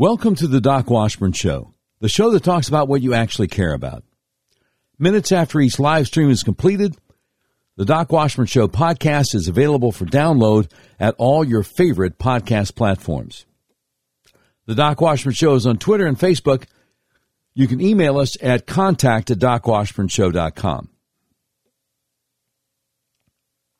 Welcome 0.00 0.34
to 0.36 0.46
the 0.46 0.62
Doc 0.62 0.88
Washburn 0.88 1.32
Show, 1.32 1.74
the 2.00 2.08
show 2.08 2.30
that 2.30 2.42
talks 2.42 2.68
about 2.68 2.88
what 2.88 3.02
you 3.02 3.12
actually 3.12 3.48
care 3.48 3.74
about. 3.74 4.02
Minutes 4.98 5.30
after 5.30 5.60
each 5.60 5.78
live 5.78 6.06
stream 6.06 6.30
is 6.30 6.42
completed, 6.42 6.96
the 7.76 7.84
Doc 7.84 8.10
Washburn 8.10 8.46
Show 8.46 8.66
podcast 8.66 9.34
is 9.34 9.46
available 9.46 9.92
for 9.92 10.06
download 10.06 10.70
at 10.98 11.14
all 11.18 11.44
your 11.44 11.62
favorite 11.62 12.18
podcast 12.18 12.74
platforms. 12.76 13.44
The 14.64 14.74
Doc 14.74 15.02
Washburn 15.02 15.34
Show 15.34 15.54
is 15.54 15.66
on 15.66 15.76
Twitter 15.76 16.06
and 16.06 16.18
Facebook. 16.18 16.64
You 17.52 17.68
can 17.68 17.82
email 17.82 18.16
us 18.16 18.42
at 18.42 18.66
contact 18.66 19.30
at 19.30 19.38
docwashburnshow.com. 19.38 20.88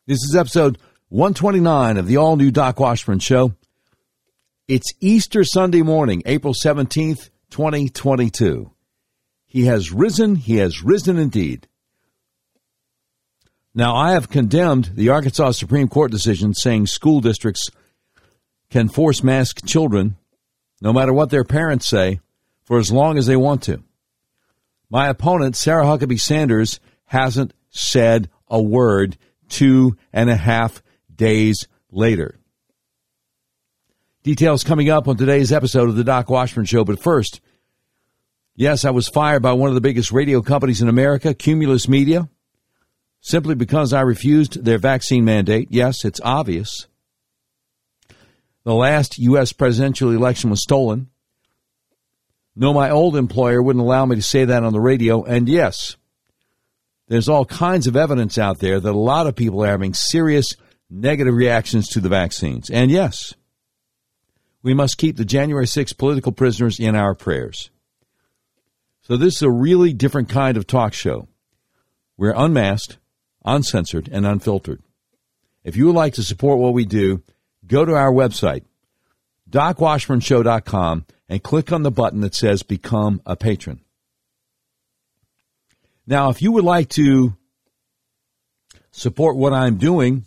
This 0.07 0.19
is 0.19 0.37
episode 0.37 0.77
129 1.09 1.97
of 1.97 2.07
the 2.07 2.19
all 2.19 2.37
new 2.37 2.51
Doc 2.51 2.79
Washburn 2.79 3.21
Show. 3.21 3.55
It's 4.71 4.93
Easter 5.01 5.43
Sunday 5.43 5.83
morning, 5.83 6.23
April 6.27 6.55
17th, 6.55 7.31
2022. 7.51 8.71
He 9.45 9.65
has 9.65 9.91
risen, 9.91 10.37
he 10.37 10.59
has 10.59 10.85
risen 10.85 11.19
indeed. 11.19 11.67
Now, 13.75 13.97
I 13.97 14.13
have 14.13 14.31
condemned 14.31 14.93
the 14.95 15.09
Arkansas 15.09 15.51
Supreme 15.51 15.89
Court 15.89 16.13
decision 16.13 16.55
saying 16.55 16.87
school 16.87 17.21
districts 17.21 17.69
can 18.71 18.89
force 18.89 19.25
mask 19.25 19.67
children, 19.67 20.17
no 20.81 20.93
matter 20.93 21.13
what 21.13 21.31
their 21.31 21.43
parents 21.43 21.89
say, 21.89 22.21
for 22.63 22.79
as 22.79 22.93
long 22.93 23.19
as 23.19 23.27
they 23.27 23.35
want 23.35 23.65
to. 23.65 23.83
My 24.89 25.09
opponent, 25.09 25.57
Sarah 25.57 25.87
Huckabee 25.87 26.21
Sanders, 26.21 26.79
hasn't 27.07 27.55
said 27.71 28.31
a 28.47 28.63
word 28.63 29.19
two 29.49 29.97
and 30.13 30.31
a 30.31 30.37
half 30.37 30.81
days 31.13 31.67
later. 31.91 32.40
Details 34.23 34.65
coming 34.65 34.91
up 34.91 35.09
on 35.09 35.17
today's 35.17 35.51
episode 35.51 35.89
of 35.89 35.97
the 35.97 36.05
Doc 36.05 36.29
Washburn 36.29 36.67
Show. 36.67 36.85
But 36.85 37.03
first, 37.03 37.41
yes, 38.55 38.85
I 38.85 38.91
was 38.91 39.09
fired 39.09 39.43
by 39.43 39.55
one 39.55 39.71
of 39.71 39.75
the 39.75 39.81
biggest 39.81 40.13
radio 40.13 40.43
companies 40.43 40.83
in 40.83 40.89
America, 40.89 41.33
Cumulus 41.33 41.89
Media, 41.89 42.29
simply 43.23 43.55
because 43.55 43.95
I 43.95 44.03
refused 44.03 44.63
their 44.63 44.77
vaccine 44.77 45.25
mandate. 45.25 45.69
Yes, 45.71 46.05
it's 46.05 46.21
obvious. 46.23 46.87
The 48.65 48.75
last 48.75 49.19
U.S. 49.19 49.55
presidential 49.55 50.11
election 50.11 50.51
was 50.51 50.63
stolen. 50.63 51.09
No, 52.55 52.75
my 52.75 52.91
old 52.91 53.17
employer 53.17 53.63
wouldn't 53.63 53.83
allow 53.83 54.05
me 54.05 54.17
to 54.17 54.23
say 54.23 54.45
that 54.45 54.65
on 54.65 54.75
the 54.75 54.81
radio. 54.81 55.25
And 55.25 55.49
yes, 55.49 55.97
there's 57.09 57.29
all 57.29 57.47
kinds 57.47 57.87
of 57.87 57.97
evidence 57.97 58.37
out 58.37 58.59
there 58.59 58.81
that 58.81 58.91
a 58.91 58.99
lot 58.99 59.27
of 59.27 59.35
people 59.35 59.65
are 59.65 59.69
having 59.69 59.95
serious 59.95 60.57
negative 60.91 61.35
reactions 61.35 61.89
to 61.89 62.01
the 62.01 62.11
vaccines. 62.11 62.69
And 62.69 62.91
yes, 62.91 63.35
we 64.63 64.75
must 64.75 64.99
keep 64.99 65.17
the 65.17 65.25
January 65.25 65.67
6 65.67 65.93
political 65.95 66.33
prisoners 66.33 66.79
in 66.79 66.95
our 66.95 67.15
prayers. 67.15 67.71
So, 69.03 69.17
this 69.17 69.37
is 69.37 69.43
a 69.43 69.51
really 69.51 69.93
different 69.93 70.29
kind 70.29 70.57
of 70.57 70.67
talk 70.67 70.93
show. 70.93 71.29
We're 72.17 72.35
unmasked, 72.37 72.99
uncensored, 73.45 74.09
and 74.13 74.27
unfiltered. 74.27 74.83
If 75.65 75.77
you 75.77 75.87
would 75.87 75.97
like 75.97 76.15
to 76.15 76.23
support 76.23 76.59
what 76.59 76.75
we 76.75 76.85
do, 76.85 77.23
go 77.67 77.85
to 77.85 77.95
our 77.95 78.13
website, 78.13 78.65
docwashburnshow.com, 79.51 81.07
and 81.29 81.43
click 81.43 81.73
on 81.73 81.83
the 81.83 81.91
button 81.91 82.21
that 82.21 82.35
says 82.35 82.63
Become 82.63 83.23
a 83.25 83.37
Patron. 83.37 83.81
Now, 86.07 86.29
if 86.31 86.43
you 86.43 86.53
would 86.53 86.65
like 86.65 86.89
to 86.91 87.37
support 88.91 89.37
what 89.37 89.53
I'm 89.53 89.77
doing 89.77 90.27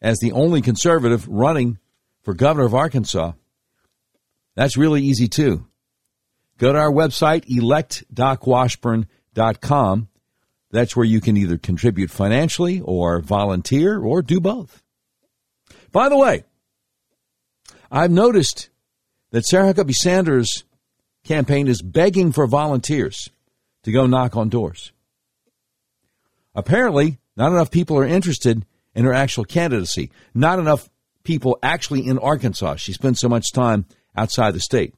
as 0.00 0.18
the 0.18 0.32
only 0.32 0.62
conservative 0.62 1.28
running 1.28 1.78
for 2.22 2.34
governor 2.34 2.66
of 2.66 2.74
Arkansas, 2.74 3.32
that's 4.54 4.76
really 4.76 5.02
easy 5.02 5.28
too. 5.28 5.66
Go 6.58 6.72
to 6.72 6.78
our 6.78 6.90
website, 6.90 7.46
electdocwashburn.com. 7.46 10.08
That's 10.70 10.96
where 10.96 11.06
you 11.06 11.20
can 11.20 11.36
either 11.36 11.56
contribute 11.56 12.10
financially 12.10 12.80
or 12.80 13.20
volunteer 13.20 13.96
or 13.98 14.22
do 14.22 14.40
both. 14.40 14.82
By 15.92 16.08
the 16.08 16.18
way, 16.18 16.44
I've 17.90 18.10
noticed 18.10 18.68
that 19.30 19.46
Sarah 19.46 19.72
Huckabee 19.72 19.94
Sanders' 19.94 20.64
campaign 21.24 21.68
is 21.68 21.80
begging 21.80 22.32
for 22.32 22.46
volunteers 22.46 23.30
to 23.84 23.92
go 23.92 24.06
knock 24.06 24.36
on 24.36 24.48
doors. 24.48 24.92
Apparently, 26.54 27.18
not 27.36 27.52
enough 27.52 27.70
people 27.70 27.96
are 27.96 28.04
interested 28.04 28.66
in 28.94 29.04
her 29.04 29.14
actual 29.14 29.44
candidacy. 29.44 30.10
Not 30.34 30.58
enough 30.58 30.90
people 31.28 31.58
actually 31.62 32.06
in 32.06 32.18
Arkansas. 32.18 32.76
She 32.76 32.94
spends 32.94 33.20
so 33.20 33.28
much 33.28 33.52
time 33.52 33.84
outside 34.16 34.54
the 34.54 34.60
state. 34.60 34.94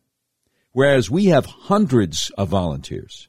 Whereas 0.71 1.11
we 1.11 1.25
have 1.27 1.45
hundreds 1.45 2.31
of 2.39 2.49
volunteers 2.51 3.29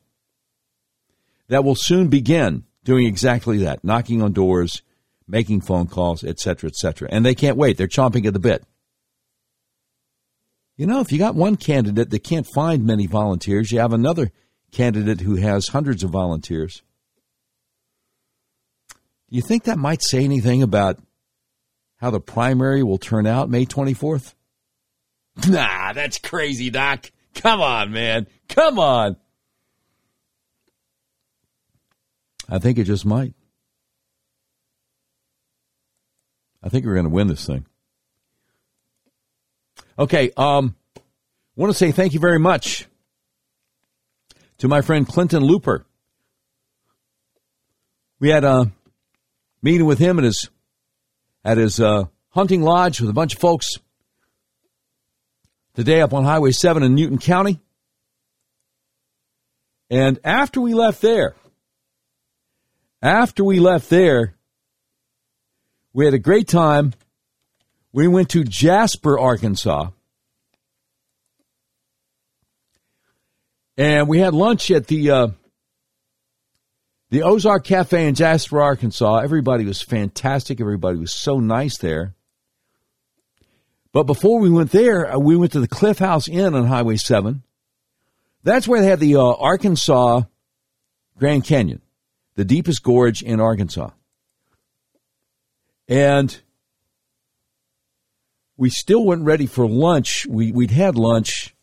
that 1.47 1.63
will 1.63 1.73
soon 1.75 2.09
begin 2.09 2.63
doing 2.83 3.07
exactly 3.07 3.57
that, 3.57 3.83
knocking 3.83 4.21
on 4.21 4.33
doors, 4.33 4.83
making 5.27 5.61
phone 5.61 5.87
calls, 5.87 6.23
etc., 6.23 6.69
etc. 6.69 7.09
And 7.11 7.25
they 7.25 7.33
can't 7.33 7.57
wait. 7.57 7.75
They're 7.75 7.87
chomping 7.87 8.27
at 8.27 8.33
the 8.33 8.39
bit. 8.39 8.63
You 10.77 10.85
know, 10.85 10.99
if 10.99 11.11
you 11.11 11.17
got 11.17 11.33
one 11.33 11.55
candidate 11.55 12.11
that 12.11 12.23
can't 12.23 12.47
find 12.53 12.85
many 12.85 13.07
volunteers, 13.07 13.71
you 13.71 13.79
have 13.79 13.93
another 13.93 14.31
candidate 14.71 15.21
who 15.21 15.37
has 15.37 15.69
hundreds 15.69 16.03
of 16.03 16.11
volunteers. 16.11 16.83
Do 19.31 19.37
you 19.37 19.41
think 19.41 19.63
that 19.63 19.79
might 19.79 20.03
say 20.03 20.23
anything 20.23 20.61
about 20.61 20.99
how 22.01 22.09
the 22.09 22.19
primary 22.19 22.81
will 22.81 22.97
turn 22.97 23.27
out 23.27 23.49
May 23.49 23.65
24th? 23.65 24.33
Nah, 25.47 25.93
that's 25.93 26.19
crazy, 26.19 26.69
Doc. 26.69 27.09
Come 27.35 27.61
on, 27.61 27.93
man. 27.93 28.27
Come 28.49 28.77
on. 28.77 29.15
I 32.49 32.59
think 32.59 32.77
it 32.77 32.83
just 32.83 33.05
might. 33.05 33.33
I 36.61 36.67
think 36.67 36.85
we're 36.85 36.95
going 36.95 37.05
to 37.05 37.11
win 37.11 37.27
this 37.27 37.47
thing. 37.47 37.65
Okay, 39.97 40.31
um, 40.35 40.75
want 41.55 41.71
to 41.71 41.77
say 41.77 41.93
thank 41.93 42.13
you 42.13 42.19
very 42.19 42.39
much 42.39 42.87
to 44.57 44.67
my 44.67 44.81
friend 44.81 45.07
Clinton 45.07 45.43
Looper. 45.43 45.85
We 48.19 48.29
had 48.29 48.43
a 48.43 48.69
meeting 49.63 49.85
with 49.85 49.99
him 49.99 50.17
and 50.17 50.25
his 50.25 50.49
at 51.43 51.57
his 51.57 51.79
uh, 51.79 52.05
hunting 52.29 52.61
lodge 52.61 53.01
with 53.01 53.09
a 53.09 53.13
bunch 53.13 53.33
of 53.33 53.39
folks 53.39 53.77
today 55.75 56.01
up 56.01 56.13
on 56.13 56.23
Highway 56.23 56.51
7 56.51 56.83
in 56.83 56.95
Newton 56.95 57.17
County. 57.17 57.59
And 59.89 60.19
after 60.23 60.61
we 60.61 60.73
left 60.73 61.01
there, 61.01 61.35
after 63.01 63.43
we 63.43 63.59
left 63.59 63.89
there, 63.89 64.35
we 65.93 66.05
had 66.05 66.13
a 66.13 66.19
great 66.19 66.47
time. 66.47 66.93
We 67.91 68.07
went 68.07 68.29
to 68.29 68.43
Jasper, 68.43 69.19
Arkansas. 69.19 69.89
And 73.77 74.07
we 74.07 74.19
had 74.19 74.33
lunch 74.33 74.71
at 74.71 74.87
the 74.87 75.11
uh, 75.11 75.27
the 77.11 77.23
Ozark 77.23 77.65
Cafe 77.65 78.07
in 78.07 78.15
Jasper, 78.15 78.61
Arkansas, 78.61 79.17
everybody 79.17 79.65
was 79.65 79.81
fantastic. 79.81 80.61
Everybody 80.61 80.97
was 80.97 81.13
so 81.13 81.39
nice 81.39 81.77
there. 81.77 82.15
But 83.91 84.03
before 84.03 84.39
we 84.39 84.49
went 84.49 84.71
there, 84.71 85.13
uh, 85.13 85.19
we 85.19 85.35
went 85.35 85.51
to 85.51 85.59
the 85.59 85.67
Cliff 85.67 85.99
House 85.99 86.29
Inn 86.29 86.55
on 86.55 86.65
Highway 86.65 86.95
7. 86.95 87.43
That's 88.43 88.65
where 88.65 88.79
they 88.79 88.87
have 88.87 89.01
the 89.01 89.17
uh, 89.17 89.33
Arkansas 89.33 90.21
Grand 91.19 91.43
Canyon, 91.43 91.81
the 92.35 92.45
deepest 92.45 92.81
gorge 92.81 93.21
in 93.21 93.41
Arkansas. 93.41 93.89
And 95.89 96.41
we 98.55 98.69
still 98.69 99.05
weren't 99.05 99.25
ready 99.25 99.47
for 99.47 99.67
lunch. 99.67 100.25
We, 100.27 100.53
we'd 100.53 100.71
had 100.71 100.95
lunch 100.95 101.53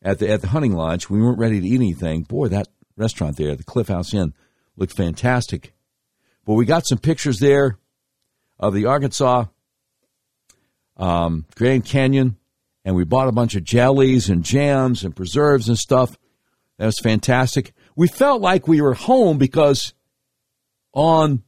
at 0.00 0.20
the, 0.20 0.30
at 0.30 0.40
the 0.40 0.48
hunting 0.48 0.72
lodge. 0.72 1.10
We 1.10 1.20
weren't 1.20 1.38
ready 1.38 1.60
to 1.60 1.66
eat 1.66 1.74
anything. 1.74 2.22
Boy, 2.22 2.48
that 2.48 2.68
restaurant 2.96 3.36
there, 3.36 3.54
the 3.54 3.62
Cliff 3.62 3.88
House 3.88 4.14
Inn, 4.14 4.32
looked 4.76 4.96
fantastic. 4.96 5.72
But 6.44 6.54
we 6.54 6.64
got 6.64 6.86
some 6.86 6.98
pictures 6.98 7.38
there 7.38 7.78
of 8.58 8.74
the 8.74 8.86
Arkansas 8.86 9.44
um, 10.96 11.46
Grand 11.56 11.84
Canyon, 11.84 12.36
and 12.84 12.94
we 12.94 13.04
bought 13.04 13.28
a 13.28 13.32
bunch 13.32 13.54
of 13.56 13.64
jellies 13.64 14.28
and 14.28 14.44
jams 14.44 15.02
and 15.04 15.16
preserves 15.16 15.68
and 15.68 15.78
stuff. 15.78 16.18
That 16.78 16.86
was 16.86 16.98
fantastic. 16.98 17.72
We 17.96 18.08
felt 18.08 18.40
like 18.40 18.68
we 18.68 18.80
were 18.80 18.94
home 18.94 19.38
because 19.38 19.94
on 20.92 21.42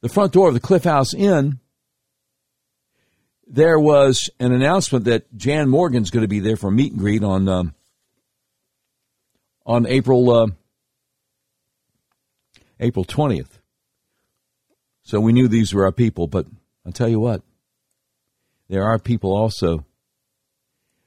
the 0.00 0.08
front 0.08 0.32
door 0.32 0.48
of 0.48 0.54
the 0.54 0.60
Cliff 0.60 0.84
House 0.84 1.14
Inn, 1.14 1.60
there 3.46 3.78
was 3.78 4.30
an 4.38 4.52
announcement 4.52 5.06
that 5.06 5.34
Jan 5.36 5.68
Morgan's 5.68 6.10
going 6.10 6.22
to 6.22 6.28
be 6.28 6.40
there 6.40 6.56
for 6.56 6.68
a 6.68 6.72
meet 6.72 6.92
and 6.92 7.00
greet 7.00 7.24
on 7.24 7.48
um, 7.48 7.74
on 9.64 9.86
April 9.86 10.30
uh, 10.30 10.46
April 12.80 13.04
20th. 13.04 13.58
So 15.02 15.20
we 15.20 15.32
knew 15.32 15.48
these 15.48 15.72
were 15.72 15.84
our 15.84 15.92
people, 15.92 16.26
but 16.26 16.46
I'll 16.84 16.92
tell 16.92 17.08
you 17.08 17.20
what, 17.20 17.42
there 18.68 18.84
are 18.84 18.98
people 18.98 19.34
also 19.34 19.84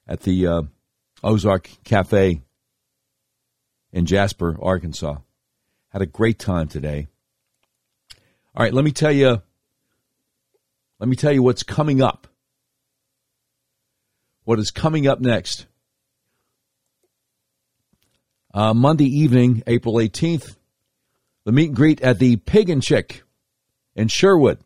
at 0.07 0.21
the 0.21 0.47
uh, 0.47 0.61
Ozark 1.23 1.69
Cafe 1.83 2.41
in 3.93 4.05
Jasper, 4.05 4.57
Arkansas. 4.61 5.17
Had 5.89 6.01
a 6.01 6.07
great 6.07 6.39
time 6.39 6.67
today. 6.67 7.07
All 8.55 8.63
right, 8.63 8.73
let 8.73 8.83
me 8.83 8.91
tell 8.91 9.11
you. 9.11 9.41
Let 10.99 11.09
me 11.09 11.15
tell 11.15 11.31
you 11.31 11.43
what's 11.43 11.63
coming 11.63 12.01
up. 12.01 12.27
What 14.43 14.59
is 14.59 14.71
coming 14.71 15.07
up 15.07 15.19
next? 15.19 15.65
Uh, 18.53 18.73
Monday 18.73 19.05
evening, 19.05 19.63
April 19.67 19.95
18th, 19.95 20.57
the 21.45 21.51
meet 21.51 21.67
and 21.67 21.75
greet 21.75 22.01
at 22.01 22.19
the 22.19 22.37
Pig 22.37 22.69
and 22.69 22.83
Chick 22.83 23.23
in 23.95 24.07
Sherwood. 24.07 24.59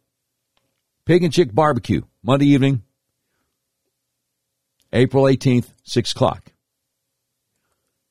Pig 1.06 1.24
and 1.24 1.31
Chick 1.31 1.54
Barbecue, 1.54 2.01
Monday 2.24 2.48
evening, 2.48 2.81
April 4.92 5.25
18th, 5.25 5.68
6 5.83 6.12
o'clock. 6.13 6.51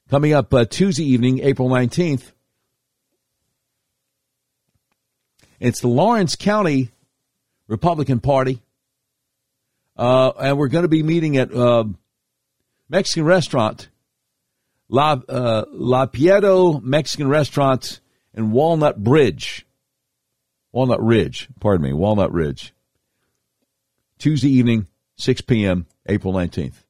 Coming 0.08 0.32
up 0.32 0.54
uh, 0.54 0.64
Tuesday 0.64 1.04
evening, 1.04 1.40
April 1.40 1.68
19th, 1.68 2.30
it's 5.58 5.80
the 5.80 5.88
Lawrence 5.88 6.36
County 6.36 6.90
Republican 7.68 8.20
Party. 8.20 8.60
Uh, 9.96 10.30
and 10.38 10.58
we're 10.58 10.68
going 10.68 10.82
to 10.82 10.88
be 10.88 11.02
meeting 11.02 11.36
at 11.36 11.54
uh, 11.54 11.84
Mexican 12.88 13.24
restaurant, 13.24 13.88
La, 14.88 15.20
uh, 15.28 15.64
La 15.72 16.06
Piedo 16.06 16.80
Mexican 16.80 17.28
restaurant 17.28 18.00
in 18.34 18.50
Walnut 18.50 19.02
Bridge. 19.02 19.66
Walnut 20.72 21.00
Ridge, 21.00 21.48
pardon 21.60 21.84
me, 21.84 21.92
Walnut 21.92 22.32
Ridge. 22.32 22.74
Tuesday 24.18 24.50
evening, 24.50 24.88
6 25.16 25.42
p.m., 25.42 25.86
April 26.06 26.34
19th. 26.34 26.84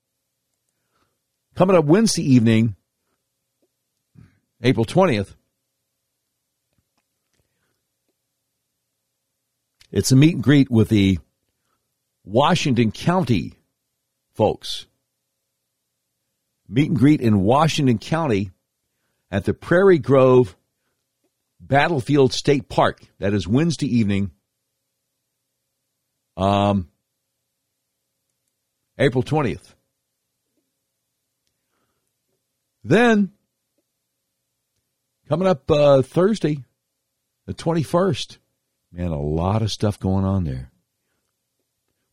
Coming 1.54 1.76
up 1.76 1.84
Wednesday 1.84 2.22
evening, 2.22 2.74
April 4.62 4.86
20th, 4.86 5.34
it's 9.92 10.10
a 10.10 10.16
meet 10.16 10.34
and 10.34 10.42
greet 10.42 10.70
with 10.70 10.88
the 10.88 11.18
Washington 12.24 12.90
County 12.90 13.54
folks. 14.32 14.86
Meet 16.68 16.88
and 16.88 16.98
greet 16.98 17.20
in 17.20 17.44
Washington 17.44 17.98
County 17.98 18.50
at 19.30 19.44
the 19.44 19.54
Prairie 19.54 19.98
Grove 19.98 20.56
Battlefield 21.66 22.32
State 22.32 22.68
Park. 22.68 23.00
That 23.18 23.32
is 23.32 23.48
Wednesday 23.48 23.86
evening, 23.86 24.30
um, 26.36 26.88
April 28.98 29.22
20th. 29.22 29.74
Then, 32.82 33.32
coming 35.28 35.48
up 35.48 35.70
uh, 35.70 36.02
Thursday, 36.02 36.58
the 37.46 37.54
21st, 37.54 38.38
man, 38.92 39.08
a 39.08 39.20
lot 39.20 39.62
of 39.62 39.72
stuff 39.72 39.98
going 39.98 40.24
on 40.24 40.44
there. 40.44 40.70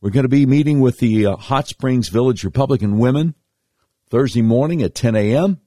We're 0.00 0.10
going 0.10 0.24
to 0.24 0.28
be 0.28 0.46
meeting 0.46 0.80
with 0.80 0.98
the 0.98 1.26
uh, 1.26 1.36
Hot 1.36 1.68
Springs 1.68 2.08
Village 2.08 2.42
Republican 2.42 2.98
women 2.98 3.34
Thursday 4.08 4.42
morning 4.42 4.82
at 4.82 4.94
10 4.94 5.14
a.m. 5.14 5.60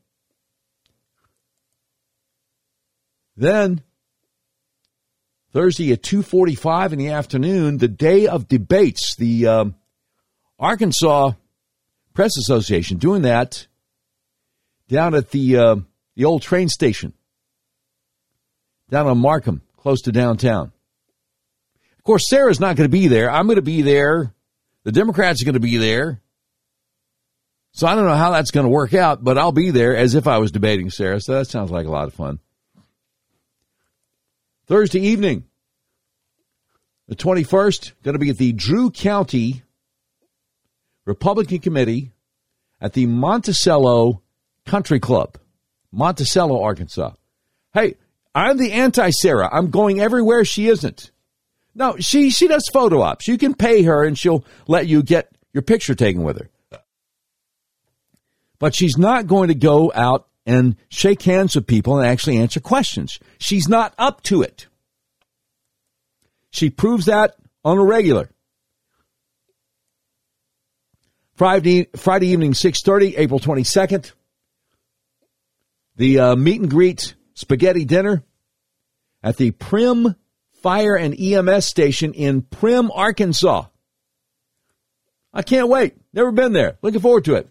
Then 3.38 3.82
Thursday 5.52 5.92
at 5.92 6.02
2:45 6.02 6.94
in 6.94 7.00
the 7.00 7.10
afternoon, 7.10 7.78
the 7.78 7.88
day 7.88 8.28
of 8.28 8.48
debates, 8.48 9.16
the 9.16 9.48
um, 9.48 9.76
Arkansas 10.60 11.32
Press 12.14 12.38
Association 12.38 12.98
doing 12.98 13.24
that 13.24 13.68
down 14.88 15.16
at 15.16 15.32
the 15.32 15.58
uh, 15.58 15.76
the 16.16 16.26
old 16.26 16.42
train 16.42 16.70
station 16.70 17.14
down 18.90 19.08
on 19.08 19.18
Markham, 19.18 19.62
close 19.78 20.02
to 20.04 20.12
downtown. 20.12 20.72
Of 21.98 22.04
course, 22.04 22.30
Sarah's 22.30 22.60
not 22.60 22.76
going 22.76 22.90
to 22.90 22.98
be 22.98 23.08
there. 23.08 23.32
I'm 23.32 23.48
going 23.48 23.56
to 23.56 23.62
be 23.62 23.82
there. 23.82 24.34
The 24.84 24.92
Democrats 24.92 25.42
are 25.42 25.46
going 25.46 25.54
to 25.54 25.60
be 25.60 25.78
there. 25.78 26.22
So 27.72 27.88
I 27.88 27.96
don't 27.96 28.06
know 28.06 28.16
how 28.16 28.32
that's 28.32 28.52
going 28.52 28.66
to 28.66 28.70
work 28.70 28.94
out, 28.94 29.24
but 29.24 29.38
I'll 29.38 29.52
be 29.52 29.72
there 29.72 29.96
as 29.96 30.16
if 30.16 30.28
I 30.28 30.38
was 30.38 30.52
debating 30.52 30.90
Sarah. 30.90 31.20
So 31.20 31.34
that 31.34 31.48
sounds 31.48 31.72
like 31.72 31.88
a 31.88 31.92
lot 31.92 32.08
of 32.08 32.14
fun. 32.14 32.40
Thursday 34.68 35.02
evening, 35.02 35.44
the 37.08 37.16
21st, 37.16 37.92
going 38.04 38.14
to 38.14 38.20
be 38.20 38.32
at 38.32 38.38
the 38.38 38.52
Drew 38.52 38.90
County 38.90 39.62
Republican 41.06 41.60
Committee 41.60 42.12
at 42.82 42.94
the 42.94 43.06
Monticello 43.06 44.24
Country 44.66 45.00
Club, 45.00 45.38
Monticello, 45.92 46.64
Arkansas. 46.64 47.12
Hey, 47.74 47.96
I'm 48.34 48.58
the 48.58 48.72
anti 48.72 49.12
Sarah. 49.12 49.50
I'm 49.52 49.70
going 49.70 50.02
everywhere 50.02 50.44
she 50.44 50.68
isn't. 50.68 51.12
No, 51.76 51.98
she 52.00 52.32
she 52.32 52.48
does 52.48 52.68
photo 52.74 53.02
ops. 53.02 53.28
You 53.28 53.38
can 53.38 53.54
pay 53.54 53.84
her 53.84 54.04
and 54.04 54.18
she'll 54.18 54.44
let 54.68 54.88
you 54.88 55.04
get 55.04 55.30
your 55.54 55.62
picture 55.62 55.94
taken 55.94 56.24
with 56.24 56.40
her. 56.40 56.50
But 58.58 58.76
she's 58.76 58.98
not 58.98 59.28
going 59.28 59.50
to 59.50 59.56
go 59.56 59.92
out 59.94 60.28
and 60.46 60.76
shake 60.90 61.24
hands 61.24 61.56
with 61.56 61.68
people 61.68 61.98
and 61.98 62.08
actually 62.08 62.38
answer 62.38 62.60
questions. 62.60 63.20
She's 63.38 63.68
not 63.68 63.94
up 63.98 64.22
to 64.24 64.42
it. 64.42 64.68
She 66.52 66.70
proves 66.70 67.06
that 67.06 67.36
on 67.64 67.78
a 67.78 67.84
regular. 67.84 68.30
Friday, 71.34 71.88
Friday 71.96 72.28
evening, 72.28 72.54
6.30, 72.54 73.16
April 73.18 73.40
22nd. 73.40 74.14
The 75.98 76.20
uh, 76.20 76.36
meet 76.36 76.62
and 76.62 76.70
greet 76.70 77.16
spaghetti 77.34 77.84
dinner 77.84 78.24
at 79.22 79.38
the 79.38 79.52
Prim 79.52 80.16
Fire 80.62 80.96
and 80.96 81.20
EMS 81.20 81.66
station 81.66 82.14
in 82.14 82.42
Prim, 82.42 82.90
Arkansas. 82.92 83.66
I 85.34 85.42
can't 85.42 85.68
wait. 85.68 85.96
Never 86.14 86.32
been 86.32 86.54
there. 86.54 86.78
Looking 86.82 87.02
forward 87.02 87.26
to 87.26 87.36
it. 87.36 87.50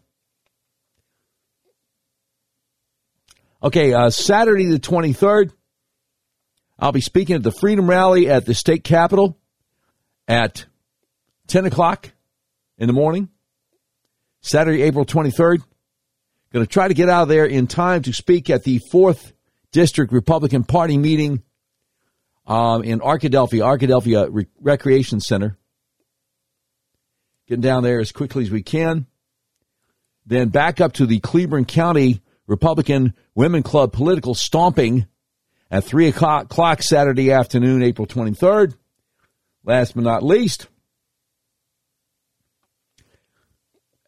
Okay, 3.65 3.95
uh, 3.95 4.11
Saturday 4.11 4.67
the 4.67 4.79
23rd, 4.79 5.51
I'll 6.79 6.93
be 6.93 7.01
speaking 7.01 7.35
at 7.35 7.43
the 7.43 7.51
Freedom 7.51 7.89
Rally 7.89 8.29
at 8.29 8.45
the 8.45 8.53
state 8.53 8.85
capitol 8.85 9.39
at 10.29 10.67
10 11.47 11.65
o'clock 11.65 12.13
in 12.77 12.89
the 12.89 12.93
morning. 12.93 13.31
Saturday, 14.43 14.83
April 14.83 15.07
23rd. 15.07 15.63
Going 16.53 16.67
to 16.67 16.71
try 16.71 16.89
to 16.89 16.93
get 16.93 17.09
out 17.09 17.23
of 17.23 17.29
there 17.29 17.47
in 17.47 17.67
time 17.67 18.03
to 18.03 18.13
speak 18.13 18.51
at 18.51 18.65
the 18.65 18.81
4th 18.93 19.33
District 19.73 20.13
Republican 20.13 20.65
Party 20.65 20.99
meeting 20.99 21.43
um, 22.47 22.85
in 22.85 23.01
Arkadelphia, 23.01 23.63
Arkadelphia 23.63 24.29
Re- 24.31 24.47
Recreation 24.61 25.21
Center. 25.21 25.57
Getting 27.49 27.63
down 27.63 27.83
there 27.83 27.99
as 27.99 28.13
quickly 28.13 28.43
as 28.43 28.51
we 28.51 28.63
can. 28.63 29.07
Then 30.27 30.51
back 30.51 30.83
up 30.83 30.93
to 30.95 31.07
the 31.07 31.21
Cleburne 31.21 31.65
County 31.65 32.21
Republican 32.47 33.15
Women 33.35 33.63
Club 33.63 33.93
political 33.93 34.35
stomping 34.35 35.07
at 35.71 35.85
3 35.85 36.09
o'clock 36.09 36.83
Saturday 36.83 37.33
afternoon, 37.33 37.83
April 37.83 38.07
23rd. 38.07 38.75
Last 39.65 39.95
but 39.95 40.05
not 40.05 40.23
least, 40.23 40.69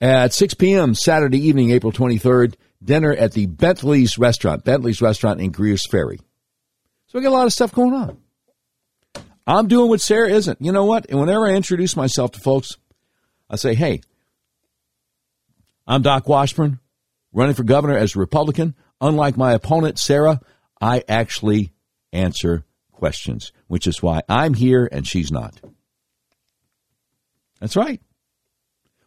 at 0.02 0.35
6 0.35 0.55
p.m. 0.55 0.95
Saturday 0.95 1.38
evening, 1.38 1.71
April 1.71 1.93
23rd, 1.93 2.57
dinner 2.85 3.14
at 3.14 3.33
the 3.33 3.47
Bentley's 3.47 4.19
Restaurant, 4.19 4.64
Bentley's 4.64 5.00
Restaurant 5.00 5.40
in 5.40 5.50
Greers 5.50 5.87
Ferry. 5.90 6.19
So 7.07 7.19
we 7.19 7.23
got 7.23 7.31
a 7.31 7.38
lot 7.38 7.47
of 7.47 7.55
stuff 7.55 7.73
going 7.73 7.95
on. 7.95 8.19
I'm 9.47 9.69
doing 9.69 9.88
what 9.88 10.02
Sarah 10.02 10.28
isn't. 10.28 10.61
You 10.61 10.73
know 10.73 10.85
what? 10.85 11.07
And 11.09 11.19
whenever 11.19 11.47
I 11.47 11.55
introduce 11.55 11.97
myself 11.97 12.33
to 12.33 12.40
folks, 12.40 12.76
I 13.49 13.57
say, 13.57 13.75
hey, 13.75 14.02
I'm 15.87 16.02
Doc 16.02 16.28
Washburn 16.28 16.81
running 17.33 17.54
for 17.54 17.64
governor 17.64 17.97
as 17.97 18.16
a 18.16 18.18
Republican. 18.18 18.75
Unlike 19.00 19.37
my 19.37 19.52
opponent, 19.52 19.99
Sarah, 19.99 20.40
I 20.80 21.02
actually 21.09 21.73
answer 22.12 22.64
questions, 22.92 23.52
which 23.66 23.87
is 23.87 24.02
why 24.02 24.23
I'm 24.28 24.54
here 24.54 24.88
and 24.90 25.06
she's 25.06 25.30
not. 25.30 25.61
That's 27.61 27.76
right. 27.76 28.00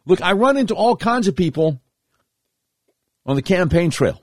Look, 0.06 0.22
I 0.22 0.32
run 0.32 0.56
into 0.56 0.74
all 0.74 0.96
kinds 0.96 1.28
of 1.28 1.36
people 1.36 1.80
on 3.26 3.36
the 3.36 3.42
campaign 3.42 3.90
trail. 3.90 4.20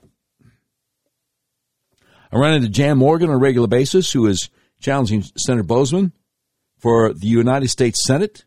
I 2.30 2.36
run 2.36 2.54
into 2.54 2.68
Jan 2.68 2.98
Morgan 2.98 3.30
on 3.30 3.36
a 3.36 3.38
regular 3.38 3.68
basis, 3.68 4.12
who 4.12 4.26
is 4.26 4.50
challenging 4.80 5.22
Senator 5.22 5.64
Boozman 5.64 6.12
for 6.78 7.12
the 7.14 7.26
United 7.26 7.68
States 7.68 8.04
Senate 8.04 8.44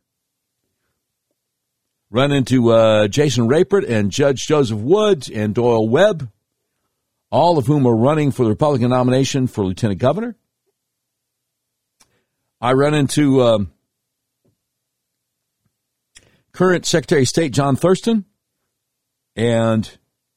run 2.11 2.31
into 2.31 2.71
uh, 2.71 3.07
Jason 3.07 3.47
Rapert 3.47 3.85
and 3.85 4.11
Judge 4.11 4.45
Joseph 4.45 4.77
Woods 4.77 5.29
and 5.29 5.55
Doyle 5.55 5.87
Webb, 5.87 6.29
all 7.31 7.57
of 7.57 7.65
whom 7.65 7.87
are 7.87 7.95
running 7.95 8.31
for 8.31 8.43
the 8.43 8.49
Republican 8.49 8.89
nomination 8.89 9.47
for 9.47 9.65
lieutenant 9.65 9.99
governor. 9.99 10.35
I 12.59 12.73
run 12.73 12.93
into 12.93 13.41
um, 13.41 13.71
current 16.51 16.85
Secretary 16.85 17.23
of 17.23 17.29
State 17.29 17.53
John 17.53 17.75
Thurston, 17.75 18.25
And 19.35 19.89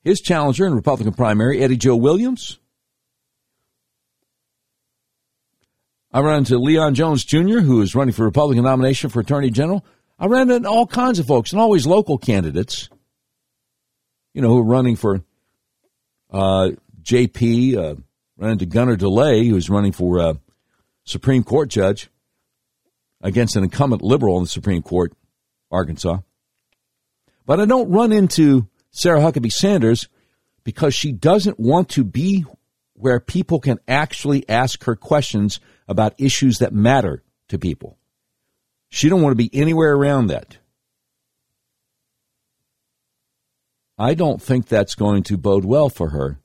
his 0.02 0.20
challenger 0.20 0.66
in 0.66 0.74
Republican 0.74 1.12
primary, 1.12 1.60
Eddie 1.60 1.76
Joe 1.76 1.96
Williams. 1.96 2.58
I 6.12 6.20
run 6.20 6.38
into 6.38 6.56
Leon 6.58 6.94
Jones 6.94 7.24
Jr., 7.24 7.58
who 7.58 7.82
is 7.82 7.96
running 7.96 8.14
for 8.14 8.24
Republican 8.24 8.62
nomination 8.62 9.10
for 9.10 9.18
Attorney 9.18 9.50
General. 9.50 9.84
I 10.18 10.26
ran 10.26 10.50
into 10.50 10.68
all 10.68 10.86
kinds 10.86 11.18
of 11.18 11.26
folks 11.26 11.52
and 11.52 11.60
always 11.60 11.86
local 11.86 12.18
candidates, 12.18 12.88
you 14.32 14.42
know, 14.42 14.48
who 14.48 14.60
are 14.60 14.64
running 14.64 14.96
for 14.96 15.22
uh, 16.30 16.70
JP. 17.02 17.76
Uh, 17.76 17.94
ran 18.36 18.52
into 18.52 18.66
Gunnar 18.66 18.96
DeLay, 18.96 19.48
who's 19.48 19.70
running 19.70 19.92
for 19.92 20.18
uh, 20.20 20.34
Supreme 21.04 21.44
Court 21.44 21.68
judge 21.68 22.08
against 23.20 23.56
an 23.56 23.64
incumbent 23.64 24.02
liberal 24.02 24.36
in 24.38 24.44
the 24.44 24.48
Supreme 24.48 24.82
Court, 24.82 25.12
Arkansas. 25.70 26.18
But 27.46 27.60
I 27.60 27.66
don't 27.66 27.90
run 27.90 28.12
into 28.12 28.68
Sarah 28.90 29.20
Huckabee 29.20 29.52
Sanders 29.52 30.08
because 30.62 30.94
she 30.94 31.12
doesn't 31.12 31.60
want 31.60 31.90
to 31.90 32.04
be 32.04 32.44
where 32.94 33.20
people 33.20 33.60
can 33.60 33.78
actually 33.86 34.48
ask 34.48 34.84
her 34.84 34.96
questions 34.96 35.60
about 35.88 36.14
issues 36.18 36.58
that 36.58 36.72
matter 36.72 37.22
to 37.48 37.58
people. 37.58 37.98
She 38.94 39.08
don't 39.08 39.22
want 39.22 39.32
to 39.32 39.36
be 39.36 39.50
anywhere 39.52 39.92
around 39.92 40.28
that. 40.28 40.58
I 43.98 44.14
don't 44.14 44.40
think 44.40 44.68
that's 44.68 44.94
going 44.94 45.24
to 45.24 45.36
bode 45.36 45.64
well 45.64 45.88
for 45.88 46.10
her 46.10 46.38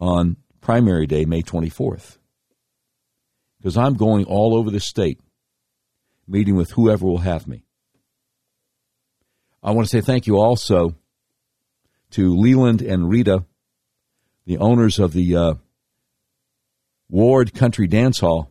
on 0.00 0.38
primary 0.60 1.06
day, 1.06 1.26
May 1.26 1.42
24th. 1.42 2.18
Because 3.56 3.76
I'm 3.76 3.94
going 3.94 4.24
all 4.24 4.56
over 4.56 4.72
the 4.72 4.80
state, 4.80 5.20
meeting 6.26 6.56
with 6.56 6.72
whoever 6.72 7.06
will 7.06 7.18
have 7.18 7.46
me. 7.46 7.62
I 9.62 9.70
want 9.70 9.86
to 9.86 9.96
say 9.96 10.00
thank 10.00 10.26
you 10.26 10.38
also 10.38 10.96
to 12.10 12.36
Leland 12.36 12.82
and 12.82 13.08
Rita, 13.08 13.44
the 14.44 14.58
owners 14.58 14.98
of 14.98 15.12
the 15.12 15.36
uh, 15.36 15.54
Ward 17.08 17.54
Country 17.54 17.86
Dance 17.86 18.18
Hall 18.18 18.50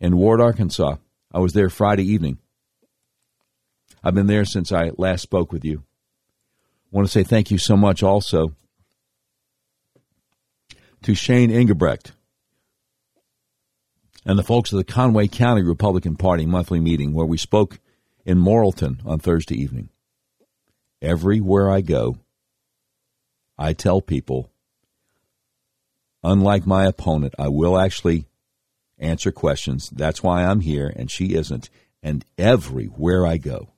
in 0.00 0.16
Ward, 0.16 0.40
Arkansas. 0.40 0.96
I 1.32 1.38
was 1.38 1.52
there 1.52 1.70
Friday 1.70 2.04
evening. 2.04 2.38
I've 4.02 4.14
been 4.14 4.26
there 4.26 4.44
since 4.44 4.72
I 4.72 4.90
last 4.96 5.22
spoke 5.22 5.52
with 5.52 5.64
you. 5.64 5.84
I 6.92 6.96
want 6.96 7.06
to 7.06 7.12
say 7.12 7.22
thank 7.22 7.50
you 7.50 7.58
so 7.58 7.76
much 7.76 8.02
also 8.02 8.54
to 11.02 11.14
Shane 11.14 11.50
Ingebrecht 11.50 12.12
and 14.24 14.38
the 14.38 14.42
folks 14.42 14.72
of 14.72 14.78
the 14.78 14.84
Conway 14.84 15.28
County 15.28 15.62
Republican 15.62 16.16
Party 16.16 16.46
monthly 16.46 16.80
meeting 16.80 17.12
where 17.12 17.26
we 17.26 17.36
spoke 17.36 17.78
in 18.24 18.38
Morrilton 18.38 19.04
on 19.06 19.18
Thursday 19.18 19.56
evening. 19.56 19.88
Everywhere 21.00 21.70
I 21.70 21.80
go, 21.80 22.18
I 23.56 23.72
tell 23.72 24.00
people, 24.00 24.50
unlike 26.22 26.66
my 26.66 26.86
opponent, 26.86 27.34
I 27.38 27.48
will 27.48 27.78
actually 27.78 28.26
answer 29.00 29.32
questions. 29.32 29.90
That's 29.90 30.22
why 30.22 30.44
I'm 30.44 30.60
here, 30.60 30.92
and 30.94 31.10
she 31.10 31.34
isn't. 31.34 31.70
And 32.02 32.24
everywhere 32.38 33.26
I 33.26 33.36
go, 33.36 33.70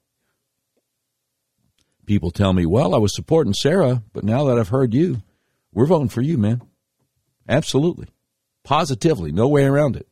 people 2.07 2.31
tell 2.31 2.52
me, 2.52 2.67
well, 2.67 2.95
I 2.95 2.99
was 2.99 3.14
supporting 3.14 3.55
Sarah, 3.55 4.02
but 4.12 4.25
now 4.25 4.45
that 4.45 4.59
I've 4.59 4.69
heard 4.69 4.93
you, 4.93 5.23
we're 5.73 5.87
voting 5.87 6.09
for 6.09 6.21
you, 6.21 6.37
man. 6.37 6.62
Absolutely. 7.49 8.09
Positively. 8.64 9.33
No 9.33 9.49
way 9.49 9.64
around 9.64 9.97
it. 9.97 10.07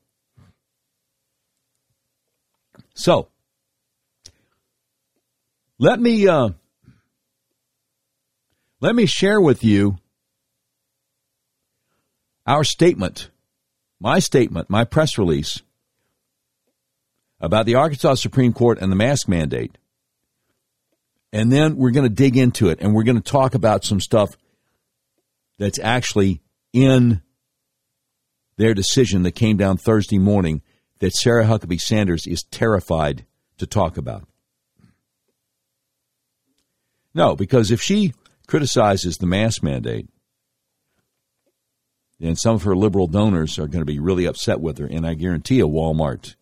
So, 2.94 3.28
let 5.78 6.00
me 6.00 6.26
uh, 6.28 6.50
let 8.80 8.94
me 8.94 9.06
share 9.06 9.40
with 9.40 9.64
you 9.64 9.96
our 12.46 12.64
statement, 12.64 13.30
my 14.00 14.18
statement, 14.18 14.70
my 14.70 14.84
press 14.84 15.18
release 15.18 15.62
about 17.40 17.66
the 17.66 17.74
Arkansas 17.74 18.14
Supreme 18.14 18.52
Court 18.52 18.78
and 18.80 18.90
the 18.90 18.96
mask 18.96 19.28
mandate. 19.28 19.76
And 21.32 21.52
then 21.52 21.76
we're 21.76 21.92
going 21.92 22.08
to 22.08 22.14
dig 22.14 22.36
into 22.36 22.70
it 22.70 22.80
and 22.80 22.94
we're 22.94 23.04
going 23.04 23.20
to 23.20 23.22
talk 23.22 23.54
about 23.54 23.84
some 23.84 24.00
stuff 24.00 24.36
that's 25.58 25.78
actually 25.78 26.40
in 26.72 27.22
their 28.56 28.74
decision 28.74 29.22
that 29.22 29.32
came 29.32 29.56
down 29.56 29.76
Thursday 29.76 30.18
morning 30.18 30.62
that 30.98 31.14
Sarah 31.14 31.46
Huckabee 31.46 31.80
Sanders 31.80 32.26
is 32.26 32.42
terrified 32.50 33.24
to 33.58 33.66
talk 33.66 33.96
about. 33.96 34.26
No, 37.14 37.36
because 37.36 37.70
if 37.70 37.80
she 37.80 38.12
criticizes 38.46 39.18
the 39.18 39.26
mask 39.26 39.62
mandate, 39.62 40.08
then 42.20 42.36
some 42.36 42.54
of 42.54 42.64
her 42.64 42.76
liberal 42.76 43.06
donors 43.06 43.58
are 43.58 43.66
going 43.66 43.80
to 43.80 43.90
be 43.90 43.98
really 43.98 44.26
upset 44.26 44.60
with 44.60 44.78
her. 44.78 44.86
And 44.86 45.06
I 45.06 45.14
guarantee 45.14 45.56
you, 45.56 45.68
Walmart 45.68 46.36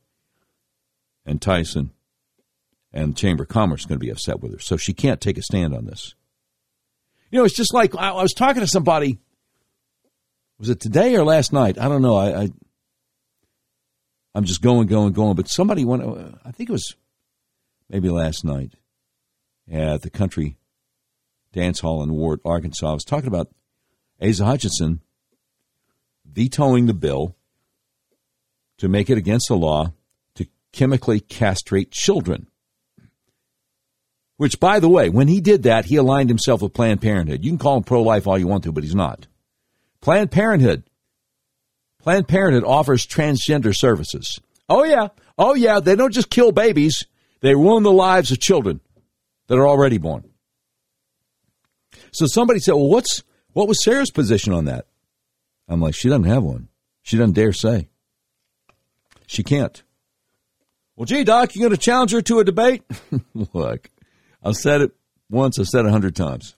and 1.25 1.41
Tyson 1.41 1.93
and 2.93 3.17
Chamber 3.17 3.45
of 3.45 3.49
Commerce 3.49 3.85
are 3.85 3.89
going 3.89 4.01
to 4.01 4.05
be 4.05 4.11
upset 4.11 4.41
with 4.41 4.53
her. 4.53 4.59
So 4.59 4.77
she 4.77 4.93
can't 4.93 5.21
take 5.21 5.39
a 5.39 5.43
stand 5.43 5.75
on 5.75 5.87
this. 5.87 6.17
You 7.31 7.39
know, 7.39 7.45
it's 7.45 7.55
just 7.55 7.73
like 7.73 7.95
I, 7.95 8.11
was 8.13 8.33
talking 8.33 8.61
to 8.61 8.67
somebody. 8.67 9.19
Was 10.59 10.69
it 10.69 10.81
today 10.81 11.15
or 11.15 11.25
last 11.25 11.53
night? 11.53 11.79
I 11.79 11.89
don't 11.89 12.03
know. 12.03 12.17
I, 12.17 12.43
I 12.43 12.49
I'm 14.35 14.45
just 14.45 14.63
going, 14.63 14.89
going, 14.89 15.13
going. 15.13 15.37
But 15.37 15.49
somebody 15.49 15.85
went. 15.85 16.03
Uh, 16.03 16.33
I 16.45 16.51
think 16.51 16.71
it 16.71 16.73
was 16.73 16.97
maybe 17.89 18.09
last 18.09 18.45
night 18.45 18.73
at 19.71 20.03
the 20.03 20.11
country 20.11 20.57
dance 21.53 21.81
hall 21.81 22.03
in 22.03 22.13
Ward, 22.13 22.41
Arkansas. 22.45 22.91
I 22.91 22.95
was 22.95 23.05
talking 23.05 23.29
about 23.29 23.51
Asa 24.21 24.45
Hutchinson 24.45 25.03
vetoing 26.39 26.87
the 26.87 26.95
bill 26.95 27.35
to 28.79 28.89
make 28.89 29.11
it 29.11 29.19
against 29.19 29.49
the 29.49 29.57
law 29.57 29.93
to 30.37 30.47
chemically 30.73 31.19
castrate 31.19 31.91
children. 31.91 32.47
Which, 34.37 34.61
by 34.61 34.79
the 34.79 34.89
way, 34.89 35.09
when 35.09 35.27
he 35.27 35.41
did 35.41 35.65
that, 35.65 35.87
he 35.87 35.97
aligned 35.97 36.31
himself 36.31 36.63
with 36.63 36.75
Planned 36.75 37.03
Parenthood. 37.03 37.45
You 37.45 37.51
can 37.51 37.59
call 37.59 37.77
him 37.77 37.83
pro 37.83 38.03
life 38.03 38.29
all 38.29 38.39
you 38.39 38.47
want 38.47 38.63
to, 38.63 38.71
but 38.71 38.85
he's 38.85 38.95
not. 38.95 39.27
Planned 40.01 40.31
Parenthood. 40.31 40.85
Planned 42.01 42.29
Parenthood 42.29 42.63
offers 42.63 43.05
transgender 43.05 43.75
services. 43.75 44.39
Oh, 44.69 44.85
yeah. 44.85 45.09
Oh, 45.37 45.57
yeah. 45.57 45.81
They 45.81 45.97
don't 45.97 46.15
just 46.15 46.31
kill 46.31 46.53
babies, 46.53 47.05
they 47.41 47.57
ruin 47.57 47.83
the 47.83 47.91
lives 47.91 48.31
of 48.31 48.39
children 48.39 48.79
that 49.49 49.59
are 49.59 49.67
already 49.67 49.99
born. 49.99 50.23
So 52.13 52.27
somebody 52.27 52.61
said, 52.61 52.75
well, 52.75 52.89
what's, 52.89 53.25
what 53.55 53.67
was 53.67 53.83
Sarah's 53.83 54.13
position 54.13 54.53
on 54.53 54.67
that? 54.67 54.87
I'm 55.69 55.81
like, 55.81 55.95
she 55.95 56.09
doesn't 56.09 56.25
have 56.25 56.43
one. 56.43 56.69
She 57.03 57.17
doesn't 57.17 57.35
dare 57.35 57.53
say. 57.53 57.89
She 59.27 59.43
can't. 59.43 59.83
Well, 60.97 61.07
gee, 61.07 61.25
Doc, 61.25 61.55
you 61.55 61.61
going 61.61 61.71
to 61.73 61.77
challenge 61.77 62.13
her 62.13 62.23
to 62.23 62.41
a 62.41 62.45
debate? 62.45 62.83
Look, 63.35 63.91
I've 64.43 64.57
said 64.57 64.81
it 64.81 64.93
once, 65.31 65.59
I've 65.59 65.69
said 65.69 65.85
it 65.85 65.89
a 65.89 65.93
hundred 65.93 66.17
times. 66.17 66.57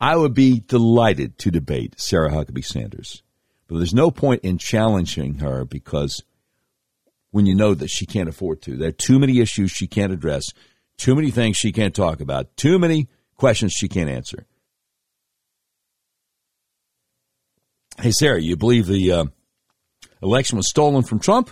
I 0.00 0.16
would 0.16 0.34
be 0.34 0.60
delighted 0.60 1.38
to 1.38 1.50
debate 1.50 1.94
Sarah 1.98 2.30
Huckabee 2.30 2.64
Sanders. 2.64 3.22
But 3.66 3.78
there's 3.78 3.94
no 3.94 4.10
point 4.10 4.42
in 4.42 4.58
challenging 4.58 5.36
her 5.36 5.64
because 5.64 6.22
when 7.30 7.46
you 7.46 7.54
know 7.54 7.74
that 7.74 7.90
she 7.90 8.06
can't 8.06 8.28
afford 8.28 8.62
to, 8.62 8.76
there 8.76 8.88
are 8.88 8.92
too 8.92 9.18
many 9.18 9.40
issues 9.40 9.70
she 9.70 9.86
can't 9.86 10.12
address, 10.12 10.44
too 10.96 11.14
many 11.14 11.30
things 11.30 11.56
she 11.56 11.72
can't 11.72 11.94
talk 11.94 12.20
about, 12.20 12.56
too 12.56 12.78
many 12.78 13.08
questions 13.36 13.72
she 13.72 13.88
can't 13.88 14.08
answer. 14.08 14.46
Hey, 17.98 18.10
Sarah, 18.10 18.40
you 18.40 18.56
believe 18.56 18.86
the 18.86 19.10
uh, 19.10 19.24
election 20.22 20.58
was 20.58 20.68
stolen 20.68 21.02
from 21.02 21.18
Trump? 21.18 21.50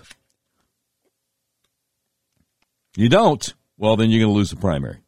You 2.97 3.09
don't? 3.09 3.55
Well, 3.79 3.97
then 3.97 4.11
you're 4.11 4.21
going 4.21 4.33
to 4.33 4.37
lose 4.37 4.51
the 4.51 4.57
primary. 4.57 4.99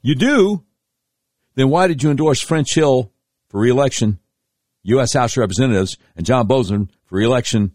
You 0.00 0.14
do? 0.14 0.64
Then 1.56 1.70
why 1.70 1.88
did 1.88 2.02
you 2.02 2.10
endorse 2.10 2.40
French 2.40 2.74
Hill 2.74 3.12
for 3.48 3.60
reelection, 3.60 4.20
U.S. 4.84 5.14
House 5.14 5.36
Representatives, 5.36 5.96
and 6.16 6.24
John 6.24 6.46
Boozman 6.46 6.88
for 7.06 7.16
reelection, 7.16 7.72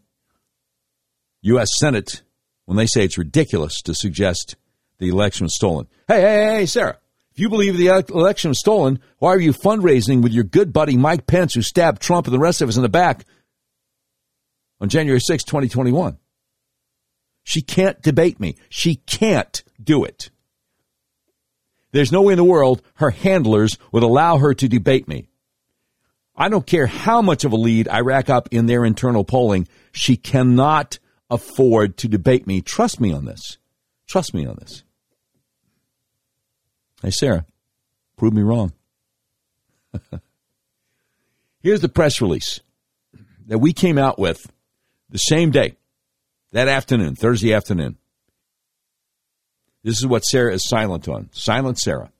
U.S. 1.42 1.70
Senate, 1.80 2.22
when 2.66 2.78
they 2.78 2.88
say 2.88 3.04
it's 3.04 3.18
ridiculous 3.18 3.82
to 3.82 3.94
suggest 3.94 4.56
the 5.00 5.10
election 5.10 5.46
was 5.46 5.56
stolen? 5.56 5.88
Hey, 6.08 6.22
hey, 6.22 6.44
hey, 6.58 6.66
Sarah, 6.66 6.98
if 7.40 7.44
you 7.44 7.48
believe 7.48 7.78
the 7.78 7.88
election 8.14 8.50
was 8.50 8.60
stolen, 8.60 9.00
why 9.20 9.30
are 9.30 9.40
you 9.40 9.54
fundraising 9.54 10.22
with 10.22 10.34
your 10.34 10.44
good 10.44 10.74
buddy 10.74 10.98
Mike 10.98 11.26
Pence, 11.26 11.54
who 11.54 11.62
stabbed 11.62 12.02
Trump 12.02 12.28
and 12.28 12.34
the 12.34 12.40
rest 12.40 12.62
of 12.62 12.68
us 12.68 12.76
in 12.76 12.82
the 12.82 12.90
back 12.90 13.24
on 14.82 14.90
January 14.90 15.22
6, 15.22 15.46
2021? 15.46 16.18
She 17.44 17.62
can't 17.62 18.02
debate 18.02 18.42
me. 18.42 18.58
She 18.68 18.96
can't 18.96 19.64
do 19.82 20.04
it. 20.04 20.32
There's 21.94 22.12
no 22.12 22.24
way 22.24 22.34
in 22.34 22.38
the 22.38 22.44
world 22.44 22.82
her 22.96 23.12
handlers 23.12 23.78
would 23.94 24.04
allow 24.04 24.40
her 24.40 24.54
to 24.56 24.68
debate 24.68 25.08
me. 25.08 25.30
I 26.36 26.50
don't 26.50 26.68
care 26.68 26.88
how 26.88 27.22
much 27.22 27.46
of 27.46 27.54
a 27.54 27.56
lead 27.56 27.88
I 27.88 28.02
rack 28.02 28.30
up 28.30 28.50
in 28.52 28.66
their 28.66 28.84
internal 28.84 29.24
polling. 29.24 29.66
She 29.94 30.18
cannot 30.18 31.00
afford 31.30 31.96
to 32.00 32.10
debate 32.10 32.48
me. 32.48 32.60
Trust 32.60 33.00
me 33.00 33.14
on 33.14 33.24
this. 33.24 33.60
Trust 34.08 34.34
me 34.34 34.46
on 34.46 34.58
this. 34.60 34.84
Hey, 37.02 37.12
Sarah, 37.12 37.46
Prove 38.20 38.34
me 38.34 38.42
wrong. 38.42 38.74
Here's 41.62 41.80
the 41.80 41.88
press 41.88 42.20
release 42.20 42.60
that 43.48 43.60
we 43.60 43.72
came 43.72 43.98
out 43.98 44.20
with 44.20 44.52
the 45.10 45.18
same 45.18 45.52
day, 45.52 45.78
that 46.52 46.68
afternoon, 46.68 47.16
Thursday 47.16 47.54
afternoon. 47.54 47.98
This 49.84 50.00
is 50.00 50.06
what 50.06 50.26
Sarah 50.26 50.54
is 50.54 50.68
silent 50.68 51.08
on. 51.08 51.30
Silent 51.32 51.80
Sarah. 51.80 52.12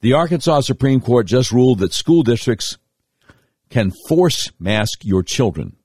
The 0.00 0.14
Arkansas 0.14 0.62
Supreme 0.62 1.00
Court 1.00 1.28
just 1.28 1.52
ruled 1.52 1.78
that 1.78 1.94
school 1.94 2.24
districts 2.24 2.78
can 3.68 3.92
force 4.08 4.50
mask 4.58 5.04
your 5.04 5.22
children. 5.22 5.76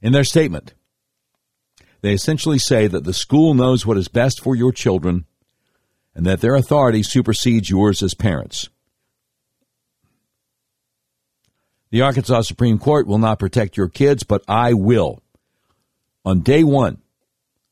In 0.00 0.12
their 0.12 0.22
statement, 0.22 0.74
they 2.06 2.12
essentially 2.12 2.58
say 2.58 2.86
that 2.86 3.02
the 3.02 3.12
school 3.12 3.52
knows 3.52 3.84
what 3.84 3.96
is 3.96 4.06
best 4.06 4.40
for 4.40 4.54
your 4.54 4.70
children 4.70 5.24
and 6.14 6.24
that 6.24 6.40
their 6.40 6.54
authority 6.54 7.02
supersedes 7.02 7.68
yours 7.68 8.00
as 8.00 8.14
parents. 8.14 8.68
The 11.90 12.02
Arkansas 12.02 12.42
Supreme 12.42 12.78
Court 12.78 13.08
will 13.08 13.18
not 13.18 13.40
protect 13.40 13.76
your 13.76 13.88
kids, 13.88 14.22
but 14.22 14.44
I 14.46 14.72
will. 14.72 15.20
On 16.24 16.42
day 16.42 16.62
one 16.62 16.98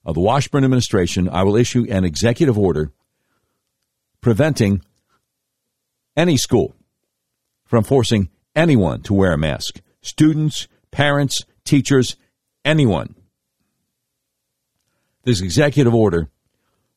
of 0.05 0.15
the 0.15 0.21
Washburn 0.21 0.65
administration, 0.65 1.29
I 1.29 1.45
will 1.45 1.55
issue 1.55 1.87
an 1.89 2.05
executive 2.05 2.59
order 2.59 2.91
preventing 4.21 4.83
any 6.17 6.37
school 6.37 6.75
from 7.65 7.85
forcing 7.85 8.31
anyone 8.57 9.03
to 9.03 9.15
wear 9.15 9.33
a 9.33 9.39
mask 9.39 9.81
students, 10.03 10.67
parents, 10.91 11.45
teachers, 11.65 12.17
anyone. 12.65 13.15
This 15.25 15.41
executive 15.41 15.95
order 15.95 16.29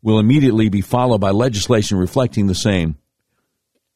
will 0.02 0.20
immediately 0.20 0.70
be 0.70 0.82
followed 0.82 1.20
by 1.20 1.32
legislation 1.32 1.98
reflecting 1.98 2.48
the 2.48 2.56
same, 2.56 2.98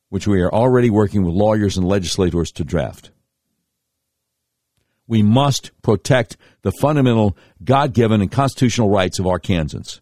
which 0.09 0.27
we 0.27 0.41
are 0.41 0.51
already 0.51 0.89
working 0.89 1.23
with 1.23 1.35
lawyers 1.35 1.77
and 1.77 1.87
legislators 1.87 2.51
to 2.53 2.63
draft. 2.63 3.11
We 5.07 5.21
must 5.21 5.71
protect 5.81 6.37
the 6.61 6.71
fundamental 6.71 7.35
God 7.63 7.93
given 7.93 8.21
and 8.21 8.31
constitutional 8.31 8.89
rights 8.89 9.19
of 9.19 9.25
Arkansans. 9.25 9.99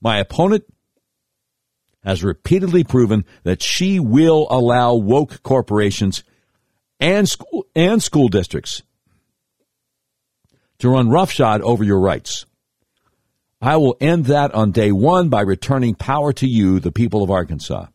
My 0.00 0.18
opponent 0.18 0.64
has 2.02 2.24
repeatedly 2.24 2.84
proven 2.84 3.24
that 3.42 3.62
she 3.62 4.00
will 4.00 4.46
allow 4.50 4.94
woke 4.94 5.42
corporations 5.42 6.24
and 7.00 7.28
school, 7.28 7.66
and 7.74 8.02
school 8.02 8.28
districts 8.28 8.82
to 10.78 10.88
run 10.88 11.10
roughshod 11.10 11.60
over 11.60 11.84
your 11.84 12.00
rights. 12.00 12.46
I 13.60 13.76
will 13.76 13.96
end 14.00 14.26
that 14.26 14.54
on 14.54 14.70
day 14.70 14.92
one 14.92 15.28
by 15.28 15.40
returning 15.40 15.94
power 15.94 16.32
to 16.34 16.46
you, 16.46 16.78
the 16.78 16.92
people 16.92 17.22
of 17.22 17.30
Arkansas. 17.30 17.86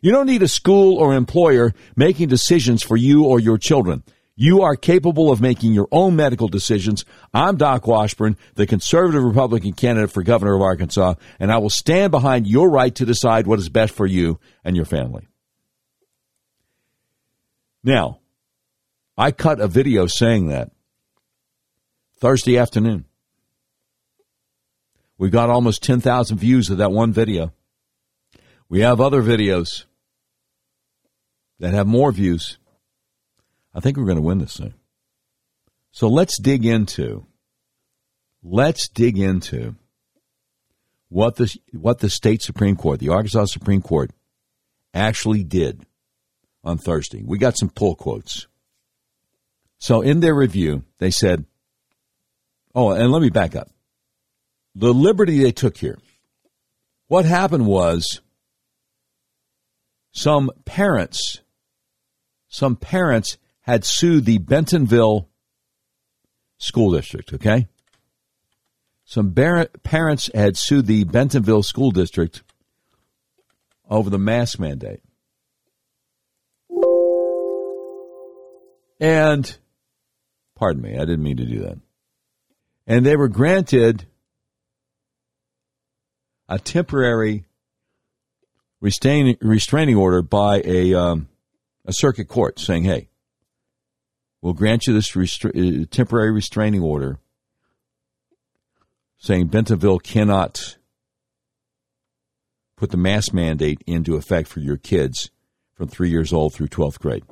You 0.00 0.12
don't 0.12 0.26
need 0.26 0.42
a 0.42 0.48
school 0.48 0.98
or 0.98 1.14
employer 1.14 1.72
making 1.96 2.28
decisions 2.28 2.82
for 2.82 2.96
you 2.96 3.24
or 3.24 3.40
your 3.40 3.58
children. 3.58 4.02
You 4.36 4.62
are 4.62 4.76
capable 4.76 5.30
of 5.30 5.40
making 5.40 5.72
your 5.72 5.88
own 5.92 6.16
medical 6.16 6.48
decisions. 6.48 7.04
I'm 7.32 7.56
Doc 7.56 7.86
Washburn, 7.86 8.36
the 8.54 8.66
conservative 8.66 9.22
Republican 9.22 9.74
candidate 9.74 10.10
for 10.10 10.22
governor 10.22 10.56
of 10.56 10.62
Arkansas, 10.62 11.14
and 11.38 11.52
I 11.52 11.58
will 11.58 11.70
stand 11.70 12.10
behind 12.10 12.46
your 12.46 12.68
right 12.68 12.94
to 12.96 13.06
decide 13.06 13.46
what 13.46 13.60
is 13.60 13.68
best 13.68 13.94
for 13.94 14.06
you 14.06 14.40
and 14.64 14.74
your 14.74 14.86
family. 14.86 15.28
Now, 17.84 18.20
I 19.16 19.30
cut 19.30 19.60
a 19.60 19.68
video 19.68 20.06
saying 20.06 20.48
that 20.48 20.72
Thursday 22.18 22.58
afternoon. 22.58 23.04
We 25.18 25.30
got 25.30 25.50
almost 25.50 25.82
10,000 25.82 26.38
views 26.38 26.70
of 26.70 26.78
that 26.78 26.92
one 26.92 27.12
video. 27.12 27.52
We 28.68 28.80
have 28.80 29.00
other 29.00 29.22
videos 29.22 29.84
that 31.60 31.74
have 31.74 31.86
more 31.86 32.10
views. 32.10 32.58
I 33.72 33.80
think 33.80 33.96
we're 33.96 34.04
going 34.04 34.16
to 34.16 34.22
win 34.22 34.38
this 34.38 34.56
thing. 34.56 34.74
So 35.92 36.08
let's 36.08 36.38
dig 36.40 36.64
into 36.64 37.26
let's 38.42 38.88
dig 38.88 39.18
into 39.18 39.74
what 41.08 41.36
the 41.36 41.56
what 41.72 42.00
the 42.00 42.10
state 42.10 42.42
supreme 42.42 42.76
court, 42.76 43.00
the 43.00 43.08
Arkansas 43.08 43.46
Supreme 43.46 43.80
Court 43.80 44.10
actually 44.92 45.44
did 45.44 45.86
on 46.62 46.78
Thursday. 46.78 47.22
We 47.24 47.38
got 47.38 47.56
some 47.56 47.70
pull 47.70 47.94
quotes. 47.94 48.46
So 49.78 50.00
in 50.00 50.20
their 50.20 50.34
review, 50.34 50.84
they 50.98 51.10
said, 51.10 51.44
"Oh, 52.74 52.90
and 52.90 53.12
let 53.12 53.22
me 53.22 53.30
back 53.30 53.54
up. 53.54 53.70
The 54.74 54.92
liberty 54.92 55.42
they 55.42 55.52
took 55.52 55.76
here. 55.76 55.98
What 57.06 57.24
happened 57.24 57.66
was 57.66 58.20
some 60.12 60.50
parents 60.64 61.40
some 62.54 62.76
parents 62.76 63.36
had 63.62 63.84
sued 63.84 64.26
the 64.26 64.38
Bentonville 64.38 65.28
School 66.56 66.92
District, 66.92 67.32
okay? 67.32 67.66
Some 69.04 69.30
bar- 69.30 69.70
parents 69.82 70.30
had 70.32 70.56
sued 70.56 70.86
the 70.86 71.02
Bentonville 71.02 71.64
School 71.64 71.90
District 71.90 72.44
over 73.90 74.08
the 74.08 74.20
mask 74.20 74.60
mandate. 74.60 75.00
And, 79.00 79.58
pardon 80.54 80.80
me, 80.80 80.94
I 80.94 81.00
didn't 81.00 81.24
mean 81.24 81.38
to 81.38 81.44
do 81.44 81.58
that. 81.58 81.78
And 82.86 83.04
they 83.04 83.16
were 83.16 83.26
granted 83.26 84.06
a 86.48 86.58
temporary 86.58 87.44
restraining, 88.80 89.36
restraining 89.40 89.96
order 89.96 90.22
by 90.22 90.62
a, 90.64 90.94
um, 90.94 91.28
a 91.84 91.92
circuit 91.92 92.28
court 92.28 92.58
saying, 92.58 92.84
hey, 92.84 93.08
we'll 94.42 94.52
grant 94.52 94.86
you 94.86 94.92
this 94.92 95.12
restra- 95.12 95.82
uh, 95.82 95.86
temporary 95.90 96.30
restraining 96.30 96.82
order 96.82 97.18
saying 99.18 99.46
Bentonville 99.46 99.98
cannot 99.98 100.76
put 102.76 102.90
the 102.90 102.96
mask 102.98 103.32
mandate 103.32 103.82
into 103.86 104.16
effect 104.16 104.48
for 104.48 104.60
your 104.60 104.76
kids 104.76 105.30
from 105.74 105.88
three 105.88 106.10
years 106.10 106.32
old 106.32 106.52
through 106.52 106.68
12th 106.68 106.98
grade. 106.98 107.24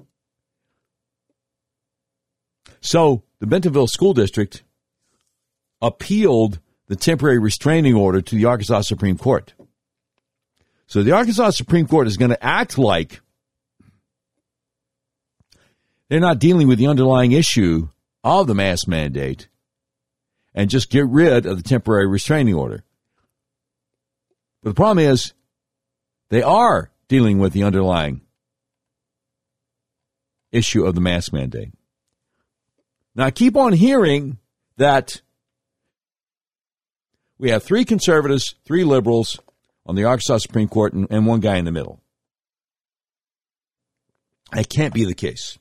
So 2.81 3.23
the 3.41 3.47
Bentonville 3.47 3.89
School 3.89 4.15
District 4.15 4.63
appealed 5.83 6.61
the 6.93 6.97
temporary 6.97 7.39
restraining 7.39 7.95
order 7.95 8.21
to 8.21 8.37
the 8.37 8.45
Arkansas 8.45 8.83
Supreme 8.83 9.17
Court. 9.17 9.55
So 10.87 11.03
the 11.03 11.13
Arkansas 11.13 11.53
Supreme 11.53 11.87
Court 11.87 12.07
is 12.07 12.19
going 12.19 12.33
to 12.33 12.45
act 12.45 12.77
like 12.77 13.23
they're 16.11 16.21
not 16.21 16.39
dealing 16.39 16.69
with 16.69 16.79
the 16.79 16.89
underlying 16.89 17.33
issue 17.33 17.89
of 18.23 18.47
the 18.47 18.55
mask 18.55 18.87
mandate 18.89 19.49
and 20.55 20.69
just 20.69 20.91
get 20.91 21.07
rid 21.07 21.47
of 21.47 21.57
the 21.57 21.67
temporary 21.67 22.07
restraining 22.07 22.53
order. 22.53 22.85
But 24.63 24.69
the 24.69 24.75
problem 24.75 25.03
is 25.03 25.33
they 26.29 26.43
are 26.43 26.91
dealing 27.09 27.39
with 27.39 27.55
the 27.55 27.63
underlying 27.63 28.21
issue 30.51 30.85
of 30.85 30.95
the 30.95 31.01
mask 31.01 31.33
mandate. 31.33 31.73
Now, 33.15 33.25
I 33.25 33.31
keep 33.31 33.57
on 33.57 33.73
hearing 33.73 34.37
that 34.77 35.23
we 37.43 37.51
have 37.51 37.65
three 37.65 37.85
conservatives, 37.85 38.55
three 38.65 38.85
liberals 38.85 39.37
on 39.85 39.97
the 39.97 40.05
Arkansas 40.05 40.39
Supreme 40.39 40.69
Court, 40.69 40.93
and, 40.93 41.09
and 41.11 41.27
one 41.27 41.41
guy 41.41 41.57
in 41.57 41.65
the 41.65 41.73
middle. 41.73 42.01
It 44.55 44.69
can't 44.69 44.95
be 44.95 45.05
the 45.05 45.15
case. 45.15 45.59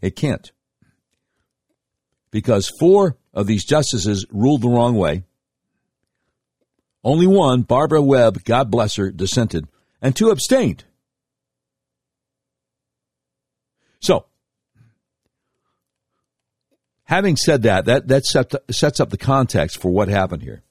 It 0.00 0.14
can't. 0.14 0.52
Because 2.30 2.70
four 2.78 3.16
of 3.34 3.48
these 3.48 3.64
justices 3.64 4.24
ruled 4.30 4.62
the 4.62 4.68
wrong 4.68 4.94
way. 4.94 5.24
Only 7.02 7.26
one, 7.26 7.62
Barbara 7.62 8.02
Webb, 8.02 8.44
God 8.44 8.70
bless 8.70 8.94
her, 8.94 9.10
dissented, 9.10 9.66
and 10.00 10.14
two 10.14 10.30
abstained. 10.30 10.84
So, 13.98 14.26
having 17.12 17.36
said 17.36 17.60
that, 17.60 17.84
that, 17.84 18.08
that 18.08 18.24
set, 18.24 18.54
sets 18.70 18.98
up 18.98 19.10
the 19.10 19.18
context 19.18 19.78
for 19.78 19.92
what 19.92 20.08
happened 20.08 20.40
here. 20.40 20.62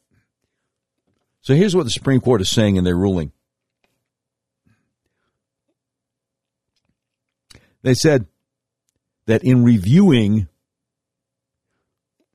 So 1.41 1.53
here's 1.53 1.75
what 1.75 1.83
the 1.83 1.91
Supreme 1.91 2.19
Court 2.19 2.41
is 2.41 2.49
saying 2.49 2.77
in 2.77 2.83
their 2.83 2.95
ruling. 2.95 3.31
They 7.83 7.93
said 7.93 8.25
that 9.27 9.43
in 9.43 9.63
reviewing 9.63 10.47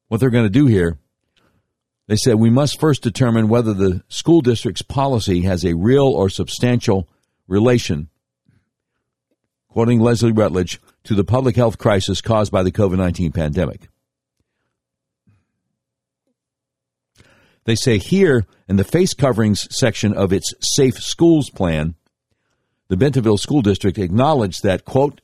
what 0.06 0.20
they're 0.20 0.30
going 0.30 0.46
to 0.46 0.50
do 0.50 0.66
here, 0.66 0.98
they 2.06 2.14
said 2.14 2.36
we 2.36 2.48
must 2.48 2.78
first 2.78 3.02
determine 3.02 3.48
whether 3.48 3.74
the 3.74 4.04
school 4.06 4.40
district's 4.40 4.82
policy 4.82 5.40
has 5.42 5.64
a 5.64 5.74
real 5.74 6.06
or 6.06 6.30
substantial 6.30 7.08
relation, 7.48 8.08
quoting 9.68 9.98
Leslie 9.98 10.30
Rutledge, 10.30 10.80
to 11.02 11.16
the 11.16 11.24
public 11.24 11.56
health 11.56 11.78
crisis 11.78 12.20
caused 12.20 12.52
by 12.52 12.62
the 12.62 12.70
COVID 12.70 12.98
19 12.98 13.32
pandemic. 13.32 13.88
They 17.66 17.74
say 17.74 17.98
here 17.98 18.46
in 18.68 18.76
the 18.76 18.84
face 18.84 19.12
coverings 19.12 19.66
section 19.70 20.14
of 20.14 20.32
its 20.32 20.54
Safe 20.60 20.96
Schools 20.98 21.50
plan, 21.50 21.96
the 22.88 22.96
Bentonville 22.96 23.38
School 23.38 23.60
District 23.60 23.98
acknowledged 23.98 24.62
that, 24.62 24.84
quote, 24.84 25.20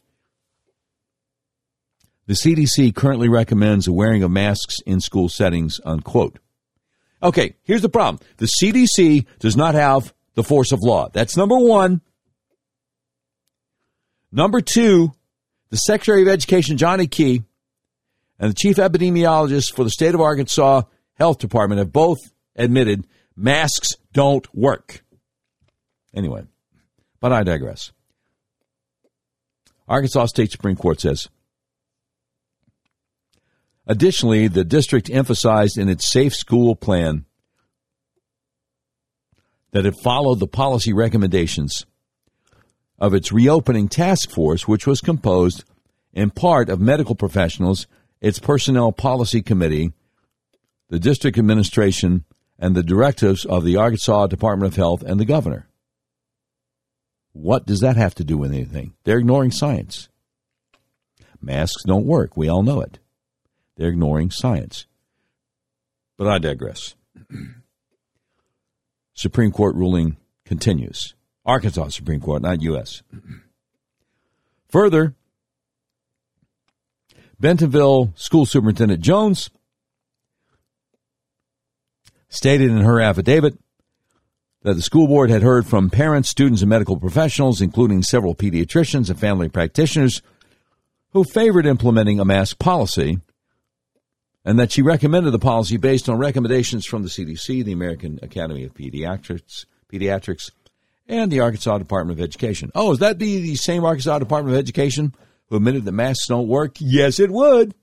the 2.26 2.34
CDC 2.34 2.94
currently 2.94 3.28
recommends 3.28 3.86
the 3.86 3.92
wearing 3.92 4.22
of 4.24 4.30
masks 4.30 4.76
in 4.86 5.00
school 5.00 5.28
settings, 5.28 5.80
unquote. 5.84 6.38
Okay, 7.22 7.54
here's 7.62 7.82
the 7.82 7.88
problem. 7.88 8.20
The 8.38 8.50
CDC 8.60 9.26
does 9.38 9.56
not 9.56 9.74
have 9.74 10.12
the 10.34 10.42
force 10.42 10.72
of 10.72 10.80
law. 10.82 11.08
That's 11.12 11.36
number 11.36 11.56
one. 11.56 12.00
Number 14.32 14.60
two, 14.60 15.12
the 15.70 15.76
Secretary 15.76 16.22
of 16.22 16.28
Education, 16.28 16.76
Johnny 16.76 17.06
Key, 17.06 17.44
and 18.40 18.50
the 18.50 18.56
Chief 18.56 18.76
Epidemiologist 18.76 19.74
for 19.74 19.84
the 19.84 19.90
State 19.90 20.14
of 20.14 20.20
Arkansas 20.20 20.82
Health 21.22 21.38
Department 21.38 21.78
have 21.78 21.92
both 21.92 22.18
admitted 22.56 23.06
masks 23.36 23.90
don't 24.12 24.52
work. 24.52 25.04
Anyway, 26.12 26.42
but 27.20 27.32
I 27.32 27.44
digress. 27.44 27.92
Arkansas 29.86 30.26
State 30.26 30.50
Supreme 30.50 30.74
Court 30.74 31.00
says 31.00 31.28
Additionally, 33.86 34.48
the 34.48 34.64
district 34.64 35.08
emphasized 35.10 35.78
in 35.78 35.88
its 35.88 36.10
safe 36.10 36.34
school 36.34 36.74
plan 36.74 37.24
that 39.70 39.86
it 39.86 39.94
followed 40.02 40.40
the 40.40 40.48
policy 40.48 40.92
recommendations 40.92 41.86
of 42.98 43.14
its 43.14 43.30
reopening 43.30 43.86
task 43.86 44.28
force, 44.28 44.66
which 44.66 44.88
was 44.88 45.00
composed 45.00 45.62
in 46.12 46.30
part 46.30 46.68
of 46.68 46.80
medical 46.80 47.14
professionals, 47.14 47.86
its 48.20 48.40
personnel 48.40 48.90
policy 48.90 49.40
committee, 49.40 49.92
the 50.92 51.00
district 51.00 51.38
administration, 51.38 52.22
and 52.58 52.74
the 52.74 52.82
directives 52.82 53.46
of 53.46 53.64
the 53.64 53.76
Arkansas 53.76 54.26
Department 54.26 54.70
of 54.70 54.76
Health 54.76 55.02
and 55.02 55.18
the 55.18 55.24
governor. 55.24 55.66
What 57.32 57.64
does 57.64 57.80
that 57.80 57.96
have 57.96 58.14
to 58.16 58.24
do 58.24 58.36
with 58.36 58.52
anything? 58.52 58.92
They're 59.04 59.16
ignoring 59.16 59.52
science. 59.52 60.10
Masks 61.40 61.82
don't 61.86 62.04
work. 62.04 62.36
We 62.36 62.46
all 62.46 62.62
know 62.62 62.82
it. 62.82 62.98
They're 63.78 63.88
ignoring 63.88 64.30
science. 64.30 64.84
But 66.18 66.28
I 66.28 66.36
digress. 66.36 66.94
Supreme 69.14 69.50
Court 69.50 69.74
ruling 69.74 70.18
continues. 70.44 71.14
Arkansas 71.46 71.88
Supreme 71.88 72.20
Court, 72.20 72.42
not 72.42 72.60
U.S. 72.60 73.02
Further, 74.68 75.14
Bentonville 77.40 78.12
School 78.14 78.44
Superintendent 78.44 79.00
Jones 79.00 79.48
stated 82.32 82.70
in 82.70 82.78
her 82.78 83.00
affidavit 83.00 83.58
that 84.62 84.74
the 84.74 84.82
school 84.82 85.06
board 85.06 85.28
had 85.28 85.42
heard 85.42 85.66
from 85.66 85.90
parents, 85.90 86.30
students, 86.30 86.62
and 86.62 86.70
medical 86.70 86.98
professionals, 86.98 87.60
including 87.60 88.02
several 88.02 88.34
pediatricians 88.34 89.10
and 89.10 89.20
family 89.20 89.48
practitioners, 89.48 90.22
who 91.10 91.24
favored 91.24 91.66
implementing 91.66 92.18
a 92.18 92.24
mask 92.24 92.58
policy 92.58 93.18
and 94.44 94.58
that 94.58 94.72
she 94.72 94.80
recommended 94.82 95.30
the 95.30 95.38
policy 95.38 95.76
based 95.76 96.08
on 96.08 96.16
recommendations 96.16 96.86
from 96.86 97.02
the 97.02 97.08
CDC, 97.08 97.64
the 97.64 97.72
American 97.72 98.18
Academy 98.22 98.64
of 98.64 98.74
Pediatrics, 98.74 99.66
Pediatrics, 99.92 100.50
and 101.06 101.30
the 101.30 101.40
Arkansas 101.40 101.78
Department 101.78 102.18
of 102.18 102.24
Education. 102.24 102.70
Oh, 102.74 102.92
is 102.92 102.98
that 103.00 103.18
the, 103.18 103.40
the 103.40 103.56
same 103.56 103.84
Arkansas 103.84 104.18
Department 104.18 104.56
of 104.56 104.58
Education 104.58 105.14
who 105.48 105.56
admitted 105.56 105.84
that 105.84 105.92
masks 105.92 106.28
don't 106.28 106.48
work? 106.48 106.76
Yes, 106.80 107.20
it 107.20 107.30
would. 107.30 107.74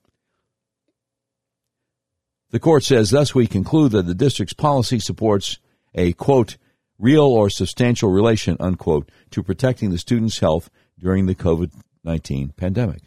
The 2.51 2.59
court 2.59 2.83
says, 2.83 3.12
thus 3.12 3.35
we 3.35 3.47
conclude 3.47 3.91
that 3.91 4.07
the 4.07 4.15
district's 4.15 4.53
policy 4.53 4.99
supports 4.99 5.59
a, 5.93 6.13
quote, 6.13 6.57
real 6.97 7.25
or 7.25 7.49
substantial 7.49 8.09
relation, 8.09 8.57
unquote, 8.59 9.09
to 9.31 9.43
protecting 9.43 9.91
the 9.91 9.97
student's 9.97 10.39
health 10.39 10.69
during 10.99 11.25
the 11.25 11.35
COVID 11.35 11.71
19 12.03 12.53
pandemic. 12.55 13.03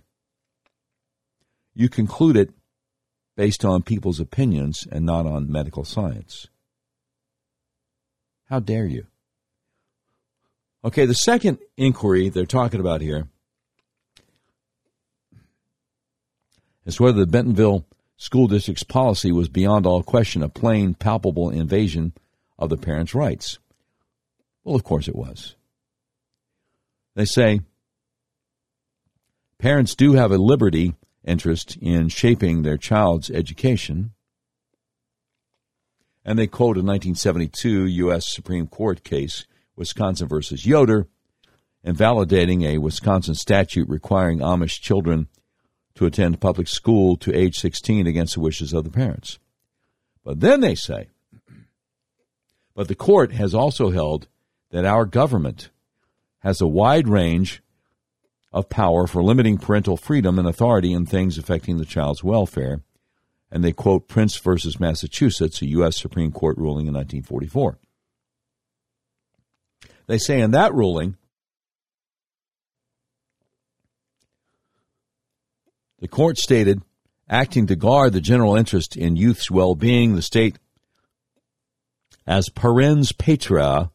You 1.75 1.89
conclude 1.89 2.37
it 2.37 2.51
based 3.37 3.65
on 3.65 3.83
people's 3.83 4.21
opinions 4.21 4.87
and 4.91 5.07
not 5.07 5.27
on 5.27 5.51
medical 5.51 5.85
science. 5.85 6.49
How 8.49 8.61
dare 8.61 8.87
you? 8.87 9.07
Okay, 10.85 11.07
the 11.07 11.15
second 11.15 11.59
inquiry 11.77 12.29
they're 12.29 12.45
talking 12.45 12.81
about 12.81 13.01
here 13.01 13.29
is 16.85 17.01
whether 17.01 17.21
the 17.21 17.27
Bentonville 17.27 17.87
School 18.23 18.47
District's 18.47 18.85
policy 18.85 19.33
was 19.33 19.49
beyond 19.49 19.85
all 19.85 20.05
question 20.05 20.45
a 20.45 20.49
plain, 20.49 20.95
palpable 20.95 21.51
invasion 21.51 22.13
of 22.57 22.71
the 22.71 22.77
parents' 22.77 23.17
rights. 23.17 23.59
Well, 24.63 24.77
of 24.77 24.85
course 24.85 25.09
it 25.09 25.17
was. 25.17 25.57
They 27.17 27.25
say 27.25 27.63
parents 29.59 29.97
do 29.97 30.13
have 30.13 30.31
a 30.31 30.39
liberty 30.39 30.95
interest 31.25 31.77
in 31.83 32.11
shaping 32.11 32.63
their 32.63 32.77
child's 32.77 33.29
education. 33.29 34.13
And 36.25 36.39
they 36.39 36.47
quote 36.47 36.77
a 36.77 36.87
1972 36.87 37.87
U.S. 37.87 38.33
Supreme 38.33 38.69
Court 38.69 39.03
case, 39.03 39.47
Wisconsin 39.75 40.29
versus 40.29 40.65
Yoder, 40.65 41.09
invalidating 41.83 42.63
a 42.63 42.79
Wisconsin 42.79 43.35
statute 43.35 43.89
requiring 43.89 44.39
Amish 44.39 44.81
children 44.81 45.27
to 45.95 46.07
attend 46.07 46.41
public 46.41 46.69
school 46.69 47.17
to 47.17 47.37
age 47.37 47.59
16 47.59 48.07
against 48.07 48.35
the 48.35 48.41
wishes 48.41 48.73
of 48.73 48.85
the 48.85 48.91
parents. 48.91 49.39
But 50.25 50.41
then 50.41 50.61
they 50.61 50.75
say, 50.75 51.09
but 52.75 52.89
the 52.89 52.95
court 52.95 53.33
has 53.33 53.55
also 53.55 53.91
held 53.91 54.29
that 54.71 54.85
our 54.85 55.05
government 55.05 55.71
has 56.41 56.61
a 56.61 56.67
wide 56.67 57.09
range 57.09 57.63
of 58.53 58.69
power 58.69 59.07
for 59.07 59.23
limiting 59.23 59.59
parental 59.59 59.97
freedom 59.97 60.39
and 60.39 60.47
authority 60.47 60.93
in 60.93 61.07
things 61.07 61.39
affecting 61.39 61.79
the 61.79 61.85
child's 61.85 62.23
welfare. 62.25 62.83
And 63.51 63.63
they 63.63 63.73
quote 63.73 64.09
Prince 64.09 64.37
versus 64.37 64.81
Massachusetts, 64.81 65.61
a 65.63 65.67
U.S. 65.67 66.01
Supreme 66.01 66.33
Court 66.33 66.57
ruling 66.57 66.87
in 66.87 66.95
1944. 66.95 67.79
They 70.07 70.19
say 70.19 70.41
in 70.41 70.51
that 70.53 70.75
ruling, 70.75 71.17
the 76.03 76.09
court 76.09 76.37
stated, 76.37 76.83
acting 77.29 77.69
to 77.69 77.77
guard 77.77 78.13
the 78.13 78.21
general 78.21 78.57
interest 78.57 78.97
in 78.97 79.15
youth's 79.15 79.53
well 79.53 79.77
being, 79.77 80.17
the 80.17 80.21
state, 80.21 80.59
as 82.27 82.49
parens 82.49 83.13
patriae, 83.13 83.89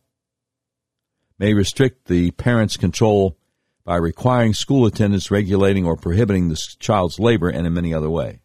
may 1.38 1.54
restrict 1.54 2.06
the 2.06 2.32
parent's 2.32 2.78
control 2.78 3.38
by 3.84 3.98
requiring 3.98 4.54
school 4.54 4.86
attendance, 4.86 5.30
regulating 5.30 5.86
or 5.86 5.98
prohibiting 5.98 6.48
the 6.48 6.58
child's 6.80 7.20
labor, 7.20 7.50
and 7.50 7.68
in 7.68 7.74
many 7.74 7.94
other 7.94 8.10
way, 8.10 8.40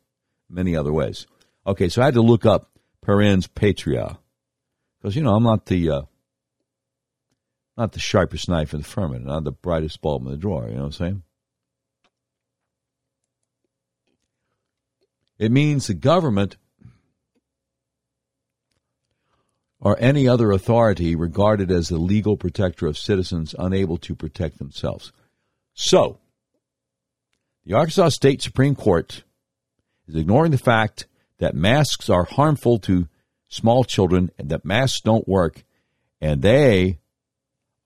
many 0.50 0.74
other 0.74 0.92
ways. 0.92 1.28
Okay, 1.64 1.88
so 1.88 2.02
I 2.02 2.06
had 2.06 2.14
to 2.14 2.20
look 2.20 2.44
up 2.44 2.68
parens 3.00 3.46
patriae 3.46 4.18
because 5.00 5.14
you 5.14 5.22
know 5.22 5.36
I'm 5.36 5.44
not 5.44 5.66
the 5.66 5.88
uh, 5.88 6.02
not 7.76 7.92
the 7.92 8.00
sharpest 8.00 8.48
knife 8.48 8.74
in 8.74 8.80
the 8.80 8.86
firmament, 8.86 9.26
not 9.26 9.44
the 9.44 9.52
brightest 9.52 10.00
bulb 10.00 10.24
in 10.26 10.32
the 10.32 10.36
drawer. 10.36 10.66
You 10.66 10.74
know 10.74 10.80
what 10.80 10.86
I'm 10.86 10.92
saying? 10.92 11.22
It 15.38 15.50
means 15.50 15.86
the 15.86 15.94
government 15.94 16.56
or 19.80 19.96
any 19.98 20.28
other 20.28 20.52
authority 20.52 21.16
regarded 21.16 21.70
as 21.70 21.88
the 21.88 21.98
legal 21.98 22.36
protector 22.36 22.86
of 22.86 22.96
citizens 22.96 23.54
unable 23.58 23.98
to 23.98 24.14
protect 24.14 24.58
themselves. 24.58 25.12
So, 25.74 26.20
the 27.66 27.74
Arkansas 27.74 28.10
State 28.10 28.42
Supreme 28.42 28.76
Court 28.76 29.24
is 30.06 30.14
ignoring 30.14 30.52
the 30.52 30.58
fact 30.58 31.08
that 31.38 31.56
masks 31.56 32.08
are 32.08 32.24
harmful 32.24 32.78
to 32.80 33.08
small 33.48 33.82
children 33.82 34.30
and 34.38 34.48
that 34.50 34.64
masks 34.64 35.00
don't 35.00 35.26
work, 35.26 35.64
and 36.20 36.42
they 36.42 37.00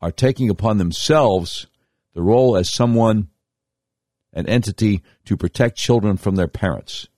are 0.02 0.12
taking 0.12 0.50
upon 0.50 0.76
themselves 0.76 1.66
the 2.14 2.22
role 2.22 2.56
as 2.56 2.72
someone, 2.72 3.28
an 4.32 4.46
entity, 4.46 5.02
to 5.24 5.36
protect 5.36 5.78
children 5.78 6.16
from 6.18 6.36
their 6.36 6.48
parents. 6.48 7.08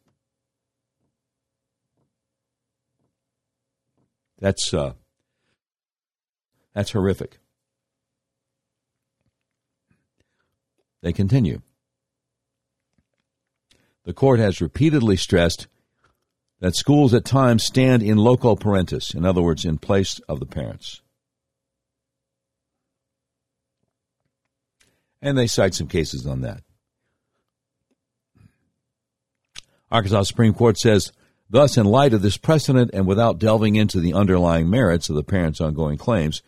That's 4.38 4.72
uh, 4.72 4.92
that's 6.74 6.92
horrific. 6.92 7.38
They 11.02 11.12
continue. 11.12 11.62
The 14.04 14.12
court 14.12 14.40
has 14.40 14.60
repeatedly 14.60 15.16
stressed 15.16 15.66
that 16.60 16.74
schools 16.74 17.14
at 17.14 17.24
times 17.24 17.64
stand 17.64 18.02
in 18.02 18.16
loco 18.16 18.56
parentis, 18.56 19.14
in 19.14 19.24
other 19.24 19.42
words, 19.42 19.64
in 19.64 19.78
place 19.78 20.18
of 20.28 20.40
the 20.40 20.46
parents. 20.46 21.02
And 25.20 25.36
they 25.36 25.46
cite 25.46 25.74
some 25.74 25.88
cases 25.88 26.26
on 26.26 26.40
that. 26.42 26.62
Arkansas 29.90 30.22
Supreme 30.24 30.54
Court 30.54 30.78
says 30.78 31.12
Thus, 31.50 31.76
in 31.76 31.86
light 31.86 32.12
of 32.12 32.22
this 32.22 32.36
precedent 32.36 32.90
and 32.92 33.06
without 33.06 33.38
delving 33.38 33.76
into 33.76 34.00
the 34.00 34.12
underlying 34.12 34.68
merits 34.68 35.08
of 35.08 35.16
the 35.16 35.24
parents' 35.24 35.60
ongoing 35.60 35.96
claims, 35.96 36.42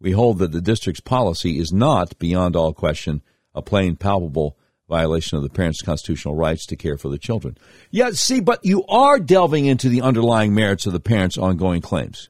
we 0.00 0.10
hold 0.12 0.38
that 0.38 0.50
the 0.50 0.60
district's 0.60 1.00
policy 1.00 1.58
is 1.58 1.72
not, 1.72 2.18
beyond 2.18 2.56
all 2.56 2.72
question, 2.72 3.22
a 3.54 3.62
plain, 3.62 3.94
palpable 3.94 4.56
violation 4.88 5.36
of 5.38 5.44
the 5.44 5.48
parents' 5.48 5.80
constitutional 5.80 6.34
rights 6.34 6.66
to 6.66 6.76
care 6.76 6.98
for 6.98 7.08
the 7.08 7.18
children. 7.18 7.56
Yeah, 7.90 8.10
see, 8.12 8.40
but 8.40 8.64
you 8.64 8.84
are 8.86 9.20
delving 9.20 9.66
into 9.66 9.88
the 9.88 10.02
underlying 10.02 10.54
merits 10.54 10.86
of 10.86 10.92
the 10.92 11.00
parents' 11.00 11.38
ongoing 11.38 11.80
claims. 11.80 12.28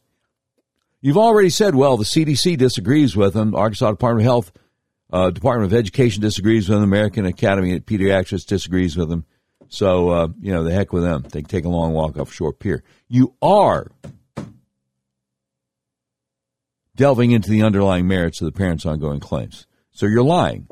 You've 1.00 1.18
already 1.18 1.50
said, 1.50 1.74
well, 1.74 1.96
the 1.96 2.04
CDC 2.04 2.58
disagrees 2.58 3.16
with 3.16 3.34
them, 3.34 3.54
Arkansas 3.54 3.90
Department 3.90 4.24
of 4.24 4.30
Health, 4.30 4.52
uh, 5.12 5.30
Department 5.30 5.72
of 5.72 5.76
Education 5.76 6.20
disagrees 6.20 6.68
with 6.68 6.76
them, 6.76 6.84
American 6.84 7.26
Academy 7.26 7.74
of 7.74 7.84
Pediatrics 7.84 8.46
disagrees 8.46 8.96
with 8.96 9.08
them. 9.08 9.24
So, 9.72 10.10
uh, 10.10 10.28
you 10.38 10.52
know, 10.52 10.64
the 10.64 10.72
heck 10.74 10.92
with 10.92 11.02
them. 11.02 11.22
They 11.22 11.40
can 11.40 11.48
take 11.48 11.64
a 11.64 11.70
long 11.70 11.94
walk 11.94 12.18
off 12.18 12.30
Short 12.30 12.58
Pier. 12.58 12.84
You 13.08 13.34
are 13.40 13.90
delving 16.94 17.30
into 17.30 17.48
the 17.48 17.62
underlying 17.62 18.06
merits 18.06 18.42
of 18.42 18.44
the 18.44 18.52
parents' 18.52 18.84
ongoing 18.84 19.18
claims. 19.18 19.66
So 19.90 20.04
you're 20.04 20.22
lying. 20.22 20.68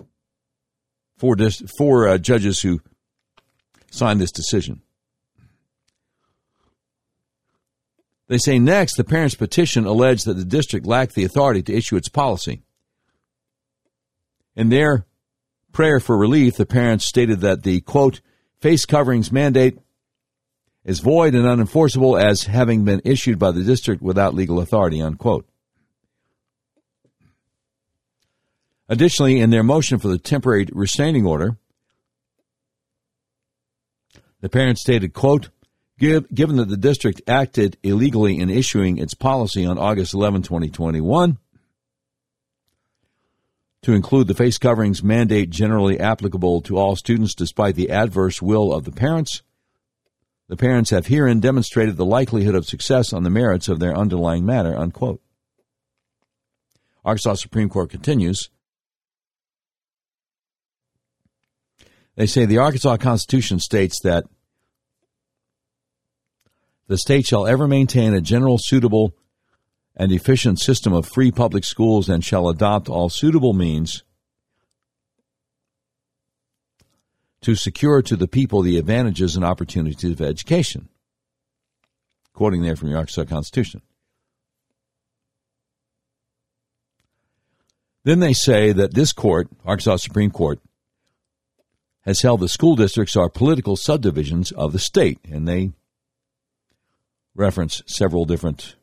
Four, 1.17 1.35
dis- 1.37 1.63
four 1.79 2.09
uh, 2.09 2.19
judges 2.19 2.61
who 2.61 2.83
signed 3.91 4.21
this 4.21 4.33
decision. 4.33 4.83
They 8.29 8.37
say 8.37 8.59
next, 8.59 8.97
the 8.97 9.05
parents' 9.05 9.35
petition 9.35 9.87
alleged 9.87 10.27
that 10.27 10.35
the 10.35 10.45
district 10.45 10.85
lacked 10.85 11.15
the 11.15 11.25
authority 11.25 11.63
to 11.63 11.75
issue 11.75 11.97
its 11.97 12.11
policy. 12.11 12.61
In 14.55 14.69
their 14.69 15.07
prayer 15.73 16.01
for 16.01 16.19
relief, 16.19 16.59
the 16.59 16.67
parents 16.67 17.07
stated 17.07 17.41
that 17.41 17.63
the 17.63 17.81
quote 17.81 18.21
face 18.61 18.85
coverings 18.85 19.33
mandate 19.33 19.79
is 20.85 21.01
void 21.01 21.35
and 21.35 21.45
unenforceable 21.45 22.21
as 22.21 22.45
having 22.45 22.85
been 22.85 23.03
issued 23.05 23.39
by 23.39 23.51
the 23.51 23.63
district 23.63 24.03
without 24.03 24.35
legal 24.35 24.61
authority, 24.61 25.01
unquote. 25.01 25.47
Additionally, 28.89 29.39
in 29.39 29.51
their 29.51 29.63
motion 29.63 29.99
for 29.99 30.09
the 30.09 30.19
temporary 30.19 30.67
restraining 30.73 31.25
order, 31.25 31.57
the 34.41 34.49
parents 34.49 34.81
stated, 34.81 35.13
quote, 35.13 35.51
given 35.99 36.57
that 36.57 36.69
the 36.69 36.77
district 36.79 37.21
acted 37.29 37.77
illegally 37.83 38.39
in 38.39 38.49
issuing 38.49 38.99
its 38.99 39.15
policy 39.15 39.67
on 39.67 39.79
August 39.79 40.15
11, 40.15 40.43
2021, 40.43 41.39
to 43.83 43.93
include 43.93 44.27
the 44.27 44.35
face 44.35 44.59
coverings 44.59 45.03
mandate 45.03 45.51
generally 45.51 45.99
applicable 45.99 46.61
to 46.63 46.77
all 46.77 46.97
students 46.97 47.35
despite 47.35 47.75
the 47.75 47.91
adverse 47.91 48.43
will 48.43 48.73
of 48.73 48.85
the 48.85 48.93
parents. 48.93 49.43
The 50.49 50.57
parents 50.57 50.91
have 50.91 51.07
herein 51.07 51.41
demonstrated 51.41 51.97
the 51.97 52.05
likelihood 52.05 52.55
of 52.55 52.67
success 52.67 53.13
on 53.13 53.23
the 53.23 53.31
merits 53.31 53.69
of 53.69 53.79
their 53.79 53.97
underlying 53.97 54.45
matter, 54.45 54.77
unquote. 54.77 55.21
Arkansas 57.05 57.35
Supreme 57.35 57.69
Court 57.69 57.89
continues. 57.89 58.51
They 62.17 62.27
say 62.27 62.45
the 62.45 62.59
Arkansas 62.59 62.99
Constitution 62.99 63.61
states 63.61 64.01
that 64.03 64.25
the 66.89 66.99
state 66.99 67.25
shall 67.25 67.47
ever 67.47 67.69
maintain 67.69 68.13
a 68.13 68.21
general, 68.21 68.59
suitable, 68.59 69.15
and 70.01 70.13
efficient 70.13 70.59
system 70.59 70.95
of 70.95 71.07
free 71.07 71.31
public 71.31 71.63
schools 71.63 72.09
and 72.09 72.25
shall 72.25 72.49
adopt 72.49 72.89
all 72.89 73.11
suitable 73.11 73.53
means 73.53 74.03
to 77.43 77.55
secure 77.55 78.01
to 78.01 78.17
the 78.17 78.27
people 78.27 78.63
the 78.63 78.79
advantages 78.79 79.37
and 79.37 79.45
opportunities 79.45 80.11
of 80.11 80.23
education. 80.23 80.89
Quoting 82.33 82.63
there 82.63 82.77
from 82.77 82.89
the 82.89 82.97
Arkansas 82.97 83.25
Constitution. 83.25 83.83
Then 88.03 88.21
they 88.21 88.33
say 88.33 88.73
that 88.73 88.95
this 88.95 89.13
court, 89.13 89.49
Arkansas 89.67 89.97
Supreme 89.97 90.31
Court, 90.31 90.61
has 92.07 92.23
held 92.23 92.41
that 92.41 92.49
school 92.49 92.75
districts 92.75 93.17
are 93.17 93.29
political 93.29 93.77
subdivisions 93.77 94.51
of 94.51 94.73
the 94.73 94.79
state, 94.79 95.19
and 95.31 95.47
they 95.47 95.73
reference 97.35 97.83
several 97.87 98.25
different 98.25 98.77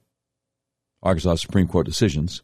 Arkansas 1.08 1.36
Supreme 1.36 1.70
Court 1.70 1.86
decisions. 1.86 2.44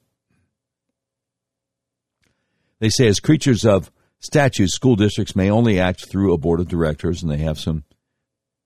They 2.79 2.89
say, 2.89 3.07
as 3.07 3.19
creatures 3.19 3.65
of 3.65 3.91
statutes, 4.19 4.73
school 4.73 4.95
districts 4.95 5.35
may 5.35 5.51
only 5.51 5.79
act 5.79 6.05
through 6.09 6.33
a 6.33 6.37
board 6.37 6.61
of 6.61 6.69
directors, 6.69 7.21
and 7.21 7.29
they 7.29 7.39
have 7.39 7.59
some 7.59 7.83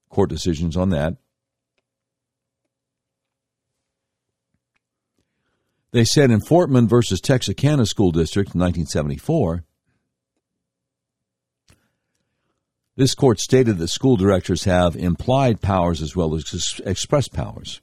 court 0.10 0.30
decisions 0.30 0.78
on 0.78 0.92
that. 0.92 1.18
They 5.92 6.06
said 6.06 6.30
in 6.30 6.42
Fortman 6.42 6.88
versus 6.88 7.20
Texarkana 7.20 7.88
School 7.88 8.12
District 8.12 8.54
in 8.54 8.60
1974, 8.60 9.64
this 12.96 13.16
court 13.16 13.40
stated 13.40 13.80
that 13.80 13.88
school 13.88 14.16
directors 14.16 14.66
have 14.66 14.96
implied 14.96 15.60
powers 15.60 16.04
as 16.04 16.16
well 16.16 16.36
as 16.36 16.80
express 16.86 17.28
powers. 17.28 17.82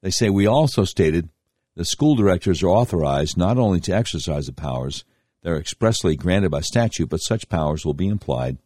They 0.00 0.10
say 0.10 0.30
we 0.30 0.46
also 0.46 0.84
stated 0.84 1.28
that 1.74 1.86
school 1.86 2.14
directors 2.14 2.62
are 2.62 2.68
authorized 2.68 3.36
not 3.36 3.58
only 3.58 3.80
to 3.80 3.92
exercise 3.92 4.46
the 4.46 4.52
powers 4.52 5.04
that 5.42 5.50
are 5.50 5.58
expressly 5.58 6.16
granted 6.16 6.50
by 6.50 6.60
statute, 6.60 7.08
but 7.08 7.18
such 7.18 7.48
powers 7.48 7.84
will 7.84 7.94
be 7.94 8.08
implied 8.08 8.58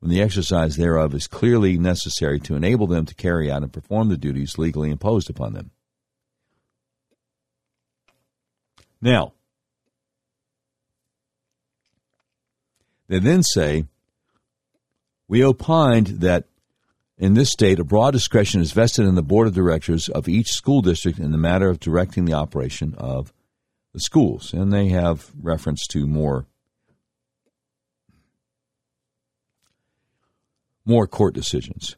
when 0.00 0.10
the 0.10 0.20
exercise 0.20 0.76
thereof 0.76 1.14
is 1.14 1.26
clearly 1.26 1.78
necessary 1.78 2.38
to 2.38 2.54
enable 2.54 2.86
them 2.86 3.06
to 3.06 3.14
carry 3.14 3.50
out 3.50 3.62
and 3.62 3.72
perform 3.72 4.08
the 4.08 4.16
duties 4.16 4.58
legally 4.58 4.90
imposed 4.90 5.30
upon 5.30 5.54
them. 5.54 5.70
Now, 9.00 9.32
they 13.08 13.18
then 13.18 13.42
say, 13.42 13.84
we 15.28 15.42
opined 15.42 16.20
that 16.20 16.46
in 17.16 17.34
this 17.34 17.50
state, 17.50 17.78
a 17.78 17.84
broad 17.84 18.10
discretion 18.10 18.60
is 18.60 18.72
vested 18.72 19.06
in 19.06 19.14
the 19.14 19.22
board 19.22 19.46
of 19.46 19.54
directors 19.54 20.08
of 20.08 20.28
each 20.28 20.48
school 20.48 20.82
district 20.82 21.18
in 21.18 21.30
the 21.30 21.38
matter 21.38 21.68
of 21.68 21.78
directing 21.78 22.24
the 22.24 22.32
operation 22.32 22.94
of 22.98 23.32
the 23.92 24.00
schools. 24.00 24.52
And 24.52 24.72
they 24.72 24.88
have 24.88 25.30
reference 25.40 25.86
to 25.88 26.06
more 26.06 26.46
more 30.84 31.06
court 31.06 31.34
decisions. 31.34 31.96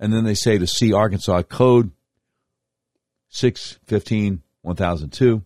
And 0.00 0.12
then 0.12 0.24
they 0.24 0.34
say 0.34 0.58
to 0.58 0.66
see 0.66 0.92
Arkansas 0.92 1.42
Code 1.42 1.92
615 3.28 4.42
1002, 4.62 5.44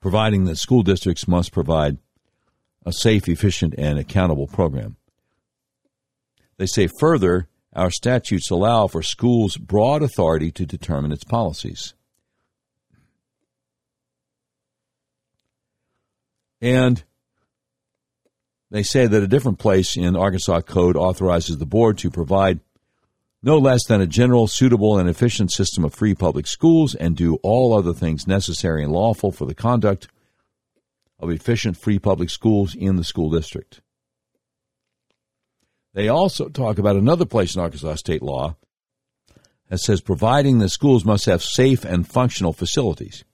providing 0.00 0.44
that 0.44 0.56
school 0.56 0.82
districts 0.82 1.28
must 1.28 1.52
provide 1.52 1.98
a 2.86 2.92
safe, 2.92 3.28
efficient, 3.28 3.74
and 3.76 3.98
accountable 3.98 4.46
program. 4.46 4.96
They 6.56 6.66
say 6.66 6.88
further, 7.00 7.48
our 7.72 7.90
statutes 7.90 8.50
allow 8.50 8.86
for 8.86 9.02
schools 9.02 9.56
broad 9.56 10.02
authority 10.02 10.50
to 10.52 10.66
determine 10.66 11.12
its 11.12 11.24
policies. 11.24 11.94
And 16.60 17.02
they 18.70 18.82
say 18.82 19.06
that 19.06 19.22
a 19.22 19.28
different 19.28 19.58
place 19.58 19.96
in 19.96 20.16
Arkansas 20.16 20.62
Code 20.62 20.96
authorizes 20.96 21.58
the 21.58 21.66
board 21.66 21.98
to 21.98 22.10
provide 22.10 22.60
no 23.42 23.58
less 23.58 23.84
than 23.86 24.00
a 24.00 24.06
general, 24.06 24.46
suitable, 24.46 24.98
and 24.98 25.08
efficient 25.08 25.52
system 25.52 25.84
of 25.84 25.94
free 25.94 26.14
public 26.14 26.46
schools 26.46 26.94
and 26.94 27.14
do 27.14 27.36
all 27.42 27.76
other 27.76 27.92
things 27.92 28.26
necessary 28.26 28.82
and 28.82 28.90
lawful 28.90 29.30
for 29.30 29.44
the 29.44 29.54
conduct 29.54 30.08
of 31.18 31.30
efficient 31.30 31.76
free 31.76 31.98
public 31.98 32.30
schools 32.30 32.74
in 32.74 32.96
the 32.96 33.04
school 33.04 33.30
district. 33.30 33.82
They 35.94 36.08
also 36.08 36.48
talk 36.48 36.78
about 36.78 36.96
another 36.96 37.24
place 37.24 37.54
in 37.54 37.60
Arkansas 37.60 37.94
state 37.94 38.22
law 38.22 38.56
that 39.70 39.78
says 39.78 40.00
providing 40.00 40.58
the 40.58 40.68
schools 40.68 41.04
must 41.04 41.24
have 41.26 41.42
safe 41.42 41.84
and 41.84 42.06
functional 42.06 42.52
facilities. 42.52 43.24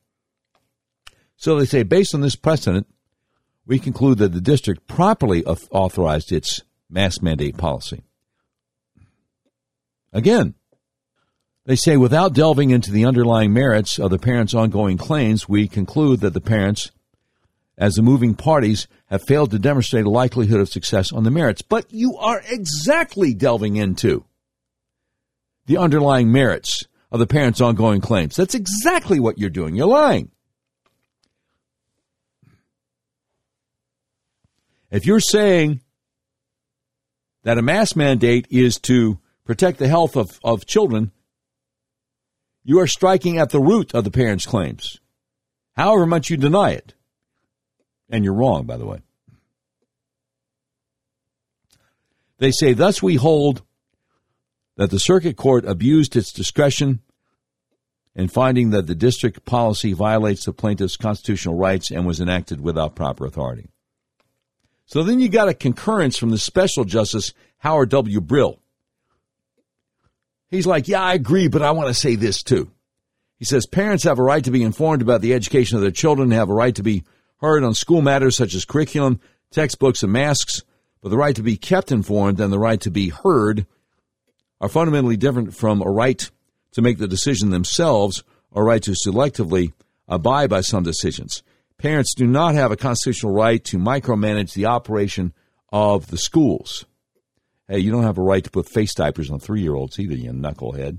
So 1.36 1.58
they 1.58 1.64
say, 1.64 1.82
based 1.82 2.14
on 2.14 2.20
this 2.20 2.36
precedent, 2.36 2.86
we 3.66 3.78
conclude 3.78 4.18
that 4.18 4.32
the 4.32 4.40
district 4.42 4.86
properly 4.86 5.44
authorized 5.44 6.32
its 6.32 6.60
mask 6.90 7.22
mandate 7.22 7.56
policy. 7.56 8.02
Again, 10.12 10.54
they 11.64 11.76
say 11.76 11.96
without 11.96 12.34
delving 12.34 12.70
into 12.70 12.90
the 12.90 13.04
underlying 13.04 13.52
merits 13.52 13.98
of 13.98 14.10
the 14.10 14.18
parents' 14.18 14.54
ongoing 14.54 14.98
claims, 14.98 15.48
we 15.48 15.68
conclude 15.68 16.20
that 16.20 16.34
the 16.34 16.40
parents 16.40 16.90
as 17.78 17.94
the 17.94 18.02
moving 18.02 18.34
parties 18.34 18.86
have 19.06 19.22
failed 19.22 19.50
to 19.50 19.58
demonstrate 19.58 20.04
a 20.04 20.10
likelihood 20.10 20.60
of 20.60 20.68
success 20.68 21.12
on 21.12 21.24
the 21.24 21.30
merits. 21.30 21.62
But 21.62 21.92
you 21.92 22.16
are 22.16 22.42
exactly 22.48 23.34
delving 23.34 23.76
into 23.76 24.24
the 25.66 25.78
underlying 25.78 26.30
merits 26.30 26.84
of 27.10 27.18
the 27.18 27.26
parents' 27.26 27.60
ongoing 27.60 28.00
claims. 28.00 28.36
That's 28.36 28.54
exactly 28.54 29.18
what 29.18 29.38
you're 29.38 29.50
doing. 29.50 29.74
You're 29.74 29.86
lying. 29.86 30.30
If 34.90 35.06
you're 35.06 35.20
saying 35.20 35.80
that 37.44 37.58
a 37.58 37.62
mask 37.62 37.96
mandate 37.96 38.46
is 38.50 38.78
to 38.80 39.18
protect 39.44 39.78
the 39.78 39.88
health 39.88 40.16
of, 40.16 40.38
of 40.44 40.66
children, 40.66 41.12
you 42.64 42.78
are 42.80 42.86
striking 42.86 43.38
at 43.38 43.50
the 43.50 43.60
root 43.60 43.94
of 43.94 44.04
the 44.04 44.10
parents' 44.10 44.46
claims, 44.46 44.98
however 45.76 46.06
much 46.06 46.30
you 46.30 46.36
deny 46.36 46.70
it. 46.70 46.94
And 48.10 48.24
you're 48.24 48.34
wrong, 48.34 48.66
by 48.66 48.76
the 48.76 48.86
way. 48.86 49.00
They 52.38 52.50
say, 52.50 52.72
thus 52.72 53.02
we 53.02 53.16
hold 53.16 53.62
that 54.76 54.90
the 54.90 54.98
circuit 54.98 55.36
court 55.36 55.64
abused 55.66 56.16
its 56.16 56.32
discretion 56.32 57.00
in 58.16 58.28
finding 58.28 58.70
that 58.70 58.86
the 58.86 58.94
district 58.94 59.44
policy 59.44 59.92
violates 59.92 60.44
the 60.44 60.52
plaintiff's 60.52 60.96
constitutional 60.96 61.54
rights 61.54 61.90
and 61.90 62.06
was 62.06 62.20
enacted 62.20 62.60
without 62.60 62.96
proper 62.96 63.26
authority. 63.26 63.68
So 64.86 65.02
then 65.02 65.20
you 65.20 65.28
got 65.28 65.48
a 65.48 65.54
concurrence 65.54 66.16
from 66.16 66.30
the 66.30 66.38
special 66.38 66.84
justice 66.84 67.32
Howard 67.58 67.90
W. 67.90 68.20
Brill. 68.20 68.58
He's 70.48 70.66
like, 70.66 70.88
yeah, 70.88 71.02
I 71.02 71.14
agree, 71.14 71.46
but 71.46 71.62
I 71.62 71.70
want 71.70 71.88
to 71.88 71.94
say 71.94 72.16
this 72.16 72.42
too. 72.42 72.72
He 73.38 73.44
says 73.44 73.66
parents 73.66 74.04
have 74.04 74.18
a 74.18 74.22
right 74.22 74.42
to 74.44 74.50
be 74.50 74.62
informed 74.62 75.00
about 75.00 75.20
the 75.20 75.32
education 75.32 75.76
of 75.76 75.82
their 75.82 75.92
children, 75.92 76.30
have 76.32 76.50
a 76.50 76.54
right 76.54 76.74
to 76.74 76.82
be 76.82 77.04
heard 77.40 77.64
on 77.64 77.74
school 77.74 78.02
matters 78.02 78.36
such 78.36 78.54
as 78.54 78.64
curriculum, 78.64 79.20
textbooks, 79.50 80.02
and 80.02 80.12
masks, 80.12 80.62
but 81.00 81.08
the 81.08 81.16
right 81.16 81.36
to 81.36 81.42
be 81.42 81.56
kept 81.56 81.92
informed 81.92 82.40
and 82.40 82.52
the 82.52 82.58
right 82.58 82.80
to 82.80 82.90
be 82.90 83.08
heard 83.08 83.66
are 84.60 84.68
fundamentally 84.68 85.16
different 85.16 85.54
from 85.54 85.80
a 85.80 85.90
right 85.90 86.30
to 86.72 86.82
make 86.82 86.98
the 86.98 87.08
decision 87.08 87.50
themselves 87.50 88.22
or 88.50 88.64
right 88.64 88.82
to 88.82 88.92
selectively 88.92 89.72
abide 90.06 90.50
by 90.50 90.60
some 90.60 90.82
decisions. 90.82 91.42
Parents 91.78 92.14
do 92.14 92.26
not 92.26 92.54
have 92.54 92.70
a 92.70 92.76
constitutional 92.76 93.32
right 93.32 93.64
to 93.64 93.78
micromanage 93.78 94.52
the 94.52 94.66
operation 94.66 95.32
of 95.72 96.08
the 96.08 96.18
schools. 96.18 96.84
Hey, 97.68 97.78
you 97.78 97.90
don't 97.90 98.02
have 98.02 98.18
a 98.18 98.22
right 98.22 98.44
to 98.44 98.50
put 98.50 98.68
face 98.68 98.92
diapers 98.92 99.30
on 99.30 99.38
three 99.38 99.62
year 99.62 99.74
olds 99.74 99.98
either, 99.98 100.14
you 100.14 100.30
knucklehead. 100.32 100.98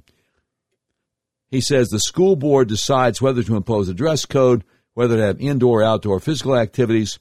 He 1.49 1.61
says 1.61 1.89
the 1.89 1.99
school 1.99 2.37
board 2.37 2.69
decides 2.69 3.21
whether 3.21 3.43
to 3.43 3.57
impose 3.57 3.89
a 3.89 3.93
dress 3.93 4.25
code, 4.25 4.63
whether 4.93 5.17
to 5.17 5.23
have 5.23 5.41
indoor 5.41 5.81
or 5.81 5.83
outdoor 5.83 6.19
physical 6.19 6.55
activities, 6.55 7.19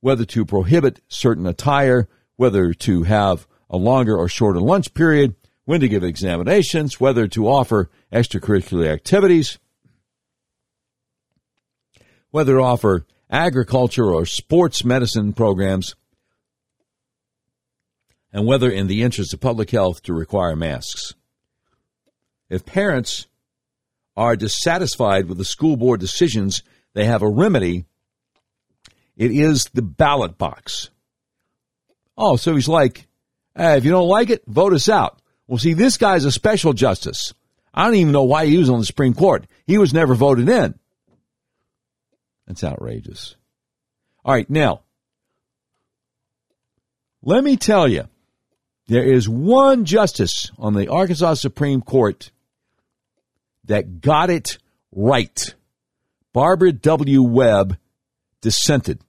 whether 0.00 0.24
to 0.24 0.44
prohibit 0.44 1.00
certain 1.08 1.46
attire, 1.46 2.08
whether 2.36 2.72
to 2.72 3.04
have 3.04 3.46
a 3.70 3.76
longer 3.76 4.16
or 4.16 4.28
shorter 4.28 4.60
lunch 4.60 4.92
period, 4.94 5.34
when 5.64 5.80
to 5.80 5.88
give 5.88 6.02
examinations, 6.02 7.00
whether 7.00 7.28
to 7.28 7.48
offer 7.48 7.90
extracurricular 8.12 8.92
activities, 8.92 9.58
whether 12.30 12.56
to 12.56 12.62
offer 12.62 13.06
agriculture 13.30 14.12
or 14.12 14.26
sports 14.26 14.84
medicine 14.84 15.32
programs, 15.32 15.94
and 18.32 18.46
whether 18.46 18.70
in 18.70 18.86
the 18.86 19.02
interest 19.02 19.32
of 19.32 19.40
public 19.40 19.70
health 19.70 20.02
to 20.02 20.12
require 20.12 20.56
masks. 20.56 21.14
If 22.48 22.66
parents 22.66 23.26
are 24.16 24.36
dissatisfied 24.36 25.28
with 25.28 25.38
the 25.38 25.44
school 25.44 25.76
board 25.76 26.00
decisions, 26.00 26.62
they 26.94 27.04
have 27.04 27.22
a 27.22 27.28
remedy. 27.28 27.84
It 29.16 29.30
is 29.30 29.64
the 29.72 29.82
ballot 29.82 30.38
box. 30.38 30.90
Oh, 32.16 32.36
so 32.36 32.54
he's 32.54 32.68
like, 32.68 33.06
hey, 33.56 33.76
if 33.76 33.84
you 33.84 33.90
don't 33.90 34.08
like 34.08 34.30
it, 34.30 34.42
vote 34.46 34.72
us 34.72 34.88
out. 34.88 35.20
Well, 35.46 35.58
see, 35.58 35.74
this 35.74 35.96
guy's 35.96 36.24
a 36.24 36.32
special 36.32 36.72
justice. 36.72 37.34
I 37.74 37.84
don't 37.84 37.96
even 37.96 38.12
know 38.12 38.24
why 38.24 38.46
he 38.46 38.58
was 38.58 38.70
on 38.70 38.80
the 38.80 38.86
Supreme 38.86 39.14
Court. 39.14 39.46
He 39.66 39.78
was 39.78 39.94
never 39.94 40.14
voted 40.14 40.48
in. 40.48 40.78
That's 42.46 42.64
outrageous. 42.64 43.36
All 44.24 44.34
right, 44.34 44.48
now, 44.48 44.82
let 47.22 47.42
me 47.42 47.56
tell 47.56 47.88
you, 47.88 48.08
there 48.88 49.04
is 49.04 49.28
one 49.28 49.84
justice 49.84 50.50
on 50.58 50.74
the 50.74 50.88
Arkansas 50.88 51.34
Supreme 51.34 51.80
Court 51.80 52.30
that 53.64 54.00
got 54.00 54.30
it 54.30 54.58
right. 54.92 55.54
Barbara 56.32 56.72
W. 56.72 57.22
Webb 57.22 57.78
dissented. 58.40 59.00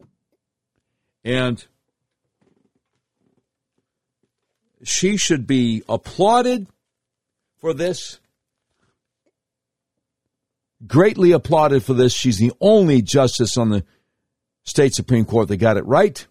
And 1.24 1.64
she 4.84 5.18
should 5.18 5.48
be 5.48 5.84
applauded 5.88 6.68
for 7.58 7.74
this. 7.74 8.20
Greatly 10.86 11.32
applauded 11.32 11.84
for 11.84 11.94
this. 11.94 12.14
She's 12.14 12.38
the 12.38 12.52
only 12.60 13.02
justice 13.02 13.58
on 13.58 13.70
the 13.70 13.86
state 14.66 14.94
Supreme 14.94 15.26
Court 15.26 15.48
that 15.48 15.58
got 15.58 15.78
it 15.78 15.86
right. 15.86 16.26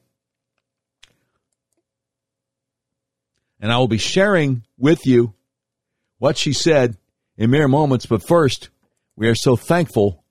And 3.60 3.72
I 3.72 3.78
will 3.78 3.88
be 3.88 3.98
sharing 3.98 4.64
with 4.76 5.06
you 5.06 5.32
what 6.18 6.36
she 6.36 6.52
said 6.52 6.96
in 7.36 7.50
mere 7.50 7.68
moments. 7.68 8.06
But 8.06 8.26
first, 8.26 8.70
we 9.16 9.28
are 9.28 9.34
so 9.34 9.56
thankful 9.56 10.24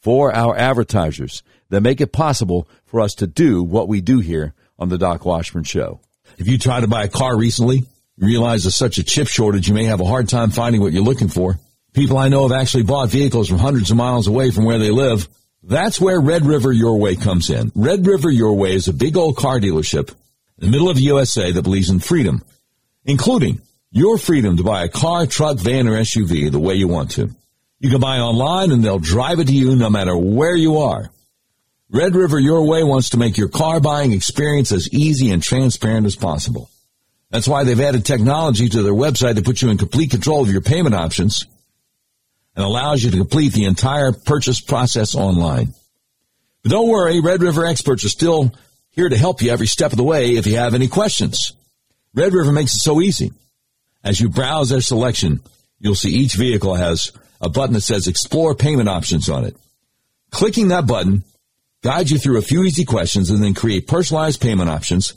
for 0.00 0.34
our 0.34 0.56
advertisers 0.56 1.42
that 1.68 1.82
make 1.82 2.00
it 2.00 2.12
possible 2.12 2.68
for 2.86 3.00
us 3.00 3.14
to 3.14 3.26
do 3.26 3.62
what 3.62 3.88
we 3.88 4.00
do 4.00 4.20
here 4.20 4.54
on 4.78 4.88
the 4.88 4.98
Doc 4.98 5.24
Washburn 5.24 5.64
Show. 5.64 6.00
If 6.38 6.48
you 6.48 6.58
tried 6.58 6.80
to 6.80 6.88
buy 6.88 7.04
a 7.04 7.08
car 7.08 7.36
recently, 7.36 7.84
you 8.16 8.26
realize 8.26 8.64
there's 8.64 8.76
such 8.76 8.98
a 8.98 9.04
chip 9.04 9.28
shortage, 9.28 9.68
you 9.68 9.74
may 9.74 9.84
have 9.84 10.00
a 10.00 10.06
hard 10.06 10.28
time 10.28 10.50
finding 10.50 10.80
what 10.80 10.92
you're 10.92 11.02
looking 11.02 11.28
for. 11.28 11.58
People 11.92 12.18
I 12.18 12.28
know 12.28 12.46
have 12.48 12.58
actually 12.58 12.84
bought 12.84 13.08
vehicles 13.10 13.48
from 13.48 13.58
hundreds 13.58 13.90
of 13.90 13.96
miles 13.96 14.26
away 14.26 14.50
from 14.50 14.64
where 14.64 14.78
they 14.78 14.90
live. 14.90 15.28
That's 15.62 16.00
where 16.00 16.20
Red 16.20 16.46
River 16.46 16.72
Your 16.72 16.98
Way 16.98 17.16
comes 17.16 17.50
in. 17.50 17.72
Red 17.74 18.06
River 18.06 18.30
Your 18.30 18.54
Way 18.54 18.74
is 18.74 18.88
a 18.88 18.92
big 18.92 19.16
old 19.16 19.36
car 19.36 19.60
dealership 19.60 20.10
in 20.58 20.66
the 20.66 20.70
middle 20.70 20.88
of 20.88 20.96
the 20.96 21.02
USA 21.02 21.52
that 21.52 21.62
believes 21.62 21.90
in 21.90 21.98
freedom, 21.98 22.42
including 23.04 23.60
your 23.92 24.18
freedom 24.18 24.56
to 24.56 24.62
buy 24.62 24.84
a 24.84 24.88
car, 24.88 25.26
truck, 25.26 25.58
van, 25.58 25.88
or 25.88 25.92
SUV 25.92 26.50
the 26.50 26.60
way 26.60 26.74
you 26.74 26.88
want 26.88 27.12
to. 27.12 27.30
You 27.80 27.90
can 27.90 28.00
buy 28.00 28.18
online 28.18 28.70
and 28.70 28.84
they'll 28.84 28.98
drive 28.98 29.40
it 29.40 29.46
to 29.46 29.52
you 29.52 29.74
no 29.74 29.90
matter 29.90 30.16
where 30.16 30.54
you 30.54 30.78
are. 30.78 31.10
Red 31.90 32.14
River 32.14 32.38
Your 32.38 32.64
Way 32.64 32.84
wants 32.84 33.10
to 33.10 33.16
make 33.16 33.36
your 33.36 33.48
car 33.48 33.80
buying 33.80 34.12
experience 34.12 34.70
as 34.70 34.92
easy 34.92 35.32
and 35.32 35.42
transparent 35.42 36.06
as 36.06 36.14
possible. 36.14 36.70
That's 37.30 37.48
why 37.48 37.64
they've 37.64 37.80
added 37.80 38.04
technology 38.04 38.68
to 38.68 38.82
their 38.82 38.92
website 38.92 39.36
to 39.36 39.42
put 39.42 39.60
you 39.60 39.70
in 39.70 39.78
complete 39.78 40.10
control 40.10 40.42
of 40.42 40.50
your 40.50 40.60
payment 40.60 40.94
options 40.94 41.46
and 42.54 42.64
allows 42.64 43.02
you 43.02 43.10
to 43.10 43.16
complete 43.16 43.52
the 43.52 43.64
entire 43.64 44.12
purchase 44.12 44.60
process 44.60 45.14
online. 45.14 45.74
But 46.62 46.72
don't 46.72 46.88
worry, 46.88 47.20
Red 47.20 47.42
River 47.42 47.64
experts 47.66 48.04
are 48.04 48.08
still 48.08 48.52
here 48.90 49.08
to 49.08 49.16
help 49.16 49.42
you 49.42 49.50
every 49.50 49.66
step 49.66 49.92
of 49.92 49.96
the 49.96 50.04
way 50.04 50.36
if 50.36 50.46
you 50.46 50.56
have 50.56 50.74
any 50.74 50.86
questions. 50.86 51.54
Red 52.14 52.34
River 52.34 52.52
makes 52.52 52.74
it 52.74 52.80
so 52.80 53.00
easy. 53.00 53.32
As 54.02 54.20
you 54.20 54.28
browse 54.28 54.70
their 54.70 54.80
selection, 54.80 55.40
you'll 55.78 55.94
see 55.94 56.10
each 56.10 56.34
vehicle 56.34 56.74
has 56.74 57.12
a 57.40 57.48
button 57.48 57.74
that 57.74 57.82
says 57.82 58.06
explore 58.06 58.54
payment 58.54 58.88
options 58.88 59.28
on 59.28 59.44
it. 59.44 59.56
Clicking 60.30 60.68
that 60.68 60.86
button 60.86 61.24
guides 61.82 62.10
you 62.10 62.18
through 62.18 62.38
a 62.38 62.42
few 62.42 62.64
easy 62.64 62.84
questions, 62.84 63.30
and 63.30 63.42
then 63.42 63.54
create 63.54 63.86
personalized 63.86 64.40
payment 64.40 64.70
options 64.70 65.14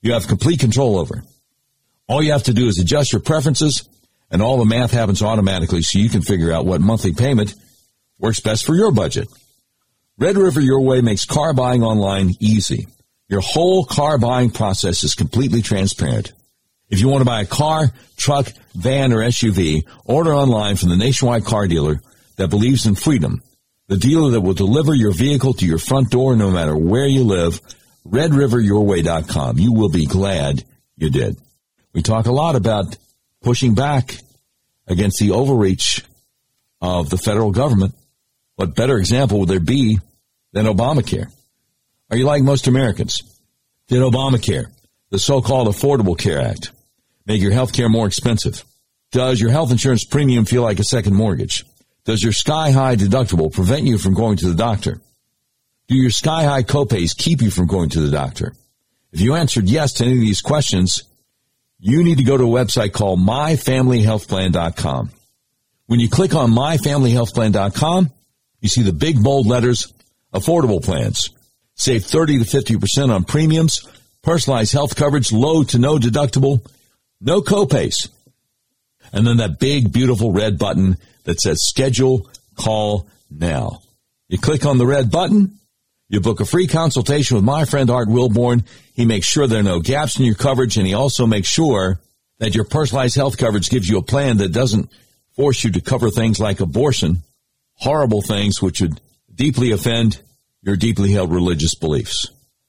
you 0.00 0.12
have 0.12 0.28
complete 0.28 0.60
control 0.60 0.98
over. 0.98 1.24
All 2.06 2.22
you 2.22 2.32
have 2.32 2.44
to 2.44 2.54
do 2.54 2.68
is 2.68 2.78
adjust 2.78 3.12
your 3.12 3.20
preferences, 3.20 3.86
and 4.30 4.40
all 4.40 4.58
the 4.58 4.64
math 4.64 4.92
happens 4.92 5.22
automatically 5.22 5.82
so 5.82 5.98
you 5.98 6.08
can 6.08 6.22
figure 6.22 6.52
out 6.52 6.66
what 6.66 6.80
monthly 6.80 7.12
payment 7.12 7.54
works 8.18 8.40
best 8.40 8.64
for 8.64 8.74
your 8.74 8.92
budget. 8.92 9.28
Red 10.16 10.36
River 10.36 10.60
Your 10.60 10.80
Way 10.80 11.00
makes 11.00 11.24
car 11.24 11.52
buying 11.52 11.82
online 11.82 12.34
easy. 12.40 12.88
Your 13.28 13.40
whole 13.40 13.84
car 13.84 14.18
buying 14.18 14.50
process 14.50 15.04
is 15.04 15.14
completely 15.14 15.62
transparent. 15.62 16.32
If 16.90 17.00
you 17.00 17.08
want 17.08 17.20
to 17.20 17.26
buy 17.26 17.42
a 17.42 17.46
car, 17.46 17.92
truck, 18.16 18.50
van, 18.74 19.12
or 19.12 19.18
SUV, 19.18 19.86
order 20.04 20.34
online 20.34 20.76
from 20.76 20.88
the 20.88 20.96
nationwide 20.96 21.44
car 21.44 21.66
dealer 21.66 22.00
that 22.36 22.48
believes 22.48 22.86
in 22.86 22.94
freedom 22.94 23.42
the 23.88 23.96
dealer 23.96 24.30
that 24.32 24.42
will 24.42 24.54
deliver 24.54 24.94
your 24.94 25.12
vehicle 25.12 25.54
to 25.54 25.66
your 25.66 25.78
front 25.78 26.10
door 26.10 26.36
no 26.36 26.50
matter 26.50 26.76
where 26.76 27.06
you 27.06 27.24
live, 27.24 27.60
redriveryourway.com. 28.06 29.58
You 29.58 29.72
will 29.72 29.88
be 29.88 30.06
glad 30.06 30.62
you 30.96 31.10
did. 31.10 31.36
We 31.94 32.02
talk 32.02 32.26
a 32.26 32.32
lot 32.32 32.54
about 32.54 32.96
pushing 33.42 33.74
back 33.74 34.18
against 34.86 35.18
the 35.18 35.32
overreach 35.32 36.04
of 36.80 37.08
the 37.08 37.18
federal 37.18 37.50
government. 37.50 37.94
What 38.56 38.76
better 38.76 38.98
example 38.98 39.40
would 39.40 39.48
there 39.48 39.58
be 39.58 40.00
than 40.52 40.66
Obamacare? 40.66 41.32
Are 42.10 42.16
you 42.16 42.24
like 42.24 42.42
most 42.42 42.66
Americans? 42.66 43.22
Did 43.88 44.02
Obamacare, 44.02 44.66
the 45.10 45.18
so-called 45.18 45.68
Affordable 45.68 46.18
Care 46.18 46.40
Act, 46.40 46.72
make 47.28 47.42
your 47.42 47.52
health 47.52 47.72
care 47.72 47.88
more 47.88 48.06
expensive? 48.06 48.64
Does 49.12 49.40
your 49.40 49.50
health 49.50 49.70
insurance 49.70 50.04
premium 50.04 50.46
feel 50.46 50.62
like 50.62 50.80
a 50.80 50.84
second 50.84 51.14
mortgage? 51.14 51.64
Does 52.04 52.22
your 52.22 52.32
sky 52.32 52.70
high 52.70 52.96
deductible 52.96 53.52
prevent 53.52 53.84
you 53.84 53.98
from 53.98 54.14
going 54.14 54.38
to 54.38 54.48
the 54.48 54.54
doctor? 54.56 55.00
Do 55.88 55.94
your 55.94 56.10
sky 56.10 56.44
high 56.44 56.62
copays 56.62 57.16
keep 57.16 57.42
you 57.42 57.50
from 57.50 57.66
going 57.66 57.90
to 57.90 58.00
the 58.00 58.10
doctor? 58.10 58.54
If 59.12 59.20
you 59.20 59.34
answered 59.34 59.68
yes 59.68 59.92
to 59.94 60.04
any 60.04 60.14
of 60.14 60.20
these 60.20 60.40
questions, 60.40 61.04
you 61.78 62.02
need 62.02 62.18
to 62.18 62.24
go 62.24 62.36
to 62.36 62.44
a 62.44 62.64
website 62.64 62.92
called 62.92 63.20
myfamilyhealthplan.com. 63.20 65.10
When 65.86 66.00
you 66.00 66.08
click 66.08 66.34
on 66.34 66.50
myfamilyhealthplan.com, 66.50 68.10
you 68.60 68.68
see 68.68 68.82
the 68.82 68.92
big 68.92 69.22
bold 69.22 69.46
letters, 69.46 69.92
affordable 70.34 70.82
plans. 70.82 71.30
Save 71.74 72.04
30 72.04 72.40
to 72.40 72.44
50% 72.44 73.14
on 73.14 73.24
premiums 73.24 73.86
personalized 74.22 74.72
health 74.72 74.94
coverage, 74.96 75.32
low 75.32 75.62
to 75.64 75.78
no 75.78 75.96
deductible, 75.96 76.60
no 77.20 77.40
copays. 77.40 78.08
And 79.12 79.26
then 79.26 79.38
that 79.38 79.58
big, 79.58 79.92
beautiful 79.92 80.32
red 80.32 80.58
button 80.58 80.98
that 81.24 81.40
says 81.40 81.58
schedule 81.68 82.30
call 82.56 83.08
now. 83.30 83.80
You 84.28 84.38
click 84.38 84.66
on 84.66 84.78
the 84.78 84.86
red 84.86 85.10
button, 85.10 85.58
you 86.08 86.20
book 86.20 86.40
a 86.40 86.44
free 86.44 86.66
consultation 86.66 87.36
with 87.36 87.44
my 87.44 87.64
friend 87.64 87.90
Art 87.90 88.08
Wilborn. 88.08 88.64
He 88.94 89.04
makes 89.04 89.26
sure 89.26 89.46
there 89.46 89.60
are 89.60 89.64
no 89.64 89.80
gaps 89.80 90.18
in 90.18 90.24
your 90.24 90.34
coverage 90.34 90.76
and 90.76 90.86
he 90.86 90.94
also 90.94 91.26
makes 91.26 91.48
sure 91.48 92.00
that 92.38 92.54
your 92.54 92.64
personalized 92.64 93.16
health 93.16 93.36
coverage 93.36 93.68
gives 93.68 93.88
you 93.88 93.98
a 93.98 94.02
plan 94.02 94.38
that 94.38 94.52
doesn't 94.52 94.90
force 95.36 95.64
you 95.64 95.72
to 95.72 95.80
cover 95.80 96.10
things 96.10 96.40
like 96.40 96.60
abortion, 96.60 97.22
horrible 97.74 98.22
things 98.22 98.62
which 98.62 98.80
would 98.80 99.00
deeply 99.34 99.72
offend 99.72 100.20
your 100.62 100.76
deeply 100.76 101.12
held 101.12 101.32
religious 101.32 101.74
beliefs. 101.74 102.28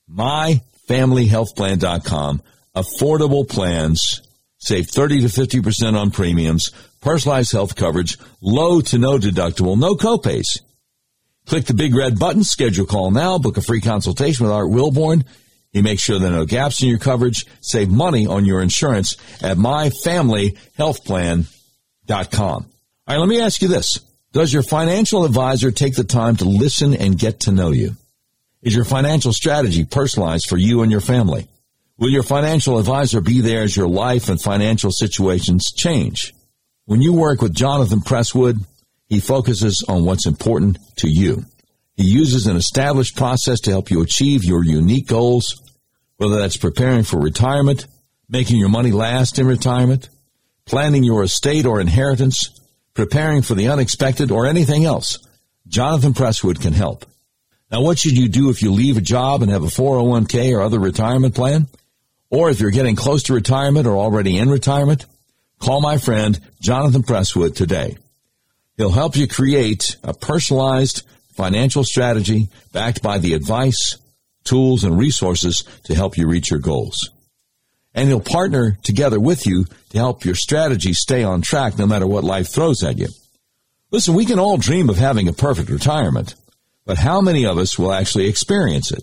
MyFamilyHealthPlan.com. 0.10 2.42
Affordable 2.76 3.50
plans. 3.50 4.22
Save 4.60 4.88
30 4.90 5.22
to 5.22 5.28
50% 5.28 5.98
on 5.98 6.12
premiums. 6.12 6.70
Personalized 7.02 7.52
health 7.52 7.76
coverage. 7.76 8.18
Low 8.42 8.82
to 8.82 8.98
no 8.98 9.18
deductible. 9.18 9.80
No 9.80 9.96
copays. 9.96 10.60
Click 11.46 11.66
the 11.66 11.74
big 11.74 11.96
red 11.96 12.20
button, 12.20 12.44
schedule 12.44 12.86
call 12.86 13.10
now, 13.10 13.40
book 13.40 13.58
a 13.58 13.62
free 13.62 13.82
consultation 13.82 14.46
with 14.46 14.54
Art 14.54 14.70
Wilborn. 14.70 15.26
He 15.72 15.82
makes 15.82 16.04
sure 16.04 16.20
there 16.20 16.30
are 16.30 16.34
no 16.34 16.46
gaps 16.46 16.84
in 16.84 16.90
your 16.90 17.00
coverage. 17.00 17.46
Save 17.62 17.90
money 17.90 18.28
on 18.28 18.46
your 18.46 18.62
insurance 18.62 19.18
at 19.42 19.58
myfamilyhealthplan.com. 19.58 21.46
All 22.42 22.66
right, 23.08 23.18
let 23.18 23.30
me 23.30 23.42
ask 23.42 23.64
you 23.64 23.68
this. 23.68 24.00
Does 24.32 24.54
your 24.54 24.62
financial 24.62 25.26
advisor 25.26 25.72
take 25.72 25.96
the 25.96 26.04
time 26.04 26.36
to 26.38 26.46
listen 26.46 26.94
and 26.94 27.18
get 27.18 27.40
to 27.42 27.52
know 27.52 27.72
you? 27.72 27.96
Is 28.62 28.76
your 28.76 28.86
financial 28.86 29.34
strategy 29.34 29.86
personalized 29.86 30.48
for 30.48 30.58
you 30.58 30.84
and 30.84 30.92
your 30.92 31.02
family? 31.02 31.48
Will 32.00 32.10
your 32.10 32.24
financial 32.24 32.80
advisor 32.80 33.20
be 33.20 33.42
there 33.42 33.64
as 33.64 33.76
your 33.76 33.90
life 33.90 34.30
and 34.30 34.42
financial 34.42 34.90
situations 34.90 35.74
change? 35.76 36.34
When 36.86 37.02
you 37.02 37.12
work 37.12 37.42
with 37.42 37.54
Jonathan 37.54 38.00
Presswood, 38.00 38.66
he 39.10 39.20
focuses 39.20 39.84
on 39.86 40.06
what's 40.06 40.26
important 40.26 40.78
to 41.00 41.10
you. 41.10 41.44
He 41.98 42.06
uses 42.06 42.48
an 42.48 42.56
established 42.56 43.18
process 43.18 43.60
to 43.62 43.72
help 43.72 43.92
you 43.92 44.02
achieve 44.02 44.46
your 44.46 44.64
unique 44.64 45.08
goals, 45.08 45.62
whether 46.16 46.38
that's 46.38 46.56
preparing 46.56 47.04
for 47.04 47.20
retirement, 47.20 47.86
making 48.30 48.60
your 48.60 48.70
money 48.70 48.94
last 48.94 49.38
in 49.38 49.46
retirement, 49.46 50.08
planning 50.66 51.04
your 51.04 51.24
estate 51.24 51.66
or 51.66 51.82
inheritance, 51.82 52.62
preparing 52.94 53.42
for 53.42 53.56
the 53.56 53.68
unexpected, 53.68 54.32
or 54.32 54.46
anything 54.46 54.86
else. 54.86 55.20
Jonathan 55.68 56.14
Presswood 56.14 56.62
can 56.62 56.72
help. 56.72 57.06
Now, 57.70 57.82
what 57.82 58.00
should 58.00 58.18
you 58.18 58.30
do 58.30 58.50
if 58.50 58.62
you 58.62 58.72
leave 58.72 58.96
a 58.96 59.02
job 59.02 59.42
and 59.42 59.52
have 59.52 59.64
a 59.64 59.68
401k 59.68 60.56
or 60.56 60.62
other 60.62 60.80
retirement 60.80 61.36
plan? 61.36 61.68
Or 62.32 62.50
if 62.50 62.60
you're 62.60 62.72
getting 62.72 62.96
close 62.96 63.24
to 63.24 63.34
retirement 63.34 63.88
or 63.88 63.98
already 63.98 64.38
in 64.38 64.50
retirement? 64.50 65.06
Call 65.60 65.82
my 65.82 65.98
friend 65.98 66.40
Jonathan 66.62 67.04
Presswood 67.04 67.56
today. 67.56 67.98
He'll 68.78 68.92
help 68.92 69.18
you 69.18 69.28
create 69.28 69.98
a 70.04 70.14
personalized 70.14 71.04
financial 71.34 71.84
strategy 71.84 72.50
backed 72.72 73.02
by 73.02 73.18
the 73.18 73.34
advice, 73.34 73.98
tools, 74.44 74.84
and 74.84 74.98
resources 74.98 75.64
to 75.86 75.96
help 75.96 76.18
you 76.18 76.28
reach 76.28 76.52
your 76.52 76.60
goals. 76.60 77.10
And 77.96 78.08
he'll 78.08 78.22
partner 78.22 78.78
together 78.84 79.20
with 79.20 79.48
you 79.48 79.66
to 79.90 79.98
help 79.98 80.24
your 80.24 80.36
strategy 80.36 80.94
stay 80.94 81.24
on 81.24 81.42
track 81.42 81.78
no 81.78 81.88
matter 81.88 82.06
what 82.06 82.24
life 82.24 82.48
throws 82.48 82.84
at 82.84 82.98
you. 82.98 83.08
Listen, 83.92 84.14
we 84.14 84.26
can 84.26 84.38
all 84.38 84.58
dream 84.58 84.90
of 84.90 84.98
having 84.98 85.28
a 85.28 85.34
perfect 85.34 85.70
retirement, 85.70 86.36
but 86.86 86.98
how 86.98 87.22
many 87.22 87.46
of 87.46 87.58
us 87.58 87.80
will 87.80 87.92
actually 87.92 88.28
experience 88.28 88.92
it? 88.92 89.02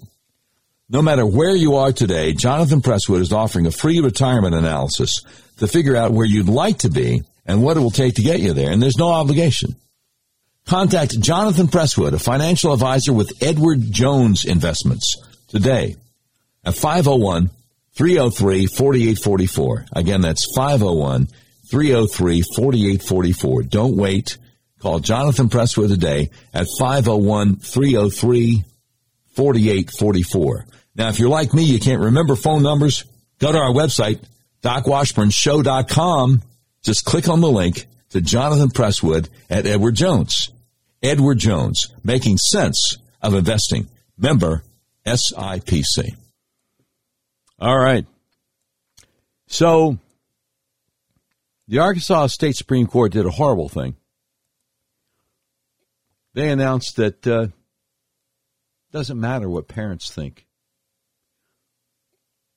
No 0.88 1.02
matter 1.02 1.26
where 1.26 1.54
you 1.54 1.74
are 1.76 1.90
today, 1.90 2.32
Jonathan 2.32 2.80
Presswood 2.80 3.20
is 3.20 3.32
offering 3.32 3.66
a 3.66 3.72
free 3.72 3.98
retirement 3.98 4.54
analysis 4.54 5.20
to 5.56 5.66
figure 5.66 5.96
out 5.96 6.12
where 6.12 6.26
you'd 6.26 6.48
like 6.48 6.78
to 6.78 6.88
be 6.88 7.22
and 7.44 7.60
what 7.60 7.76
it 7.76 7.80
will 7.80 7.90
take 7.90 8.14
to 8.14 8.22
get 8.22 8.38
you 8.38 8.52
there, 8.52 8.70
and 8.70 8.80
there's 8.80 8.96
no 8.96 9.08
obligation. 9.08 9.74
Contact 10.64 11.18
Jonathan 11.18 11.66
Presswood, 11.66 12.12
a 12.12 12.20
financial 12.20 12.72
advisor 12.72 13.12
with 13.12 13.32
Edward 13.42 13.80
Jones 13.90 14.44
Investments, 14.44 15.16
today 15.48 15.96
at 16.64 16.76
501 16.76 17.50
303 17.94 18.66
4844. 18.66 19.86
Again, 19.92 20.20
that's 20.20 20.54
501 20.54 21.26
303 21.68 22.42
4844. 22.54 23.62
Don't 23.64 23.96
wait. 23.96 24.38
Call 24.78 25.00
Jonathan 25.00 25.48
Presswood 25.48 25.88
today 25.88 26.30
at 26.54 26.68
501 26.78 27.56
303 27.56 28.62
4844. 29.34 30.66
Now, 30.96 31.08
if 31.08 31.18
you're 31.18 31.28
like 31.28 31.52
me, 31.54 31.62
you 31.62 31.78
can't 31.78 32.00
remember 32.00 32.36
phone 32.36 32.62
numbers, 32.62 33.04
go 33.38 33.52
to 33.52 33.58
our 33.58 33.72
website, 33.72 34.20
docwashburnshow.com 34.62 36.42
just 36.86 37.04
click 37.04 37.28
on 37.28 37.40
the 37.40 37.50
link 37.50 37.88
to 38.10 38.20
Jonathan 38.20 38.68
Presswood 38.68 39.28
at 39.50 39.66
Edward 39.66 39.96
Jones. 39.96 40.50
Edward 41.02 41.38
Jones, 41.38 41.92
making 42.04 42.38
sense 42.38 42.98
of 43.20 43.34
investing. 43.34 43.88
Member 44.16 44.62
SIPC. 45.04 46.14
All 47.58 47.76
right. 47.76 48.06
So, 49.48 49.98
the 51.66 51.80
Arkansas 51.80 52.28
State 52.28 52.54
Supreme 52.54 52.86
Court 52.86 53.10
did 53.10 53.26
a 53.26 53.30
horrible 53.30 53.68
thing. 53.68 53.96
They 56.34 56.50
announced 56.50 56.96
that 56.96 57.26
uh, 57.26 57.48
doesn't 58.92 59.18
matter 59.18 59.50
what 59.50 59.66
parents 59.66 60.08
think. 60.08 60.45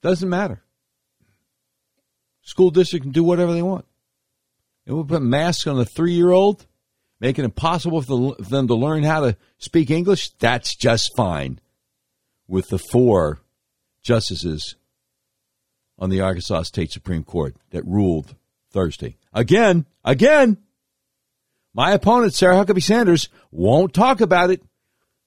Doesn't 0.02 0.30
matter. 0.30 0.64
School 2.41 2.72
district 2.72 3.04
can 3.04 3.12
do 3.12 3.24
whatever 3.24 3.54
they 3.54 3.62
want. 3.62 3.86
And 4.86 4.97
we 4.97 5.04
put 5.04 5.22
masks 5.22 5.68
on 5.68 5.80
a 5.80 5.86
three 5.86 6.14
year 6.14 6.32
old, 6.32 6.66
make 7.20 7.38
it 7.38 7.45
impossible 7.45 8.02
for 8.02 8.36
them 8.39 8.68
to 8.68 8.76
learn 8.76 9.04
how 9.04 9.22
to 9.22 9.38
speak 9.58 9.91
English. 9.91 10.32
That's 10.39 10.76
just 10.76 11.16
fine 11.16 11.60
with 12.47 12.70
the 12.70 12.80
four 12.80 13.41
justices 14.02 14.76
on 16.00 16.10
the 16.10 16.22
Arkansas 16.22 16.64
State 16.64 16.91
Supreme 16.91 17.24
Court 17.24 17.56
that 17.70 17.86
ruled 17.86 18.36
Thursday. 18.72 19.18
Again, 19.34 19.86
again, 20.04 20.58
my 21.74 21.91
opponent, 21.91 22.34
Sarah 22.34 22.56
Huckabee 22.56 22.82
Sanders, 22.82 23.30
won't 23.52 23.93
talk 23.93 24.22
about 24.22 24.50
it. 24.50 24.64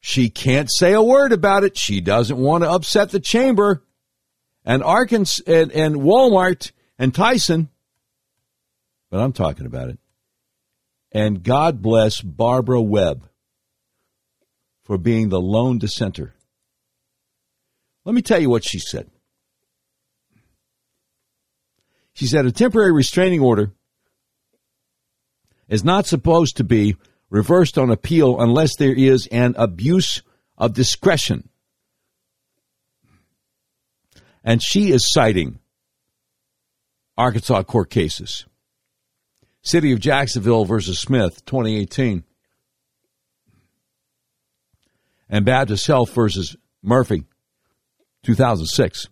She 0.01 0.31
can't 0.31 0.68
say 0.70 0.93
a 0.93 1.03
word 1.03 1.33
about 1.33 1.62
it. 1.62 1.77
She 1.79 2.01
doesn't 2.01 2.37
want 2.37 2.64
to 2.64 2.70
upset 2.70 3.11
the 3.11 3.20
chamber. 3.20 3.85
And 4.65 4.83
Arkansas 4.83 5.43
and, 5.47 5.73
and 5.73 5.97
Walmart 5.97 6.73
and 6.99 7.15
Tyson 7.15 7.69
but 9.13 9.21
I'm 9.21 9.35
talking 9.35 9.67
about 9.67 9.91
it. 9.91 9.99
And 11.13 11.43
God 11.43 11.83
bless 11.83 12.23
Barbara 12.23 12.81
Webb 12.81 13.29
for 14.85 14.97
being 14.97 15.29
the 15.29 15.39
lone 15.41 15.77
dissenter. 15.77 16.33
Let 18.07 18.15
me 18.15 18.23
tell 18.23 18.41
you 18.41 18.49
what 18.49 18.65
she 18.65 18.79
said. 18.79 19.11
She 22.15 22.27
said 22.27 22.47
a 22.47 22.53
temporary 22.53 22.91
restraining 22.91 23.41
order 23.43 23.73
is 25.69 25.85
not 25.85 26.07
supposed 26.07 26.57
to 26.57 26.65
be 26.65 26.97
reversed 27.29 27.77
on 27.77 27.91
appeal 27.91 28.41
unless 28.41 28.77
there 28.77 28.95
is 28.95 29.27
an 29.27 29.55
abuse 29.59 30.23
of 30.57 30.73
discretion. 30.73 31.51
And 34.45 34.62
she 34.62 34.90
is 34.90 35.12
citing 35.12 35.59
Arkansas 37.16 37.62
court 37.64 37.90
cases. 37.90 38.47
City 39.62 39.93
of 39.93 40.01
Jacksonville 40.01 40.64
versus 40.64 40.99
Smith, 40.99 41.45
2018. 41.45 42.24
And 45.28 45.45
Baptist 45.45 45.86
Health 45.86 46.12
versus 46.12 46.57
Murphy, 46.82 47.24
2006. 48.24 49.09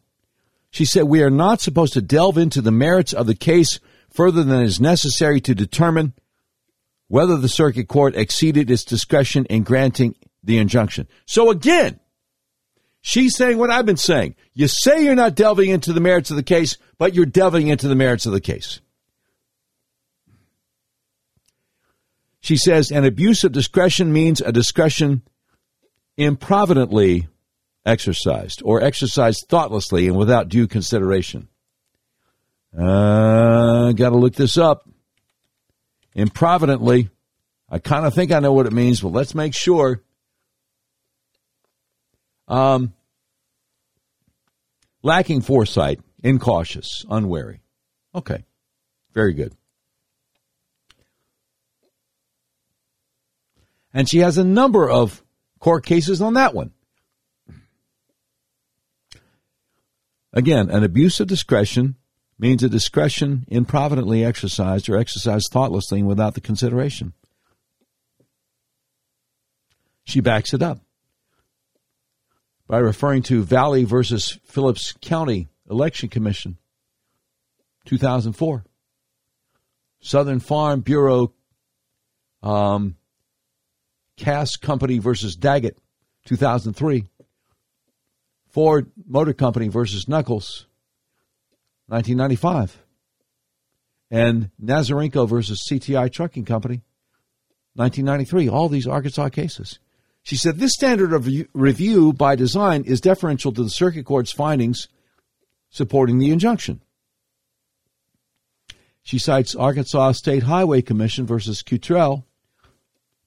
She 0.71 0.85
said, 0.85 1.05
We 1.05 1.23
are 1.23 1.31
not 1.31 1.61
supposed 1.61 1.93
to 1.95 2.03
delve 2.03 2.37
into 2.37 2.61
the 2.61 2.73
merits 2.73 3.13
of 3.13 3.27
the 3.27 3.35
case 3.35 3.79
further 4.11 4.43
than 4.43 4.63
is 4.63 4.81
necessary 4.81 5.41
to 5.43 5.55
determine 5.55 6.15
whether 7.09 7.37
the 7.37 7.49
circuit 7.49 7.89
court 7.89 8.17
exceeded 8.17 8.71
its 8.71 8.85
discretion 8.85 9.45
in 9.47 9.63
granting 9.63 10.17
the 10.43 10.59
injunction. 10.59 11.07
So 11.27 11.51
again, 11.51 12.00
she's 13.01 13.37
saying 13.37 13.59
what 13.59 13.71
I've 13.71 13.87
been 13.87 13.97
saying. 13.97 14.35
You 14.55 14.69
say 14.69 15.05
you're 15.05 15.15
not 15.15 15.35
delving 15.35 15.71
into 15.71 15.93
the 15.93 16.01
merits 16.01 16.31
of 16.31 16.37
the 16.37 16.43
case, 16.43 16.77
but 16.99 17.15
you're 17.15 17.27
delving 17.27 17.69
into 17.69 17.89
the 17.89 17.95
merits 17.95 18.27
of 18.27 18.33
the 18.33 18.41
case. 18.41 18.81
She 22.41 22.57
says 22.57 22.91
an 22.91 23.05
abuse 23.05 23.45
of 23.45 23.53
discretion 23.53 24.13
means 24.13 24.41
a 24.41 24.53
discretion 24.53 25.23
improvidently 26.19 27.29
exercised 27.85 28.63
or 28.65 28.83
exercised 28.83 29.47
thoughtlessly 29.49 30.07
and 30.07 30.17
without 30.17 30.49
due 30.49 30.67
consideration. 30.67 31.49
Uh, 32.77 33.93
got 33.93 34.11
to 34.11 34.17
look 34.17 34.35
this 34.35 34.57
up. 34.57 34.89
Improvidently. 36.17 37.11
I 37.69 37.79
kind 37.79 38.05
of 38.05 38.15
think 38.15 38.33
I 38.33 38.41
know 38.41 38.53
what 38.53 38.67
it 38.67 38.73
means, 38.73 39.01
but 39.01 39.13
let's 39.13 39.35
make 39.35 39.55
sure. 39.55 40.03
Um, 42.51 42.95
lacking 45.05 45.43
foresight, 45.43 46.01
incautious, 46.23 47.07
unwary. 47.09 47.63
Okay, 48.13 48.45
very 49.15 49.35
good. 49.35 49.55
And 53.95 54.09
she 54.09 54.19
has 54.19 54.37
a 54.37 54.45
number 54.45 54.91
of 54.91 55.23
court 55.61 55.87
cases 55.87 56.21
on 56.21 56.35
that 56.35 56.53
one. 56.53 56.73
Again, 60.33 60.71
an 60.71 60.83
abuse 60.83 61.21
of 61.21 61.29
discretion 61.29 61.97
means 62.37 62.65
a 62.65 62.69
discretion 62.69 63.45
improvidently 63.49 64.25
exercised 64.25 64.89
or 64.89 64.97
exercised 64.97 65.51
thoughtlessly 65.53 66.01
and 66.01 66.09
without 66.09 66.35
the 66.35 66.41
consideration. 66.41 67.13
She 70.05 70.21
backs 70.21 70.53
it 70.53 70.63
up 70.63 70.81
by 72.71 72.79
referring 72.79 73.21
to 73.21 73.43
Valley 73.43 73.83
versus 73.83 74.39
Phillips 74.45 74.93
County 75.01 75.49
Election 75.69 76.09
Commission, 76.09 76.57
2004. 77.87 78.65
Southern 79.99 80.39
Farm 80.39 80.81
Bureau 80.81 81.35
um, 82.45 82.95
Cass 84.17 84.55
Company 84.55 84.99
versus 84.99 85.35
Daggett, 85.35 85.79
2003. 86.27 87.07
Ford 88.47 88.93
Motor 89.05 89.33
Company 89.33 89.67
versus 89.67 90.05
Nuckolls, 90.05 90.67
1995. 91.89 92.79
And 94.13 94.51
Nazarenko 94.63 95.29
versus 95.29 95.67
CTI 95.69 96.13
Trucking 96.13 96.45
Company, 96.45 96.83
1993. 97.75 98.49
All 98.49 98.69
these 98.69 98.87
Arkansas 98.87 99.31
cases. 99.31 99.81
She 100.23 100.37
said 100.37 100.59
this 100.59 100.75
standard 100.75 101.13
of 101.13 101.29
review 101.55 102.13
by 102.13 102.37
design 102.37 102.85
is 102.85 103.01
deferential 103.01 103.53
to 103.53 103.63
the 103.63 103.71
circuit 103.71 104.05
court's 104.05 104.33
findings 104.33 104.89
supporting 105.71 106.19
the 106.19 106.31
injunction. 106.31 106.83
She 109.03 109.19
cites 109.19 109.55
Arkansas 109.55 110.13
State 110.13 110.43
Highway 110.43 110.83
Commission 110.83 111.27
versus 111.27 111.63
Cottrell, 111.63 112.27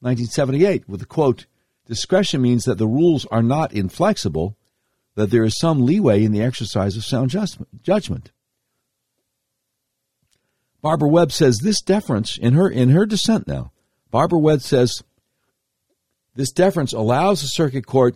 1978, 0.02 0.88
with 0.88 1.00
the 1.00 1.06
quote, 1.06 1.46
discretion 1.88 2.42
means 2.42 2.66
that 2.66 2.78
the 2.78 2.88
rules 2.88 3.26
are 3.32 3.44
not 3.44 3.74
inflexible, 3.74 4.58
that 5.16 5.32
there 5.32 5.44
is 5.44 5.58
some 5.58 5.86
leeway 5.86 6.24
in 6.24 6.32
the 6.32 6.42
exercise 6.42 6.96
of 6.96 7.04
sound 7.04 7.36
judgment. 7.82 8.32
Barbara 10.82 11.08
Webb 11.08 11.32
says 11.32 11.60
this 11.60 11.82
deference 11.82 12.38
in 12.38 12.54
her 12.54 12.70
in 12.70 12.90
her 12.90 13.06
dissent 13.06 13.48
now. 13.48 13.72
Barbara 14.12 14.40
Webb 14.40 14.62
says 14.62 15.02
this 16.36 16.52
deference 16.52 16.94
allows 16.94 17.42
the 17.42 17.48
circuit 17.48 17.86
court 17.86 18.16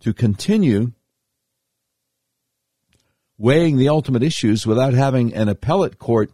to 0.00 0.12
continue 0.12 0.92
weighing 3.38 3.76
the 3.76 3.88
ultimate 3.88 4.22
issues 4.22 4.66
without 4.66 4.94
having 4.94 5.34
an 5.34 5.48
appellate 5.48 5.98
court 5.98 6.30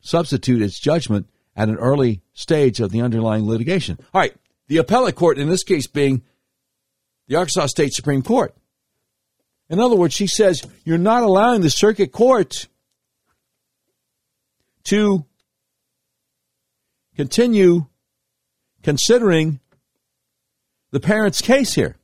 substitute 0.00 0.62
its 0.62 0.78
judgment 0.78 1.28
at 1.56 1.68
an 1.68 1.76
early 1.76 2.22
stage 2.32 2.80
of 2.80 2.90
the 2.90 3.00
underlying 3.00 3.46
litigation. 3.46 3.98
All 4.14 4.20
right, 4.20 4.34
the 4.68 4.76
appellate 4.78 5.16
court 5.16 5.38
in 5.38 5.48
this 5.48 5.64
case 5.64 5.86
being 5.86 6.22
the 7.28 7.36
Arkansas 7.36 7.66
State 7.66 7.92
Supreme 7.92 8.22
Court. 8.22 8.54
In 9.68 9.80
other 9.80 9.96
words, 9.96 10.14
she 10.14 10.28
says 10.28 10.62
you're 10.84 10.98
not 10.98 11.24
allowing 11.24 11.60
the 11.60 11.70
circuit 11.70 12.12
court 12.12 12.68
to 14.84 15.24
continue 17.16 17.86
considering 18.82 19.58
the 20.90 21.00
parent's 21.00 21.40
case 21.40 21.74
here. 21.74 21.96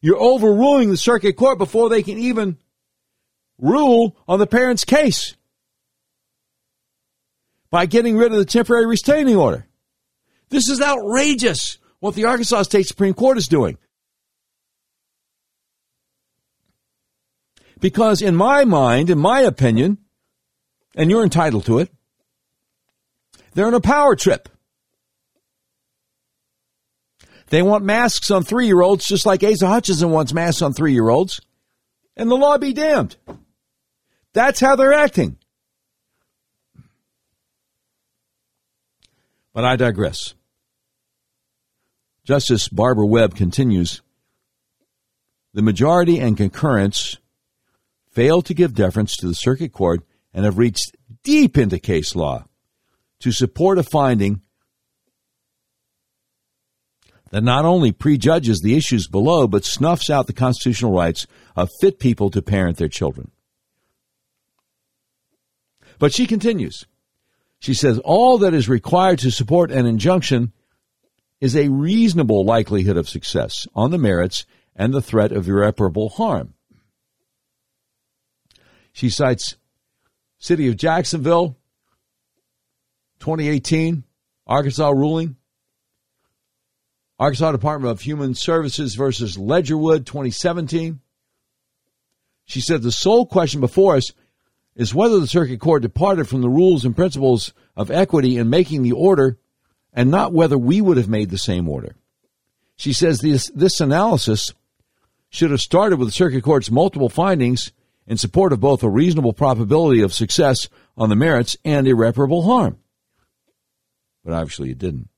You're 0.00 0.20
overruling 0.20 0.90
the 0.90 0.96
circuit 0.96 1.36
court 1.36 1.58
before 1.58 1.88
they 1.88 2.02
can 2.02 2.18
even 2.18 2.56
rule 3.58 4.16
on 4.28 4.38
the 4.38 4.46
parent's 4.46 4.84
case 4.84 5.34
by 7.70 7.86
getting 7.86 8.16
rid 8.16 8.32
of 8.32 8.38
the 8.38 8.44
temporary 8.44 8.86
restraining 8.86 9.36
order. 9.36 9.66
This 10.50 10.68
is 10.68 10.80
outrageous 10.80 11.78
what 12.00 12.14
the 12.14 12.24
Arkansas 12.24 12.62
State 12.62 12.86
Supreme 12.86 13.14
Court 13.14 13.38
is 13.38 13.48
doing. 13.48 13.76
Because, 17.80 18.22
in 18.22 18.34
my 18.34 18.64
mind, 18.64 19.10
in 19.10 19.18
my 19.18 19.40
opinion, 19.40 19.98
and 20.96 21.10
you're 21.10 21.22
entitled 21.22 21.66
to 21.66 21.78
it, 21.78 21.90
they're 23.54 23.68
in 23.68 23.74
a 23.74 23.80
power 23.80 24.16
trip. 24.16 24.48
They 27.50 27.62
want 27.62 27.84
masks 27.84 28.30
on 28.30 28.44
three 28.44 28.66
year 28.66 28.82
olds 28.82 29.06
just 29.06 29.26
like 29.26 29.42
Asa 29.42 29.66
Hutchinson 29.66 30.10
wants 30.10 30.34
masks 30.34 30.62
on 30.62 30.72
three 30.72 30.92
year 30.92 31.08
olds. 31.08 31.40
And 32.16 32.30
the 32.30 32.36
law 32.36 32.58
be 32.58 32.72
damned. 32.72 33.16
That's 34.34 34.60
how 34.60 34.76
they're 34.76 34.92
acting. 34.92 35.38
But 39.54 39.64
I 39.64 39.76
digress. 39.76 40.34
Justice 42.24 42.68
Barbara 42.68 43.06
Webb 43.06 43.34
continues 43.34 44.02
The 45.54 45.62
majority 45.62 46.20
and 46.20 46.36
concurrence 46.36 47.16
failed 48.10 48.46
to 48.46 48.54
give 48.54 48.74
deference 48.74 49.16
to 49.16 49.26
the 49.26 49.34
circuit 49.34 49.72
court 49.72 50.02
and 50.34 50.44
have 50.44 50.58
reached 50.58 50.96
deep 51.22 51.56
into 51.56 51.78
case 51.78 52.14
law 52.14 52.44
to 53.20 53.32
support 53.32 53.78
a 53.78 53.82
finding 53.82 54.42
that 57.30 57.44
not 57.44 57.64
only 57.64 57.92
prejudges 57.92 58.60
the 58.60 58.76
issues 58.76 59.06
below, 59.06 59.46
but 59.46 59.64
snuffs 59.64 60.10
out 60.10 60.26
the 60.26 60.32
constitutional 60.32 60.92
rights 60.92 61.26
of 61.56 61.70
fit 61.80 61.98
people 61.98 62.30
to 62.30 62.42
parent 62.42 62.78
their 62.78 62.88
children. 62.88 63.30
But 65.98 66.12
she 66.12 66.26
continues. 66.26 66.86
She 67.58 67.74
says, 67.74 67.98
all 67.98 68.38
that 68.38 68.54
is 68.54 68.68
required 68.68 69.18
to 69.20 69.30
support 69.30 69.70
an 69.70 69.84
injunction 69.84 70.52
is 71.40 71.56
a 71.56 71.68
reasonable 71.68 72.44
likelihood 72.44 72.96
of 72.96 73.08
success 73.08 73.66
on 73.74 73.90
the 73.90 73.98
merits 73.98 74.44
and 74.74 74.94
the 74.94 75.02
threat 75.02 75.32
of 75.32 75.48
irreparable 75.48 76.08
harm. 76.08 76.54
She 78.92 79.10
cites 79.10 79.56
City 80.38 80.68
of 80.68 80.76
Jacksonville, 80.76 81.56
2018, 83.20 84.04
Arkansas 84.46 84.90
ruling, 84.90 85.36
Arkansas 87.18 87.52
Department 87.52 87.90
of 87.90 88.00
Human 88.00 88.34
Services 88.34 88.94
versus 88.94 89.36
Ledgerwood 89.36 90.06
2017. 90.06 91.00
She 92.44 92.60
said 92.60 92.82
the 92.82 92.92
sole 92.92 93.26
question 93.26 93.60
before 93.60 93.96
us 93.96 94.12
is 94.76 94.94
whether 94.94 95.18
the 95.18 95.26
circuit 95.26 95.58
court 95.58 95.82
departed 95.82 96.28
from 96.28 96.40
the 96.40 96.48
rules 96.48 96.84
and 96.84 96.94
principles 96.94 97.52
of 97.76 97.90
equity 97.90 98.36
in 98.36 98.48
making 98.48 98.82
the 98.82 98.92
order 98.92 99.36
and 99.92 100.10
not 100.10 100.32
whether 100.32 100.56
we 100.56 100.80
would 100.80 100.96
have 100.96 101.08
made 101.08 101.30
the 101.30 101.38
same 101.38 101.68
order. 101.68 101.96
She 102.76 102.92
says 102.92 103.20
this, 103.20 103.50
this 103.52 103.80
analysis 103.80 104.54
should 105.28 105.50
have 105.50 105.60
started 105.60 105.98
with 105.98 106.08
the 106.08 106.12
circuit 106.12 106.44
court's 106.44 106.70
multiple 106.70 107.08
findings 107.08 107.72
in 108.06 108.16
support 108.16 108.52
of 108.52 108.60
both 108.60 108.84
a 108.84 108.88
reasonable 108.88 109.32
probability 109.32 110.00
of 110.00 110.14
success 110.14 110.68
on 110.96 111.08
the 111.08 111.16
merits 111.16 111.56
and 111.64 111.88
irreparable 111.88 112.42
harm. 112.42 112.78
But 114.24 114.34
obviously 114.34 114.70
it 114.70 114.78
didn't. 114.78 115.08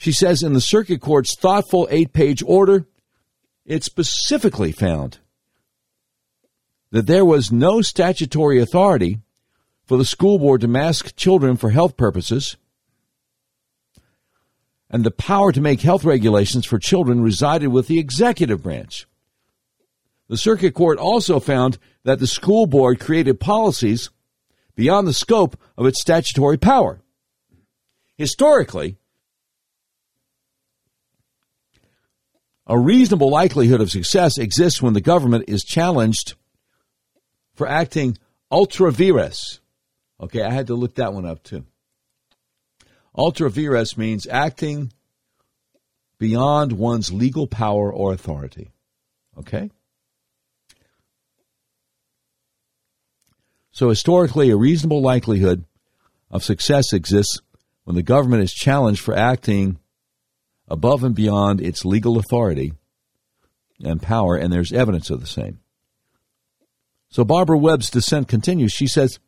She 0.00 0.12
says 0.12 0.42
in 0.42 0.54
the 0.54 0.62
circuit 0.62 1.02
court's 1.02 1.36
thoughtful 1.36 1.86
eight 1.90 2.14
page 2.14 2.42
order, 2.46 2.86
it 3.66 3.84
specifically 3.84 4.72
found 4.72 5.18
that 6.90 7.06
there 7.06 7.24
was 7.24 7.52
no 7.52 7.82
statutory 7.82 8.58
authority 8.58 9.18
for 9.84 9.98
the 9.98 10.06
school 10.06 10.38
board 10.38 10.62
to 10.62 10.68
mask 10.68 11.14
children 11.16 11.58
for 11.58 11.68
health 11.68 11.98
purposes, 11.98 12.56
and 14.88 15.04
the 15.04 15.10
power 15.10 15.52
to 15.52 15.60
make 15.60 15.82
health 15.82 16.02
regulations 16.02 16.64
for 16.64 16.78
children 16.78 17.20
resided 17.20 17.68
with 17.68 17.86
the 17.86 17.98
executive 17.98 18.62
branch. 18.62 19.06
The 20.28 20.38
circuit 20.38 20.72
court 20.72 20.98
also 20.98 21.40
found 21.40 21.76
that 22.04 22.20
the 22.20 22.26
school 22.26 22.64
board 22.64 23.00
created 23.00 23.38
policies 23.38 24.08
beyond 24.74 25.06
the 25.06 25.12
scope 25.12 25.60
of 25.76 25.84
its 25.84 26.00
statutory 26.00 26.56
power. 26.56 27.02
Historically, 28.16 28.96
A 32.70 32.78
reasonable 32.78 33.30
likelihood 33.30 33.80
of 33.80 33.90
success 33.90 34.38
exists 34.38 34.80
when 34.80 34.92
the 34.92 35.00
government 35.00 35.46
is 35.48 35.64
challenged 35.64 36.34
for 37.52 37.66
acting 37.66 38.16
ultra 38.48 38.92
vires. 38.92 39.58
Okay, 40.20 40.40
I 40.40 40.52
had 40.52 40.68
to 40.68 40.76
look 40.76 40.94
that 40.94 41.12
one 41.12 41.26
up 41.26 41.42
too. 41.42 41.64
Ultra 43.12 43.50
vires 43.50 43.98
means 43.98 44.24
acting 44.28 44.92
beyond 46.16 46.70
one's 46.70 47.12
legal 47.12 47.48
power 47.48 47.92
or 47.92 48.12
authority. 48.12 48.70
Okay? 49.36 49.72
So, 53.72 53.88
historically, 53.88 54.48
a 54.50 54.56
reasonable 54.56 55.02
likelihood 55.02 55.64
of 56.30 56.44
success 56.44 56.92
exists 56.92 57.40
when 57.82 57.96
the 57.96 58.04
government 58.04 58.44
is 58.44 58.52
challenged 58.52 59.00
for 59.00 59.16
acting 59.16 59.80
above 60.70 61.02
and 61.02 61.14
beyond 61.14 61.60
its 61.60 61.84
legal 61.84 62.16
authority 62.16 62.72
and 63.82 64.00
power, 64.00 64.36
and 64.36 64.52
there's 64.52 64.72
evidence 64.72 65.10
of 65.10 65.20
the 65.20 65.26
same. 65.26 65.58
So 67.10 67.24
Barbara 67.24 67.58
Webb's 67.58 67.90
dissent 67.90 68.28
continues. 68.28 68.72
She 68.72 68.86
says, 68.86 69.18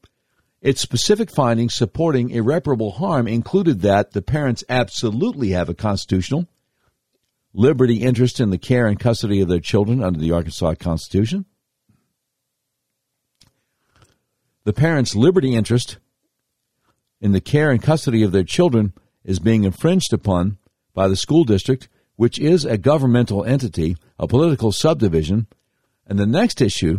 its 0.61 0.80
specific 0.80 1.34
findings 1.34 1.74
supporting 1.74 2.30
irreparable 2.30 2.93
harm 2.93 3.26
included 3.26 3.80
that 3.80 4.12
the 4.12 4.22
parents 4.22 4.62
absolutely 4.68 5.51
have 5.51 5.68
a 5.68 5.74
constitutional 5.74 6.47
liberty 7.53 7.97
interest 7.97 8.38
in 8.38 8.51
the 8.51 8.59
care 8.59 8.86
and 8.86 9.01
custody 9.01 9.40
of 9.40 9.49
their 9.49 9.61
children 9.61 10.03
under 10.03 10.20
the 10.20 10.30
Arkansas 10.30 10.76
Constitution. 10.76 11.45
The 14.64 14.72
parents' 14.72 15.16
liberty 15.16 15.57
interest 15.57 15.99
in 17.20 17.32
the 17.32 17.40
care 17.40 17.70
and 17.70 17.82
custody 17.82 18.22
of 18.22 18.30
their 18.30 18.45
children 18.45 18.93
is 19.24 19.40
being 19.40 19.64
infringed 19.64 20.12
upon 20.12 20.59
by 20.95 21.09
the 21.09 21.16
school 21.16 21.45
district, 21.45 21.88
which 22.16 22.38
is 22.38 22.64
a 22.64 22.78
governmental 22.78 23.45
entity, 23.45 23.97
a 24.18 24.26
political 24.26 24.72
subdivision. 24.72 25.47
And 26.07 26.18
the 26.18 26.26
next 26.26 26.61
issue 26.61 26.99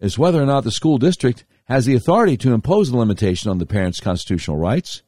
is 0.00 0.18
whether 0.18 0.42
or 0.42 0.46
not 0.46 0.64
the 0.64 0.70
school 0.70 0.98
district 0.98 1.44
has 1.64 1.86
the 1.86 1.94
authority 1.94 2.36
to 2.38 2.52
impose 2.52 2.88
a 2.88 2.96
limitation 2.96 3.50
on 3.50 3.58
the 3.58 3.66
parent's 3.66 4.00
constitutional 4.00 4.56
rights. 4.56 5.02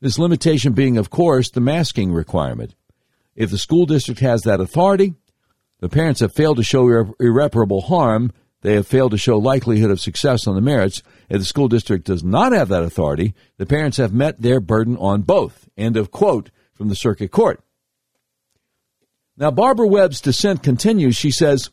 This 0.00 0.18
limitation 0.18 0.72
being, 0.72 0.98
of 0.98 1.10
course, 1.10 1.50
the 1.50 1.60
masking 1.60 2.12
requirement. 2.12 2.74
If 3.36 3.50
the 3.50 3.58
school 3.58 3.86
district 3.86 4.20
has 4.20 4.42
that 4.42 4.60
authority, 4.60 5.14
the 5.80 5.88
parents 5.88 6.20
have 6.20 6.34
failed 6.34 6.56
to 6.56 6.62
show 6.62 6.86
irre- 6.86 7.12
irreparable 7.20 7.82
harm. 7.82 8.32
They 8.62 8.74
have 8.74 8.86
failed 8.86 9.10
to 9.10 9.18
show 9.18 9.38
likelihood 9.38 9.90
of 9.90 10.00
success 10.00 10.46
on 10.46 10.54
the 10.54 10.60
merits. 10.60 11.02
If 11.28 11.40
the 11.40 11.44
school 11.44 11.68
district 11.68 12.06
does 12.06 12.24
not 12.24 12.52
have 12.52 12.68
that 12.68 12.84
authority, 12.84 13.34
the 13.58 13.66
parents 13.66 13.96
have 13.98 14.14
met 14.14 14.40
their 14.40 14.60
burden 14.60 14.96
on 14.96 15.22
both. 15.22 15.68
End 15.76 15.96
of 15.96 16.10
quote 16.10 16.50
from 16.72 16.88
the 16.88 16.94
circuit 16.94 17.30
court. 17.30 17.62
Now, 19.36 19.50
Barbara 19.50 19.88
Webb's 19.88 20.20
dissent 20.20 20.62
continues. 20.62 21.16
She 21.16 21.30
says, 21.30 21.70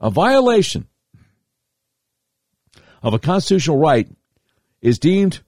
a 0.00 0.10
violation 0.10 0.86
of 3.02 3.14
a 3.14 3.18
constitutional 3.18 3.78
right 3.78 4.08
is 4.80 4.98
deemed 4.98 5.40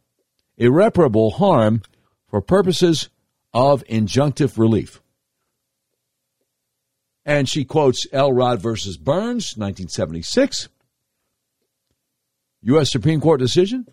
irreparable 0.56 1.30
harm 1.30 1.82
for 2.26 2.40
purposes 2.40 3.08
of 3.52 3.84
injunctive 3.84 4.58
relief. 4.58 5.00
And 7.28 7.46
she 7.46 7.66
quotes 7.66 8.06
Elrod 8.10 8.62
versus 8.62 8.96
Burns, 8.96 9.52
1976, 9.54 10.70
U.S. 12.62 12.90
Supreme 12.90 13.20
Court 13.20 13.38
decision. 13.38 13.86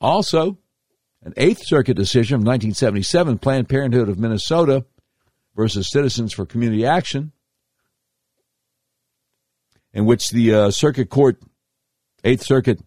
Also, 0.00 0.58
an 1.22 1.34
Eighth 1.36 1.64
Circuit 1.64 1.94
decision 1.94 2.34
of 2.34 2.40
1977, 2.40 3.38
Planned 3.38 3.68
Parenthood 3.68 4.08
of 4.08 4.18
Minnesota 4.18 4.84
versus 5.54 5.88
Citizens 5.88 6.32
for 6.32 6.44
Community 6.44 6.84
Action, 6.84 7.30
in 9.92 10.04
which 10.04 10.30
the 10.30 10.52
uh, 10.52 10.70
Circuit 10.72 11.08
Court, 11.10 11.40
Eighth 12.24 12.42
Circuit, 12.42 12.80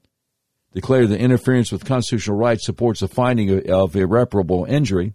declared 0.73 1.07
that 1.07 1.21
interference 1.21 1.71
with 1.71 1.85
constitutional 1.85 2.35
rights 2.35 2.65
supports 2.65 3.01
a 3.01 3.07
finding 3.07 3.51
of, 3.51 3.65
of 3.67 3.95
irreparable 3.95 4.65
injury. 4.65 5.13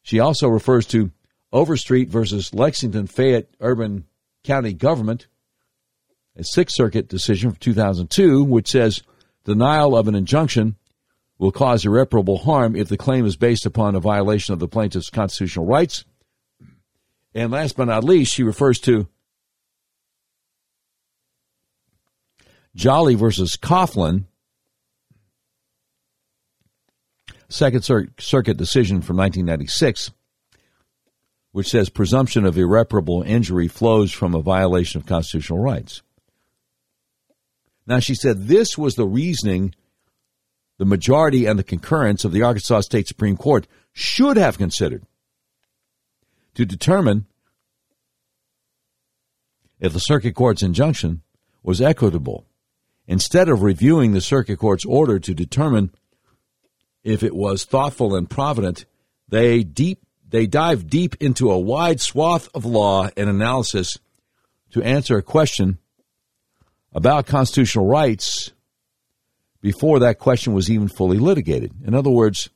She 0.00 0.18
also 0.18 0.48
refers 0.48 0.86
to 0.86 1.12
Overstreet 1.52 2.08
versus 2.08 2.52
Lexington 2.54 3.06
Fayette 3.06 3.48
Urban 3.60 4.04
County 4.44 4.74
Government, 4.74 5.26
a 6.36 6.44
Sixth 6.44 6.76
Circuit 6.76 7.08
decision 7.08 7.50
from 7.50 7.58
2002, 7.58 8.44
which 8.44 8.70
says 8.70 9.02
denial 9.44 9.96
of 9.96 10.08
an 10.08 10.14
injunction 10.14 10.76
will 11.38 11.52
cause 11.52 11.84
irreparable 11.84 12.38
harm 12.38 12.76
if 12.76 12.88
the 12.88 12.96
claim 12.96 13.24
is 13.24 13.36
based 13.36 13.64
upon 13.64 13.94
a 13.94 14.00
violation 14.00 14.52
of 14.52 14.58
the 14.58 14.68
plaintiff's 14.68 15.10
constitutional 15.10 15.66
rights. 15.66 16.04
And 17.34 17.50
last 17.50 17.76
but 17.76 17.86
not 17.86 18.04
least, 18.04 18.34
she 18.34 18.42
refers 18.42 18.78
to 18.80 19.06
Jolly 22.74 23.14
versus 23.14 23.56
Coughlin, 23.56 24.24
Second 27.48 27.82
Circuit 27.82 28.56
decision 28.56 29.00
from 29.00 29.16
1996, 29.16 30.10
which 31.52 31.68
says 31.68 31.88
presumption 31.88 32.44
of 32.44 32.58
irreparable 32.58 33.22
injury 33.22 33.68
flows 33.68 34.12
from 34.12 34.34
a 34.34 34.42
violation 34.42 35.00
of 35.00 35.06
constitutional 35.06 35.58
rights. 35.58 36.02
Now, 37.86 38.00
she 38.00 38.14
said 38.14 38.46
this 38.46 38.76
was 38.76 38.94
the 38.94 39.06
reasoning 39.06 39.74
the 40.76 40.84
majority 40.84 41.46
and 41.46 41.58
the 41.58 41.64
concurrence 41.64 42.24
of 42.24 42.32
the 42.32 42.42
Arkansas 42.42 42.82
State 42.82 43.08
Supreme 43.08 43.36
Court 43.36 43.66
should 43.92 44.36
have 44.36 44.58
considered 44.58 45.04
to 46.54 46.64
determine 46.64 47.26
if 49.80 49.92
the 49.92 49.98
circuit 49.98 50.34
court's 50.34 50.62
injunction 50.62 51.22
was 51.62 51.80
equitable 51.80 52.44
Instead 53.08 53.48
of 53.48 53.62
reviewing 53.62 54.12
the 54.12 54.20
circuit 54.20 54.58
court's 54.58 54.84
order 54.84 55.18
to 55.18 55.34
determine 55.34 55.90
if 57.02 57.22
it 57.22 57.34
was 57.34 57.64
thoughtful 57.64 58.14
and 58.14 58.28
provident, 58.28 58.84
they 59.26 59.64
deep 59.64 60.04
they 60.30 60.46
dive 60.46 60.88
deep 60.88 61.16
into 61.20 61.50
a 61.50 61.58
wide 61.58 62.00
swath 62.00 62.48
of 62.54 62.64
law 62.64 63.08
and 63.16 63.28
analysis 63.28 63.98
to 64.70 64.82
answer 64.82 65.16
a 65.16 65.22
question 65.22 65.78
about 66.92 67.26
constitutional 67.26 67.86
rights 67.86 68.52
before 69.60 70.00
that 70.00 70.18
question 70.18 70.52
was 70.52 70.70
even 70.70 70.88
fully 70.88 71.18
litigated. 71.18 71.72
In 71.84 71.94
other 71.94 72.10
words, 72.10 72.50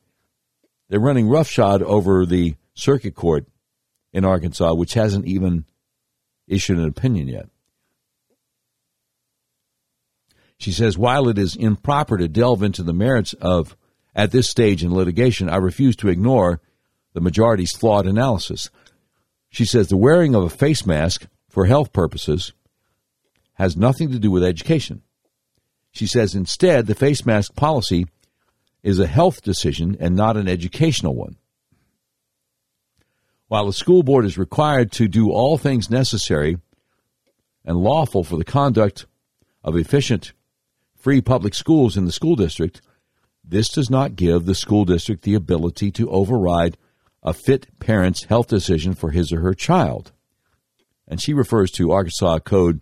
they're 0.89 1.01
running 1.01 1.29
roughshod 1.29 1.83
over 1.83 2.27
the 2.27 2.55
circuit 2.75 3.14
court 3.14 3.47
in 4.12 4.25
Arkansas, 4.25 4.75
which 4.75 4.95
hasn't 4.95 5.27
even 5.27 5.64
issued 6.47 6.79
an 6.79 6.87
opinion 6.87 7.29
yet. 7.29 7.49
She 10.59 10.70
says, 10.70 10.97
while 10.97 11.29
it 11.29 11.39
is 11.39 11.57
improper 11.57 12.18
to 12.18 12.29
delve 12.29 12.62
into 12.62 12.83
the 12.83 12.93
merits 12.93 13.33
of, 13.35 13.77
at 14.14 14.31
this 14.31 14.49
stage 14.49 14.85
in 14.85 14.95
litigation, 14.95 15.49
I 15.49 15.57
refuse 15.57 15.97
to 15.97 16.09
ignore 16.09 16.61
the 17.13 17.21
majority's 17.21 17.77
flawed 17.77 18.07
analysis. 18.07 18.71
She 19.51 19.65
says 19.65 19.89
the 19.89 19.97
wearing 19.97 20.35
of 20.35 20.45
a 20.45 20.51
face 20.51 20.87
mask 20.87 21.27
for 21.49 21.67
health 21.67 21.93
purposes 21.93 22.53
has 23.55 23.77
nothing 23.77 24.11
to 24.11 24.19
do 24.19 24.31
with 24.31 24.43
education. 24.43 25.03
She 25.93 26.07
says 26.07 26.35
instead, 26.35 26.87
the 26.87 26.95
face 26.95 27.27
mask 27.27 27.55
policy 27.55 28.07
is 28.83 28.99
a 28.99 29.07
health 29.07 29.43
decision 29.43 29.97
and 30.01 30.17
not 30.17 30.37
an 30.37 30.49
educational 30.49 31.15
one. 31.15 31.37
While 33.49 33.67
the 33.67 33.73
school 33.75 34.03
board 34.03 34.25
is 34.25 34.39
required 34.39 34.91
to 34.93 35.07
do 35.07 35.31
all 35.31 35.59
things 35.59 35.91
necessary 35.91 36.57
and 37.65 37.77
lawful 37.77 38.25
for 38.25 38.37
the 38.37 38.45
conduct 38.45 39.07
of 39.63 39.77
efficient 39.77 40.33
free 40.97 41.21
public 41.21 41.55
schools 41.55 41.97
in 41.97 42.07
the 42.07 42.13
school 42.13 42.37
district, 42.37 42.81
this 43.45 43.69
does 43.69 43.91
not 43.91 44.17
give 44.17 44.47
the 44.47 44.55
school 44.55 44.85
district 44.85 45.23
the 45.23 45.35
ability 45.35 45.91
to 45.91 46.11
override 46.11 46.79
a 47.23 47.33
fit 47.33 47.79
parent's 47.79 48.25
health 48.25 48.49
decision 48.49 48.95
for 48.95 49.11
his 49.11 49.33
or 49.33 49.41
her 49.41 49.55
child. 49.55 50.12
And 51.07 51.20
she 51.20 51.35
refers 51.35 51.70
to 51.73 51.93
Arkansas 51.93 52.41
Code 52.41 52.81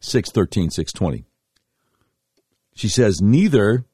613 0.00 0.70
620. 0.70 1.24
She 2.74 2.88
says 2.88 3.20
neither 3.20 3.84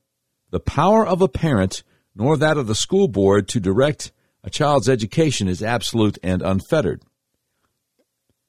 the 0.50 0.60
power 0.60 1.06
of 1.06 1.20
a 1.20 1.28
parent 1.28 1.82
nor 2.14 2.36
that 2.36 2.56
of 2.56 2.66
the 2.66 2.74
school 2.74 3.08
board 3.08 3.48
to 3.48 3.60
direct 3.60 4.12
a 4.42 4.50
child's 4.50 4.88
education 4.88 5.48
is 5.48 5.62
absolute 5.62 6.18
and 6.22 6.42
unfettered. 6.42 7.02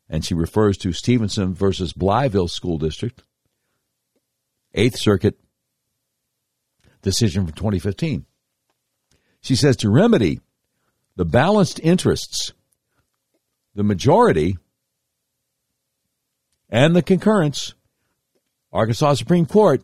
And 0.10 0.26
she 0.26 0.34
refers 0.34 0.78
to 0.78 0.94
Stevenson 0.94 1.54
versus 1.54 1.94
Blytheville 1.94 2.50
School 2.50 2.78
District, 2.78 3.24
Eighth 4.74 4.98
Circuit 4.98 5.40
decision 7.02 7.46
from 7.46 7.54
2015. 7.54 8.26
She 9.42 9.56
says 9.56 9.78
to 9.78 9.90
remedy 9.90 10.42
the 11.16 11.26
balanced 11.26 11.80
interests, 11.82 12.54
the 13.76 13.84
majority 13.84 14.58
and 16.70 16.96
the 16.96 17.02
concurrence, 17.02 17.74
Arkansas 18.72 19.16
Supreme 19.16 19.46
Court 19.46 19.84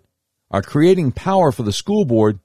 are 0.51 0.61
creating 0.61 1.11
power 1.11 1.51
for 1.51 1.63
the 1.63 1.73
school 1.73 2.05
board 2.05 2.39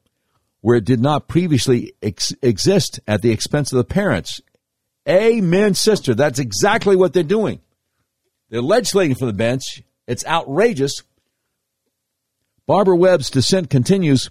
where 0.63 0.77
it 0.77 0.85
did 0.85 1.01
not 1.01 1.29
previously 1.29 1.93
ex- 2.03 2.35
exist 2.43 3.01
at 3.07 3.23
the 3.23 3.31
expense 3.31 3.73
of 3.73 3.79
the 3.79 3.85
parents. 3.85 4.41
Amen, 5.09 5.75
sister. 5.75 6.15
That's 6.15 6.39
exactly 6.39 6.97
what 6.97 7.13
they're 7.13 7.23
doing. 7.23 7.61
They're 8.51 8.61
legislating 8.61 9.17
for 9.17 9.27
the 9.27 9.33
bench. 9.33 9.83
It's 10.07 10.27
outrageous. 10.27 11.03
Barbara 12.67 12.97
Webb's 12.97 13.31
dissent 13.31 13.71
continues 13.71 14.31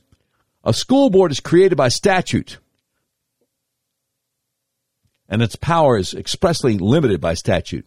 A 0.64 0.74
school 0.74 1.10
board 1.10 1.32
is 1.32 1.40
created 1.40 1.76
by 1.76 1.90
statute, 1.90 2.58
and 5.30 5.42
its 5.42 5.56
power 5.56 5.98
is 5.98 6.14
expressly 6.14 6.78
limited 6.78 7.22
by 7.22 7.36
statute. 7.36 7.86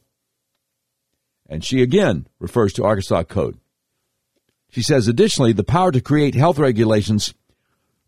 And 1.48 1.64
she 1.64 1.82
again 1.82 2.26
refers 2.38 2.72
to 2.74 2.84
Arkansas 2.84 3.24
Code. 3.24 3.58
She 4.70 4.82
says, 4.82 5.06
additionally, 5.06 5.52
the 5.52 5.64
power 5.64 5.92
to 5.92 6.00
create 6.00 6.34
health 6.34 6.58
regulations 6.58 7.34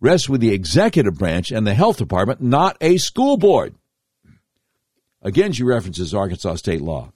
rests 0.00 0.28
with 0.28 0.40
the 0.40 0.52
executive 0.52 1.18
branch 1.18 1.50
and 1.50 1.66
the 1.66 1.74
health 1.74 1.98
department, 1.98 2.40
not 2.40 2.76
a 2.80 2.96
school 2.96 3.36
board. 3.36 3.74
Again, 5.20 5.52
she 5.52 5.62
references 5.62 6.14
Arkansas 6.14 6.56
state 6.56 6.80
law. 6.80 7.12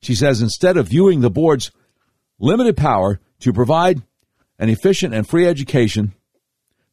She 0.00 0.14
says 0.14 0.40
instead 0.40 0.76
of 0.76 0.88
viewing 0.88 1.20
the 1.20 1.30
board's 1.30 1.70
limited 2.38 2.76
power 2.76 3.20
to 3.40 3.52
provide 3.52 4.02
an 4.58 4.68
efficient 4.68 5.14
and 5.14 5.28
free 5.28 5.46
education, 5.46 6.12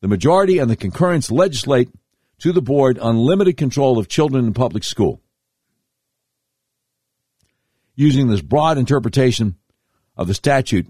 the 0.02 0.08
majority 0.08 0.60
and 0.60 0.70
the 0.70 0.76
concurrence 0.76 1.32
legislate 1.32 1.90
to 2.40 2.52
the 2.52 2.62
board 2.62 2.98
unlimited 3.02 3.58
control 3.58 3.98
of 3.98 4.08
children 4.08 4.46
in 4.46 4.54
public 4.54 4.84
school. 4.84 5.22
Using 7.96 8.28
this 8.28 8.42
broad 8.42 8.78
interpretation 8.78 9.56
of 10.16 10.28
the 10.28 10.34
statute, 10.34 10.88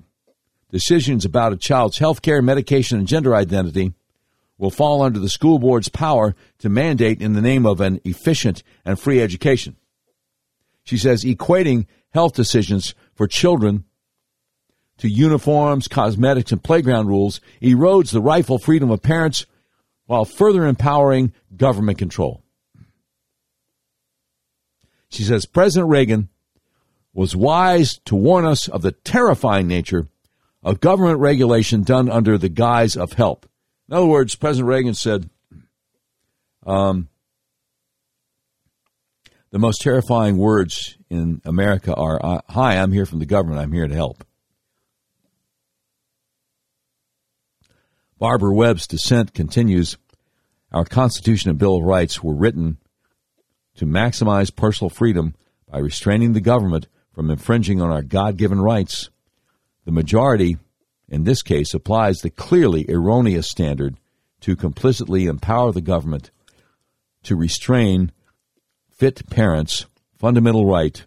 decisions 0.72 1.26
about 1.26 1.54
a 1.54 1.58
child's 1.58 1.98
health 1.98 2.22
care, 2.22 2.42
medication, 2.42 3.00
and 3.00 3.08
gender 3.08 3.36
identity 3.36 3.94
will 4.58 4.70
fall 4.70 5.02
under 5.02 5.20
the 5.20 5.30
school 5.30 5.58
board's 5.58 5.90
power 5.90 6.36
to 6.60 6.70
mandate 6.70 7.22
in 7.22 7.34
the 7.34 7.42
name 7.42 7.66
of 7.66 7.82
an 7.82 8.00
efficient 8.04 8.62
and 8.86 9.00
free 9.00 9.22
education. 9.22 9.76
She 10.84 10.98
says 10.98 11.24
equating 11.24 11.88
health 12.12 12.34
decisions 12.34 12.94
for 13.16 13.28
children 13.28 13.86
to 14.98 15.08
uniforms, 15.08 15.88
cosmetics, 15.88 16.52
and 16.52 16.62
playground 16.62 17.08
rules 17.08 17.40
erodes 17.62 18.12
the 18.12 18.22
rightful 18.22 18.60
freedom 18.60 18.92
of 18.92 19.02
parents 19.02 19.46
while 20.10 20.26
further 20.26 20.66
empowering 20.66 21.32
government 21.56 22.00
control. 22.00 22.42
She 25.10 25.22
says 25.22 25.46
President 25.46 25.88
Reagan 25.88 26.30
was 27.14 27.36
wise 27.36 28.00
to 28.06 28.16
warn 28.16 28.44
us 28.44 28.68
of 28.68 28.82
the 28.82 28.92
terrifying 28.92 29.68
nature 29.68 30.08
of 30.64 30.80
government 30.80 31.20
regulation 31.20 31.84
done 31.84 32.10
under 32.10 32.40
the 32.40 32.50
guise 32.50 32.98
of 32.98 33.14
help. 33.14 33.48
In 33.88 33.98
other 33.98 34.08
words, 34.08 34.34
President 34.34 34.68
Reagan 34.68 34.96
said, 34.96 35.30
um, 36.66 37.08
the 39.52 39.60
most 39.60 39.80
terrifying 39.80 40.38
words 40.38 40.98
in 41.12 41.40
America 41.46 41.94
are, 41.94 42.42
Hi, 42.50 42.78
I'm 42.78 42.94
here 42.94 43.06
from 43.06 43.20
the 43.20 43.28
government. 43.28 43.62
I'm 43.62 43.74
here 43.74 43.88
to 43.88 43.94
help. 43.94 44.24
Barbara 48.20 48.54
Webb's 48.54 48.86
dissent 48.86 49.34
continues 49.34 49.98
Our 50.74 50.84
Constitution 50.84 51.50
and 51.52 51.58
Bill 51.58 51.78
of 51.78 51.84
Rights 51.84 52.22
were 52.22 52.34
written 52.36 52.78
to 53.76 53.86
maximize 53.86 54.54
personal 54.54 54.90
freedom 54.90 55.36
by 55.72 55.80
restraining 55.80 56.34
the 56.34 56.42
government 56.42 56.90
from 57.14 57.30
infringing 57.30 57.82
on 57.82 57.90
our 57.90 58.02
God 58.02 58.36
given 58.36 58.60
rights. 58.60 59.10
The 59.86 59.94
majority, 59.94 60.58
in 61.08 61.24
this 61.24 61.42
case, 61.42 61.74
applies 61.74 62.18
the 62.18 62.30
clearly 62.30 62.86
erroneous 62.90 63.50
standard 63.50 63.96
to 64.42 64.58
complicitly 64.58 65.26
empower 65.26 65.72
the 65.72 65.80
government 65.80 66.30
to 67.24 67.38
restrain 67.38 68.12
fit 68.90 69.30
parents' 69.30 69.86
fundamental 70.18 70.66
right 70.66 71.06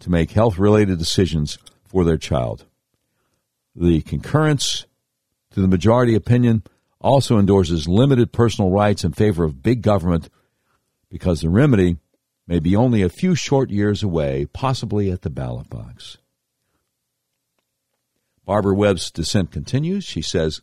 to 0.00 0.10
make 0.10 0.32
health 0.32 0.58
related 0.58 0.98
decisions 0.98 1.56
for 1.86 2.04
their 2.04 2.18
child. 2.18 2.66
The 3.74 4.02
concurrence 4.02 4.84
to 5.56 5.62
the 5.62 5.68
majority 5.68 6.14
opinion 6.14 6.62
also 7.00 7.38
endorses 7.38 7.88
limited 7.88 8.30
personal 8.30 8.70
rights 8.70 9.04
in 9.04 9.12
favor 9.12 9.42
of 9.42 9.62
big 9.62 9.80
government 9.80 10.28
because 11.08 11.40
the 11.40 11.48
remedy 11.48 11.96
may 12.46 12.58
be 12.58 12.76
only 12.76 13.00
a 13.00 13.08
few 13.08 13.34
short 13.34 13.70
years 13.70 14.02
away, 14.02 14.44
possibly 14.52 15.10
at 15.10 15.22
the 15.22 15.30
ballot 15.30 15.70
box. 15.70 16.18
Barbara 18.44 18.74
Webb's 18.74 19.10
dissent 19.10 19.50
continues. 19.50 20.04
She 20.04 20.20
says, 20.20 20.60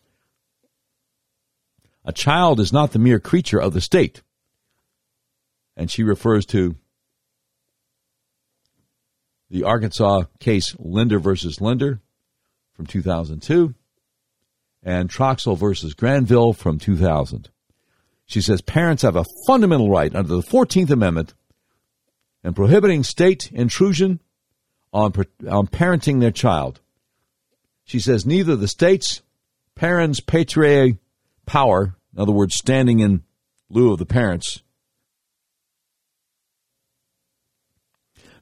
A 2.05 2.13
child 2.13 2.59
is 2.59 2.71
not 2.71 2.91
the 2.91 2.99
mere 2.99 3.19
creature 3.19 3.59
of 3.59 3.73
the 3.73 3.81
state. 3.81 4.21
And 5.75 5.89
she 5.89 6.03
refers 6.03 6.45
to 6.45 6.75
the 9.49 9.63
Arkansas 9.63 10.25
case 10.39 10.75
Linder 10.77 11.17
versus 11.17 11.59
Linder 11.59 11.99
from 12.75 12.85
2002 12.85 13.73
and 14.83 15.09
Troxel 15.09 15.57
versus 15.57 15.93
Granville 15.93 16.53
from 16.53 16.79
2000. 16.79 17.49
She 18.25 18.41
says 18.41 18.61
parents 18.61 19.03
have 19.03 19.15
a 19.15 19.25
fundamental 19.47 19.89
right 19.89 20.13
under 20.13 20.35
the 20.35 20.41
14th 20.41 20.89
Amendment 20.89 21.33
and 22.43 22.55
prohibiting 22.55 23.03
state 23.03 23.51
intrusion 23.51 24.19
on, 24.91 25.13
on 25.49 25.67
parenting 25.67 26.19
their 26.19 26.31
child. 26.31 26.81
She 27.85 27.99
says 27.99 28.25
neither 28.25 28.55
the 28.55 28.67
state's 28.67 29.21
parens 29.75 30.19
patriae 30.19 30.97
power, 31.45 31.95
in 32.13 32.21
other 32.21 32.31
words, 32.31 32.55
standing 32.55 32.99
in 32.99 33.23
lieu 33.69 33.91
of 33.91 33.99
the 33.99 34.05
parents, 34.05 34.61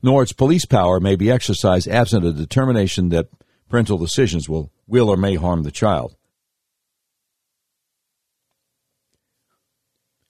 nor 0.03 0.23
its 0.23 0.33
police 0.33 0.65
power 0.65 0.99
may 0.99 1.15
be 1.15 1.31
exercised 1.31 1.87
absent 1.87 2.25
a 2.25 2.33
determination 2.33 3.09
that 3.09 3.29
parental 3.69 3.97
decisions 3.97 4.49
will, 4.49 4.71
will 4.87 5.09
or 5.09 5.17
may 5.17 5.35
harm 5.35 5.63
the 5.63 5.71
child. 5.71 6.15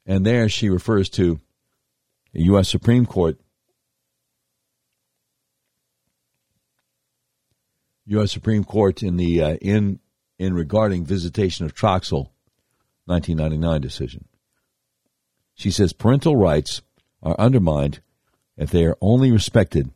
And 0.06 0.26
there 0.26 0.50
she 0.50 0.70
refers 0.70 1.10
to 1.10 1.40
the 2.34 2.44
U.S. 2.44 2.70
Supreme 2.70 3.06
Court. 3.06 3.40
U.S. 8.06 8.32
Supreme 8.32 8.64
Court 8.64 9.04
in 9.04 9.18
the 9.18 9.42
uh, 9.42 9.56
in 9.56 10.00
in 10.40 10.54
regarding 10.54 11.06
visitation 11.06 11.66
of 11.66 11.76
Troxel, 11.76 12.30
1999 13.06 13.80
decision. 13.80 14.26
She 15.54 15.70
says 15.70 15.94
parental 15.94 16.36
rights 16.36 16.82
are 17.22 17.36
undermined 17.38 18.02
if 18.58 18.72
they 18.72 18.86
are 18.86 18.98
only 19.02 19.32
respected 19.32 19.92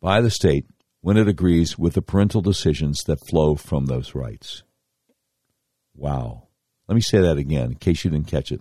by 0.00 0.20
the 0.20 0.30
state 0.30 0.66
when 1.00 1.16
it 1.16 1.28
agrees 1.28 1.78
with 1.78 1.94
the 1.94 2.02
parental 2.02 2.40
decisions 2.40 3.02
that 3.04 3.26
flow 3.26 3.54
from 3.54 3.86
those 3.86 4.14
rights. 4.14 4.62
Wow. 5.94 6.48
Let 6.86 6.94
me 6.94 7.00
say 7.00 7.20
that 7.20 7.38
again 7.38 7.72
in 7.72 7.74
case 7.76 8.04
you 8.04 8.10
didn't 8.10 8.28
catch 8.28 8.52
it. 8.52 8.60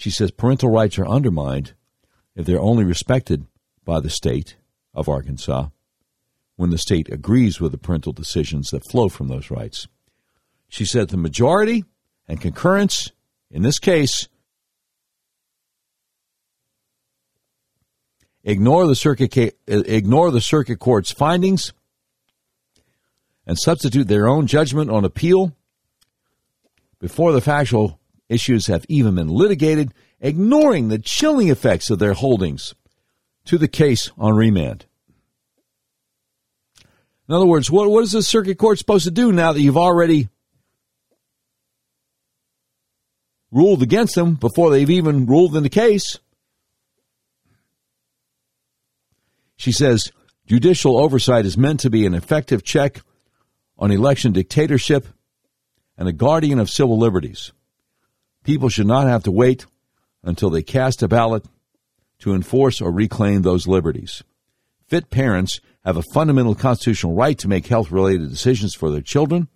She 0.00 0.08
says 0.08 0.30
parental 0.30 0.70
rights 0.70 0.98
are 0.98 1.06
undermined 1.06 1.74
if 2.34 2.46
they're 2.46 2.58
only 2.58 2.84
respected 2.84 3.44
by 3.84 4.00
the 4.00 4.08
state 4.08 4.56
of 4.94 5.10
Arkansas 5.10 5.68
when 6.56 6.70
the 6.70 6.78
state 6.78 7.10
agrees 7.12 7.60
with 7.60 7.72
the 7.72 7.78
parental 7.78 8.14
decisions 8.14 8.70
that 8.70 8.88
flow 8.88 9.10
from 9.10 9.28
those 9.28 9.50
rights. 9.50 9.88
She 10.68 10.86
said 10.86 11.10
the 11.10 11.18
majority 11.18 11.84
and 12.26 12.40
concurrence 12.40 13.12
in 13.50 13.60
this 13.60 13.78
case 13.78 14.26
ignore 18.42 18.86
the 18.86 18.96
circuit 18.96 19.36
ignore 19.66 20.30
the 20.30 20.40
circuit 20.40 20.78
court's 20.78 21.12
findings 21.12 21.74
and 23.46 23.58
substitute 23.58 24.08
their 24.08 24.26
own 24.26 24.46
judgment 24.46 24.88
on 24.88 25.04
appeal 25.04 25.54
before 27.00 27.32
the 27.32 27.42
factual 27.42 27.99
issues 28.30 28.68
have 28.68 28.86
even 28.88 29.16
been 29.16 29.28
litigated, 29.28 29.92
ignoring 30.20 30.88
the 30.88 30.98
chilling 30.98 31.48
effects 31.48 31.90
of 31.90 31.98
their 31.98 32.14
holdings 32.14 32.74
to 33.44 33.58
the 33.58 33.68
case 33.68 34.10
on 34.16 34.36
remand. 34.36 34.86
In 37.28 37.34
other 37.34 37.46
words, 37.46 37.70
what, 37.70 37.90
what 37.90 38.02
is 38.02 38.12
the 38.12 38.22
circuit 38.22 38.58
court 38.58 38.78
supposed 38.78 39.04
to 39.04 39.10
do 39.10 39.32
now 39.32 39.52
that 39.52 39.60
you've 39.60 39.76
already 39.76 40.28
ruled 43.52 43.82
against 43.82 44.14
them 44.14 44.34
before 44.34 44.70
they've 44.70 44.90
even 44.90 45.26
ruled 45.26 45.56
in 45.56 45.62
the 45.62 45.68
case? 45.68 46.18
She 49.56 49.72
says 49.72 50.10
judicial 50.46 50.98
oversight 50.98 51.46
is 51.46 51.58
meant 51.58 51.80
to 51.80 51.90
be 51.90 52.06
an 52.06 52.14
effective 52.14 52.64
check 52.64 53.02
on 53.78 53.90
election 53.90 54.32
dictatorship 54.32 55.06
and 55.96 56.08
a 56.08 56.12
guardian 56.12 56.58
of 56.58 56.70
civil 56.70 56.98
liberties. 56.98 57.52
People 58.44 58.68
should 58.68 58.86
not 58.86 59.06
have 59.06 59.22
to 59.24 59.30
wait 59.30 59.66
until 60.22 60.50
they 60.50 60.62
cast 60.62 61.02
a 61.02 61.08
ballot 61.08 61.44
to 62.20 62.34
enforce 62.34 62.80
or 62.80 62.92
reclaim 62.92 63.42
those 63.42 63.66
liberties. 63.66 64.22
Fit 64.86 65.10
parents 65.10 65.60
have 65.84 65.96
a 65.96 66.02
fundamental 66.14 66.54
constitutional 66.54 67.14
right 67.14 67.38
to 67.38 67.48
make 67.48 67.66
health 67.66 67.90
related 67.90 68.28
decisions 68.28 68.74
for 68.74 68.90
their 68.90 69.00
children. 69.00 69.48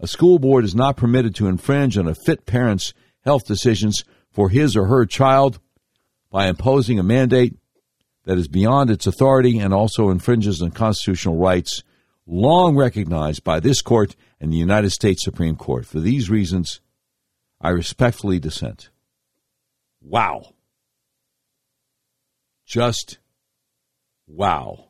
A 0.00 0.06
school 0.06 0.38
board 0.38 0.64
is 0.64 0.74
not 0.74 0.96
permitted 0.96 1.34
to 1.36 1.48
infringe 1.48 1.96
on 1.96 2.06
a 2.06 2.14
fit 2.14 2.46
parent's 2.46 2.92
health 3.24 3.46
decisions 3.46 4.04
for 4.30 4.48
his 4.48 4.76
or 4.76 4.86
her 4.86 5.06
child 5.06 5.58
by 6.30 6.46
imposing 6.46 6.98
a 6.98 7.02
mandate 7.02 7.56
that 8.24 8.38
is 8.38 8.48
beyond 8.48 8.90
its 8.90 9.06
authority 9.06 9.58
and 9.58 9.72
also 9.72 10.10
infringes 10.10 10.60
on 10.60 10.70
constitutional 10.70 11.36
rights 11.36 11.82
long 12.26 12.76
recognized 12.76 13.42
by 13.42 13.58
this 13.58 13.80
court 13.80 14.14
and 14.38 14.52
the 14.52 14.58
United 14.58 14.90
States 14.90 15.24
Supreme 15.24 15.56
Court. 15.56 15.86
For 15.86 15.98
these 15.98 16.28
reasons, 16.28 16.80
I 17.60 17.70
respectfully 17.70 18.38
dissent. 18.38 18.90
Wow. 20.00 20.54
Just 22.66 23.18
wow. 24.26 24.88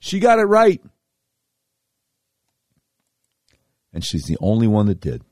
She 0.00 0.18
got 0.18 0.38
it 0.38 0.44
right. 0.44 0.82
And 3.92 4.04
she's 4.04 4.24
the 4.24 4.38
only 4.40 4.66
one 4.66 4.86
that 4.86 5.00
did. 5.00 5.22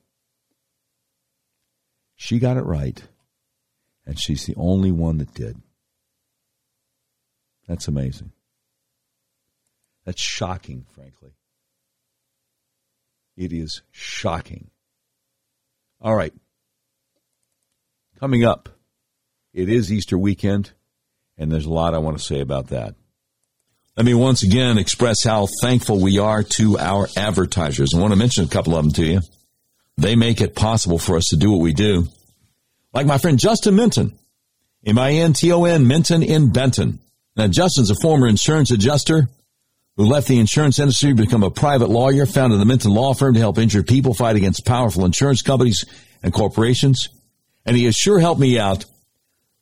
She 2.17 2.39
got 2.39 2.57
it 2.57 2.65
right. 2.65 3.03
And 4.05 4.19
she's 4.19 4.47
the 4.47 4.55
only 4.57 4.91
one 4.91 5.19
that 5.19 5.33
did. 5.35 5.61
That's 7.67 7.89
amazing. 7.89 8.33
That's 10.05 10.21
shocking, 10.21 10.87
frankly. 10.91 11.33
It 13.37 13.53
is 13.53 13.83
shocking. 13.91 14.71
All 16.01 16.15
right. 16.15 16.33
Coming 18.21 18.45
up, 18.45 18.69
it 19.53 19.69
is 19.69 19.93
Easter 19.93 20.19
weekend, 20.19 20.73
and 21.37 21.51
there's 21.51 21.67
a 21.67 21.71
lot 21.71 21.95
I 21.95 21.99
want 21.99 22.19
to 22.19 22.25
say 22.25 22.41
about 22.41 22.69
that. 22.69 22.95
Let 23.97 24.07
me 24.07 24.15
once 24.15 24.45
again 24.45 24.79
express 24.79 25.25
how 25.25 25.49
thankful 25.61 26.01
we 26.01 26.19
are 26.19 26.45
to 26.45 26.79
our 26.79 27.09
advertisers. 27.17 27.95
I 27.95 27.99
want 27.99 28.13
to 28.13 28.19
mention 28.19 28.45
a 28.45 28.49
couple 28.49 28.77
of 28.77 28.85
them 28.85 28.93
to 28.95 29.05
you. 29.05 29.21
They 29.97 30.15
make 30.15 30.41
it 30.41 30.55
possible 30.55 30.99
for 30.99 31.17
us 31.17 31.27
to 31.31 31.37
do 31.37 31.51
what 31.51 31.61
we 31.61 31.73
do. 31.73 32.07
Like 32.93 33.07
my 33.07 33.19
friend 33.19 33.39
Justin 33.39 33.75
Minton, 33.75 34.17
M-I-N-T-O-N, 34.87 35.87
Minton 35.87 36.23
in 36.23 36.53
Benton. 36.53 37.01
Now, 37.37 37.49
Justin's 37.49 37.91
a 37.91 37.97
former 38.01 38.29
insurance 38.29 38.71
adjuster 38.71 39.29
who 39.99 40.05
left 40.05 40.29
the 40.29 40.41
insurance 40.41 40.79
industry 40.79 41.11
to 41.11 41.15
become 41.15 41.43
a 41.43 41.51
private 41.51 41.91
lawyer, 41.91 42.25
founded 42.25 42.59
the 42.59 42.65
Minton 42.65 42.93
Law 42.93 43.13
Firm 43.13 43.35
to 43.35 43.41
help 43.41 43.59
injured 43.59 43.87
people 43.87 44.15
fight 44.15 44.37
against 44.37 44.65
powerful 44.65 45.05
insurance 45.05 45.43
companies 45.43 45.85
and 46.23 46.33
corporations 46.33 47.11
and 47.69 47.77
he 47.77 47.85
has 47.85 47.95
sure 47.95 48.19
helped 48.19 48.41
me 48.41 48.59
out 48.59 48.87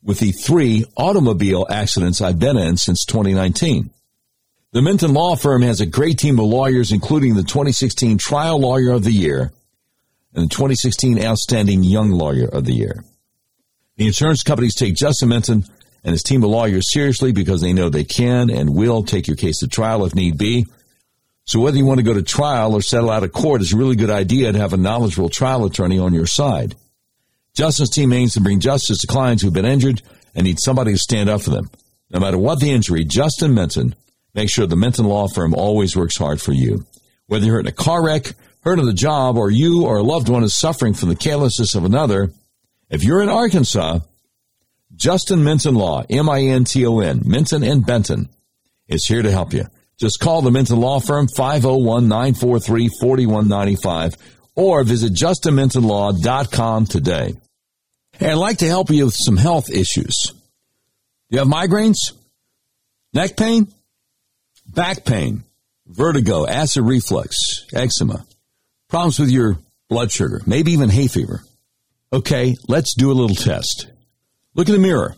with 0.01 0.19
the 0.19 0.31
three 0.31 0.85
automobile 0.95 1.67
accidents 1.69 2.21
I've 2.21 2.39
been 2.39 2.55
in 2.55 2.77
since 2.77 3.03
2019. 3.03 3.89
The 4.71 4.81
Minton 4.81 5.13
Law 5.13 5.35
Firm 5.35 5.61
has 5.63 5.81
a 5.81 5.85
great 5.85 6.17
team 6.17 6.39
of 6.39 6.45
lawyers, 6.45 6.93
including 6.93 7.35
the 7.35 7.43
2016 7.43 8.17
Trial 8.17 8.61
Lawyer 8.61 8.93
of 8.93 9.03
the 9.03 9.11
Year 9.11 9.51
and 10.33 10.45
the 10.45 10.49
2016 10.49 11.21
Outstanding 11.21 11.83
Young 11.83 12.11
Lawyer 12.11 12.47
of 12.47 12.63
the 12.63 12.71
Year. 12.71 13.03
The 13.97 14.07
insurance 14.07 14.41
companies 14.41 14.75
take 14.75 14.95
Justin 14.95 15.27
Minton 15.27 15.65
and 16.07 16.13
his 16.13 16.23
team 16.23 16.41
of 16.41 16.49
lawyers 16.49 16.93
seriously 16.93 17.33
because 17.33 17.59
they 17.59 17.73
know 17.73 17.89
they 17.89 18.05
can 18.05 18.49
and 18.49 18.73
will 18.73 19.03
take 19.03 19.27
your 19.27 19.35
case 19.35 19.57
to 19.57 19.67
trial 19.67 20.05
if 20.05 20.15
need 20.15 20.37
be. 20.37 20.65
So 21.43 21.59
whether 21.59 21.75
you 21.75 21.85
want 21.85 21.99
to 21.99 22.03
go 22.03 22.13
to 22.13 22.21
trial 22.21 22.73
or 22.73 22.81
settle 22.81 23.09
out 23.09 23.23
of 23.23 23.33
court, 23.33 23.59
it's 23.59 23.73
a 23.73 23.77
really 23.77 23.97
good 23.97 24.09
idea 24.09 24.53
to 24.53 24.57
have 24.57 24.71
a 24.71 24.77
knowledgeable 24.77 25.27
trial 25.27 25.65
attorney 25.65 25.99
on 25.99 26.13
your 26.13 26.25
side. 26.25 26.75
Justin's 27.55 27.89
team 27.89 28.13
aims 28.13 28.35
to 28.35 28.41
bring 28.41 28.61
justice 28.61 28.99
to 28.99 29.07
clients 29.07 29.43
who've 29.43 29.51
been 29.51 29.65
injured 29.65 30.01
and 30.33 30.45
need 30.45 30.61
somebody 30.61 30.93
to 30.93 30.97
stand 30.97 31.29
up 31.29 31.41
for 31.41 31.49
them. 31.49 31.69
No 32.09 32.21
matter 32.21 32.37
what 32.37 32.61
the 32.61 32.71
injury, 32.71 33.03
Justin 33.03 33.53
Minton 33.53 33.93
makes 34.33 34.53
sure 34.53 34.65
the 34.65 34.77
Minton 34.77 35.07
Law 35.07 35.27
Firm 35.27 35.53
always 35.53 35.97
works 35.97 36.17
hard 36.17 36.39
for 36.41 36.53
you. 36.53 36.85
Whether 37.25 37.47
you're 37.47 37.59
in 37.59 37.67
a 37.67 37.73
car 37.73 38.01
wreck, 38.01 38.31
hurt 38.61 38.79
on 38.79 38.85
the 38.85 38.93
job, 38.93 39.35
or 39.35 39.51
you 39.51 39.85
or 39.85 39.97
a 39.97 40.03
loved 40.03 40.29
one 40.29 40.45
is 40.45 40.55
suffering 40.55 40.93
from 40.93 41.09
the 41.09 41.17
carelessness 41.17 41.75
of 41.75 41.83
another, 41.83 42.31
if 42.89 43.03
you're 43.03 43.21
in 43.21 43.27
Arkansas, 43.27 43.99
Justin 44.97 45.43
Minton 45.43 45.75
Law, 45.75 46.03
M-I-N-T-O-N, 46.09 47.21
Minton 47.23 47.63
and 47.63 47.85
Benton, 47.85 48.29
is 48.87 49.05
here 49.05 49.21
to 49.21 49.29
help 49.29 49.53
you. 49.53 49.65
Just 49.99 50.19
call 50.19 50.41
the 50.41 50.49
Minton 50.51 50.79
Law 50.79 50.99
Firm 50.99 51.27
501-943-4195 51.27 54.17
or 54.55 54.83
visit 54.83 55.13
justinmintonlaw.com 55.13 56.87
today. 56.87 57.35
Hey, 58.13 58.31
I'd 58.31 58.35
like 58.35 58.59
to 58.59 58.67
help 58.67 58.89
you 58.89 59.05
with 59.05 59.15
some 59.15 59.37
health 59.37 59.69
issues. 59.69 60.33
Do 61.29 61.35
you 61.35 61.39
have 61.39 61.47
migraines? 61.47 62.13
Neck 63.13 63.37
pain? 63.37 63.67
Back 64.67 65.05
pain? 65.05 65.43
Vertigo? 65.85 66.47
Acid 66.47 66.83
reflux? 66.83 67.35
Eczema? 67.73 68.25
Problems 68.89 69.19
with 69.19 69.29
your 69.29 69.59
blood 69.89 70.11
sugar? 70.11 70.41
Maybe 70.47 70.71
even 70.71 70.89
hay 70.89 71.05
fever? 71.07 71.43
Okay, 72.11 72.55
let's 72.67 72.95
do 72.95 73.11
a 73.11 73.13
little 73.13 73.35
test. 73.35 73.87
Look 74.57 74.67
in 74.67 74.73
the 74.73 74.79
mirror. 74.79 75.15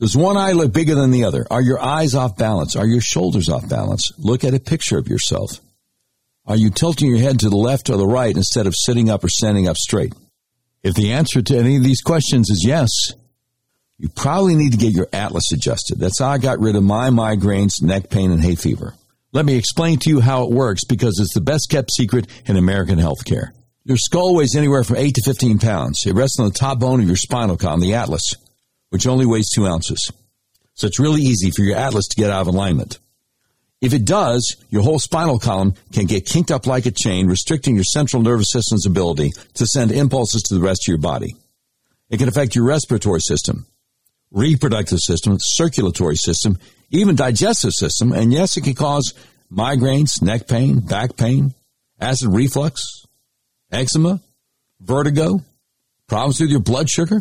Does 0.00 0.16
one 0.16 0.36
eye 0.36 0.50
look 0.50 0.72
bigger 0.72 0.96
than 0.96 1.12
the 1.12 1.22
other? 1.22 1.46
Are 1.48 1.62
your 1.62 1.80
eyes 1.80 2.16
off 2.16 2.36
balance? 2.36 2.74
Are 2.74 2.86
your 2.86 3.00
shoulders 3.00 3.48
off 3.48 3.68
balance? 3.68 4.10
Look 4.18 4.42
at 4.42 4.52
a 4.52 4.58
picture 4.58 4.98
of 4.98 5.06
yourself. 5.06 5.60
Are 6.44 6.56
you 6.56 6.70
tilting 6.70 7.08
your 7.08 7.20
head 7.20 7.38
to 7.40 7.48
the 7.48 7.56
left 7.56 7.88
or 7.88 7.96
the 7.96 8.06
right 8.06 8.36
instead 8.36 8.66
of 8.66 8.74
sitting 8.74 9.08
up 9.08 9.22
or 9.22 9.28
standing 9.28 9.68
up 9.68 9.76
straight? 9.76 10.12
If 10.82 10.94
the 10.94 11.12
answer 11.12 11.40
to 11.40 11.56
any 11.56 11.76
of 11.76 11.84
these 11.84 12.00
questions 12.00 12.50
is 12.50 12.64
yes, 12.66 12.90
you 13.96 14.08
probably 14.08 14.56
need 14.56 14.72
to 14.72 14.78
get 14.78 14.92
your 14.92 15.08
atlas 15.12 15.52
adjusted. 15.52 16.00
That's 16.00 16.18
how 16.18 16.30
I 16.30 16.38
got 16.38 16.58
rid 16.58 16.74
of 16.74 16.82
my 16.82 17.10
migraines, 17.10 17.80
neck 17.80 18.10
pain, 18.10 18.32
and 18.32 18.42
hay 18.42 18.56
fever. 18.56 18.94
Let 19.32 19.44
me 19.44 19.54
explain 19.54 20.00
to 20.00 20.10
you 20.10 20.20
how 20.20 20.42
it 20.42 20.50
works 20.50 20.82
because 20.82 21.20
it's 21.20 21.34
the 21.34 21.40
best 21.40 21.68
kept 21.70 21.92
secret 21.92 22.26
in 22.46 22.56
American 22.56 22.98
healthcare. 22.98 23.50
Your 23.84 23.98
skull 23.98 24.34
weighs 24.34 24.56
anywhere 24.56 24.82
from 24.82 24.96
8 24.96 25.14
to 25.14 25.22
15 25.22 25.60
pounds. 25.60 26.06
It 26.06 26.14
rests 26.14 26.40
on 26.40 26.46
the 26.46 26.54
top 26.54 26.80
bone 26.80 27.00
of 27.00 27.06
your 27.06 27.16
spinal 27.16 27.56
column, 27.56 27.80
the 27.80 27.94
atlas, 27.94 28.34
which 28.90 29.06
only 29.06 29.26
weighs 29.26 29.48
2 29.54 29.66
ounces. 29.66 30.12
So 30.74 30.86
it's 30.86 31.00
really 31.00 31.22
easy 31.22 31.50
for 31.50 31.62
your 31.62 31.76
atlas 31.76 32.06
to 32.08 32.16
get 32.16 32.30
out 32.30 32.42
of 32.42 32.46
alignment. 32.48 32.98
If 33.80 33.94
it 33.94 34.04
does, 34.04 34.56
your 34.68 34.82
whole 34.82 34.98
spinal 34.98 35.38
column 35.38 35.74
can 35.92 36.04
get 36.04 36.26
kinked 36.26 36.50
up 36.50 36.66
like 36.66 36.84
a 36.84 36.90
chain, 36.90 37.26
restricting 37.26 37.74
your 37.74 37.84
central 37.84 38.22
nervous 38.22 38.52
system's 38.52 38.86
ability 38.86 39.32
to 39.54 39.66
send 39.66 39.90
impulses 39.90 40.42
to 40.42 40.54
the 40.54 40.60
rest 40.60 40.82
of 40.84 40.92
your 40.92 40.98
body. 40.98 41.34
It 42.10 42.18
can 42.18 42.28
affect 42.28 42.54
your 42.54 42.66
respiratory 42.66 43.20
system, 43.20 43.66
reproductive 44.30 44.98
system, 44.98 45.38
circulatory 45.38 46.16
system, 46.16 46.58
even 46.90 47.14
digestive 47.14 47.72
system, 47.72 48.12
and 48.12 48.32
yes, 48.32 48.56
it 48.56 48.64
can 48.64 48.74
cause 48.74 49.14
migraines, 49.50 50.20
neck 50.20 50.46
pain, 50.46 50.80
back 50.80 51.16
pain, 51.16 51.54
acid 52.00 52.28
reflux, 52.32 53.06
eczema, 53.72 54.20
vertigo, 54.80 55.40
problems 56.06 56.40
with 56.40 56.50
your 56.50 56.60
blood 56.60 56.90
sugar. 56.90 57.20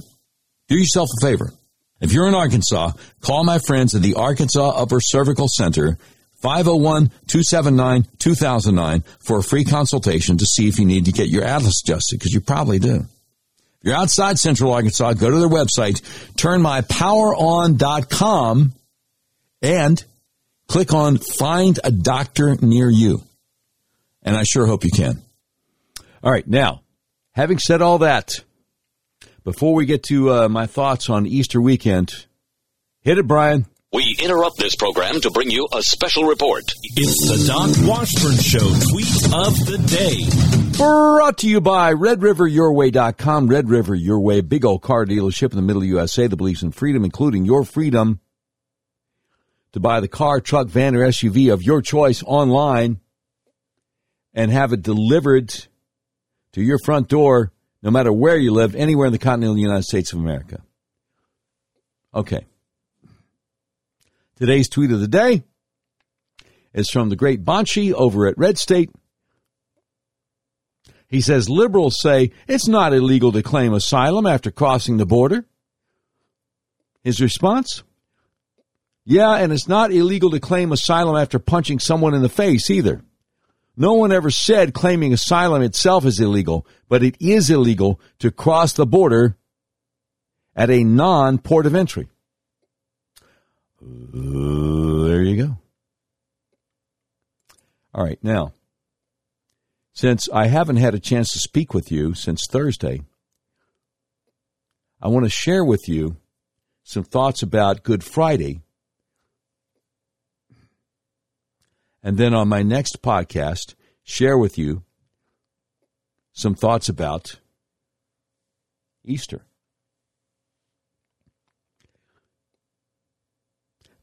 Do 0.67 0.77
yourself 0.77 1.09
a 1.21 1.25
favor. 1.25 1.53
If 2.01 2.13
you're 2.13 2.27
in 2.27 2.35
Arkansas, 2.35 2.91
call 3.21 3.43
my 3.43 3.59
friends 3.59 3.93
at 3.93 4.01
the 4.01 4.15
Arkansas 4.15 4.69
Upper 4.69 5.01
Cervical 5.01 5.49
Center 5.49 5.97
501-279-2009 6.41 9.03
for 9.19 9.39
a 9.39 9.43
free 9.43 9.65
consultation 9.65 10.37
to 10.37 10.45
see 10.45 10.69
if 10.69 10.79
you 10.79 10.85
need 10.85 11.03
to 11.05 11.11
get 11.11 11.27
your 11.27 11.43
atlas 11.43 11.81
adjusted, 11.83 12.17
because 12.17 12.33
you 12.33 12.39
probably 12.39 12.79
do. 12.79 12.95
If 12.95 13.83
you're 13.83 13.95
outside 13.95 14.39
Central 14.39 14.71
Arkansas, 14.73 15.11
go 15.13 15.29
to 15.29 15.39
their 15.39 15.49
website, 15.49 16.01
turnmypoweron.com, 16.35 18.73
and 19.61 20.05
click 20.67 20.93
on 20.93 21.17
Find 21.17 21.77
a 21.83 21.91
Doctor 21.91 22.55
Near 22.61 22.89
You. 22.89 23.21
And 24.23 24.37
I 24.37 24.43
sure 24.43 24.65
hope 24.65 24.85
you 24.85 24.91
can. 24.91 25.21
All 26.23 26.31
right, 26.31 26.47
now, 26.47 26.79
having 27.33 27.59
said 27.59 27.81
all 27.81 27.97
that, 27.99 28.31
before 29.43 29.73
we 29.73 29.85
get 29.85 30.03
to 30.03 30.31
uh, 30.31 30.49
my 30.49 30.65
thoughts 30.67 31.09
on 31.09 31.25
Easter 31.25 31.61
weekend, 31.61 32.25
hit 33.01 33.17
it, 33.17 33.27
Brian. 33.27 33.65
We 33.91 34.15
interrupt 34.21 34.57
this 34.57 34.75
program 34.75 35.19
to 35.21 35.31
bring 35.31 35.49
you 35.49 35.67
a 35.73 35.81
special 35.81 36.25
report. 36.25 36.71
It's 36.95 37.27
the 37.27 37.47
Doc 37.47 37.71
Washburn 37.87 38.37
Show 38.37 38.59
tweet 38.91 39.25
of 39.33 39.55
the 39.65 39.77
day. 39.87 40.77
Brought 40.77 41.39
to 41.39 41.49
you 41.49 41.59
by 41.59 41.93
RedRiverYourWay.com. 41.93 43.47
Red 43.47 43.67
River 43.67 43.95
Your 43.95 44.19
Way, 44.19 44.41
big 44.41 44.63
old 44.63 44.83
car 44.83 45.05
dealership 45.05 45.51
in 45.51 45.55
the 45.55 45.63
middle 45.63 45.81
of 45.81 45.87
USA 45.87 46.27
that 46.27 46.35
believes 46.35 46.61
in 46.61 46.71
freedom, 46.71 47.03
including 47.03 47.45
your 47.45 47.65
freedom 47.65 48.19
to 49.71 49.79
buy 49.79 49.99
the 49.99 50.07
car, 50.07 50.39
truck, 50.39 50.67
van, 50.67 50.95
or 50.95 51.07
SUV 51.07 51.51
of 51.51 51.63
your 51.63 51.81
choice 51.81 52.21
online 52.23 52.99
and 54.33 54.51
have 54.51 54.71
it 54.71 54.83
delivered 54.83 55.49
to 56.53 56.61
your 56.61 56.77
front 56.85 57.07
door, 57.07 57.51
no 57.81 57.91
matter 57.91 58.11
where 58.11 58.37
you 58.37 58.51
live, 58.51 58.75
anywhere 58.75 59.07
in 59.07 59.13
the 59.13 59.19
continental 59.19 59.57
United 59.57 59.83
States 59.83 60.13
of 60.13 60.19
America. 60.19 60.61
Okay. 62.13 62.45
Today's 64.35 64.69
tweet 64.69 64.91
of 64.91 64.99
the 64.99 65.07
day 65.07 65.43
is 66.73 66.89
from 66.89 67.09
the 67.09 67.15
great 67.15 67.43
Bonchie 67.43 67.93
over 67.93 68.27
at 68.27 68.37
Red 68.37 68.57
State. 68.57 68.89
He 71.07 71.21
says 71.21 71.49
liberals 71.49 71.99
say 72.01 72.31
it's 72.47 72.67
not 72.67 72.93
illegal 72.93 73.31
to 73.31 73.41
claim 73.41 73.73
asylum 73.73 74.25
after 74.25 74.51
crossing 74.51 74.97
the 74.97 75.05
border. 75.05 75.45
His 77.03 77.19
response? 77.19 77.83
Yeah, 79.05 79.35
and 79.35 79.51
it's 79.51 79.67
not 79.67 79.91
illegal 79.91 80.29
to 80.31 80.39
claim 80.39 80.71
asylum 80.71 81.15
after 81.15 81.39
punching 81.39 81.79
someone 81.79 82.13
in 82.13 82.21
the 82.21 82.29
face 82.29 82.69
either. 82.69 83.01
No 83.79 83.93
one 83.93 84.11
ever 84.11 84.29
said 84.29 84.73
claiming 84.73 85.13
asylum 85.13 85.61
itself 85.61 86.03
is 86.03 86.19
illegal, 86.19 86.67
but 86.89 87.01
it 87.01 87.15
is 87.21 87.49
illegal 87.49 88.01
to 88.19 88.29
cross 88.29 88.73
the 88.73 88.85
border 88.85 89.37
at 90.53 90.69
a 90.69 90.83
non 90.83 91.37
port 91.37 91.65
of 91.65 91.73
entry. 91.73 92.09
There 93.81 95.21
you 95.21 95.37
go. 95.37 95.57
All 97.93 98.03
right, 98.03 98.19
now, 98.21 98.51
since 99.93 100.27
I 100.33 100.47
haven't 100.47 100.75
had 100.75 100.93
a 100.93 100.99
chance 100.99 101.31
to 101.31 101.39
speak 101.39 101.73
with 101.73 101.89
you 101.89 102.13
since 102.13 102.47
Thursday, 102.49 103.03
I 105.01 105.07
want 105.07 105.25
to 105.25 105.29
share 105.29 105.63
with 105.63 105.87
you 105.87 106.17
some 106.83 107.05
thoughts 107.05 107.41
about 107.41 107.83
Good 107.83 108.03
Friday. 108.03 108.59
And 112.01 112.17
then 112.17 112.33
on 112.33 112.47
my 112.47 112.63
next 112.63 113.01
podcast, 113.01 113.75
share 114.03 114.37
with 114.37 114.57
you 114.57 114.83
some 116.33 116.55
thoughts 116.55 116.87
about 116.87 117.39
Easter. 119.03 119.45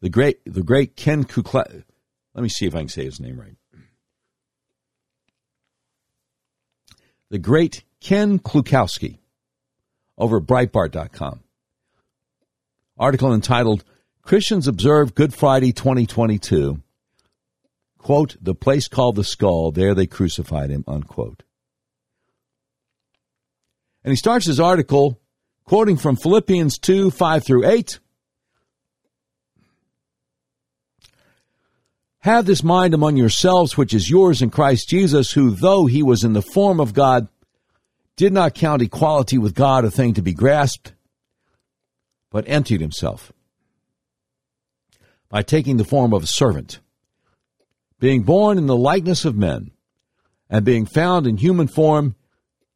The 0.01 0.11
great, 0.11 0.41
the 0.45 0.63
great 0.63 0.97
Ken 0.97 1.25
Kukla. 1.25 1.85
Let 2.35 2.43
me 2.43 2.49
see 2.49 2.67
if 2.67 2.75
I 2.75 2.81
can 2.81 2.89
say 2.89 3.05
his 3.05 3.19
name 3.19 3.41
right. 3.41 3.57
The 7.31 7.39
great 7.39 7.83
Ken 8.01 8.39
Klukowski 8.39 9.19
over 10.19 10.41
Breitbart.com. 10.41 11.41
Article 12.99 13.35
entitled 13.35 13.85
Christians 14.23 14.69
Observe 14.69 15.15
Good 15.15 15.35
Friday 15.35 15.73
2022. 15.73 16.83
Quote, 18.07 18.37
the 18.41 18.55
place 18.55 18.87
called 18.87 19.17
the 19.17 19.25
skull, 19.25 19.73
there 19.73 19.93
they 19.93 20.07
crucified 20.07 20.71
him, 20.71 20.85
unquote. 20.87 21.43
And 24.05 24.13
he 24.13 24.17
starts 24.17 24.47
his 24.47 24.61
article 24.61 25.21
quoting 25.65 25.97
from 25.97 26.15
Philippians 26.15 26.79
2 26.79 27.11
5 27.11 27.45
through 27.45 27.67
8. 27.67 27.99
Have 32.21 32.47
this 32.47 32.63
mind 32.63 32.95
among 32.95 33.17
yourselves, 33.17 33.77
which 33.77 33.93
is 33.93 34.09
yours 34.09 34.41
in 34.41 34.51
Christ 34.51 34.89
Jesus, 34.89 35.33
who, 35.33 35.51
though 35.51 35.87
he 35.87 36.05
was 36.05 36.23
in 36.23 36.33
the 36.33 36.43
form 36.43 36.79
of 36.79 36.95
God, 36.95 37.27
did 38.15 38.33
not 38.33 38.55
count 38.55 38.83
equality 38.83 39.37
with 39.37 39.53
God 39.53 39.85
a 39.85 39.91
thing 39.91 40.15
to 40.15 40.23
be 40.23 40.33
grasped, 40.33 40.95
but 42.31 42.45
emptied 42.47 42.81
himself 42.81 43.33
by 45.29 45.43
taking 45.43 45.77
the 45.77 45.85
form 45.85 46.13
of 46.13 46.23
a 46.23 46.29
servant, 46.29 46.79
being 47.99 48.23
born 48.23 48.59
in 48.59 48.67
the 48.67 48.77
likeness 48.77 49.25
of 49.25 49.37
men, 49.37 49.71
and 50.49 50.65
being 50.65 50.87
found 50.87 51.27
in 51.27 51.37
human 51.37 51.67
form, 51.67 52.15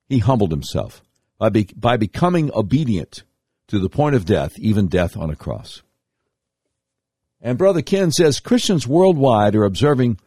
he 0.08 0.18
humbled 0.18 0.50
himself 0.50 1.02
by, 1.38 1.48
be, 1.48 1.68
by 1.76 1.96
becoming 1.96 2.50
obedient 2.52 3.22
to 3.68 3.78
the 3.78 3.88
point 3.88 4.16
of 4.16 4.24
death, 4.24 4.58
even 4.58 4.88
death 4.88 5.16
on 5.16 5.30
a 5.30 5.36
cross. 5.36 5.82
And 7.40 7.56
Brother 7.56 7.80
Ken 7.80 8.10
says 8.10 8.40
Christians 8.40 8.86
worldwide 8.86 9.54
are 9.54 9.64
observing 9.64 10.18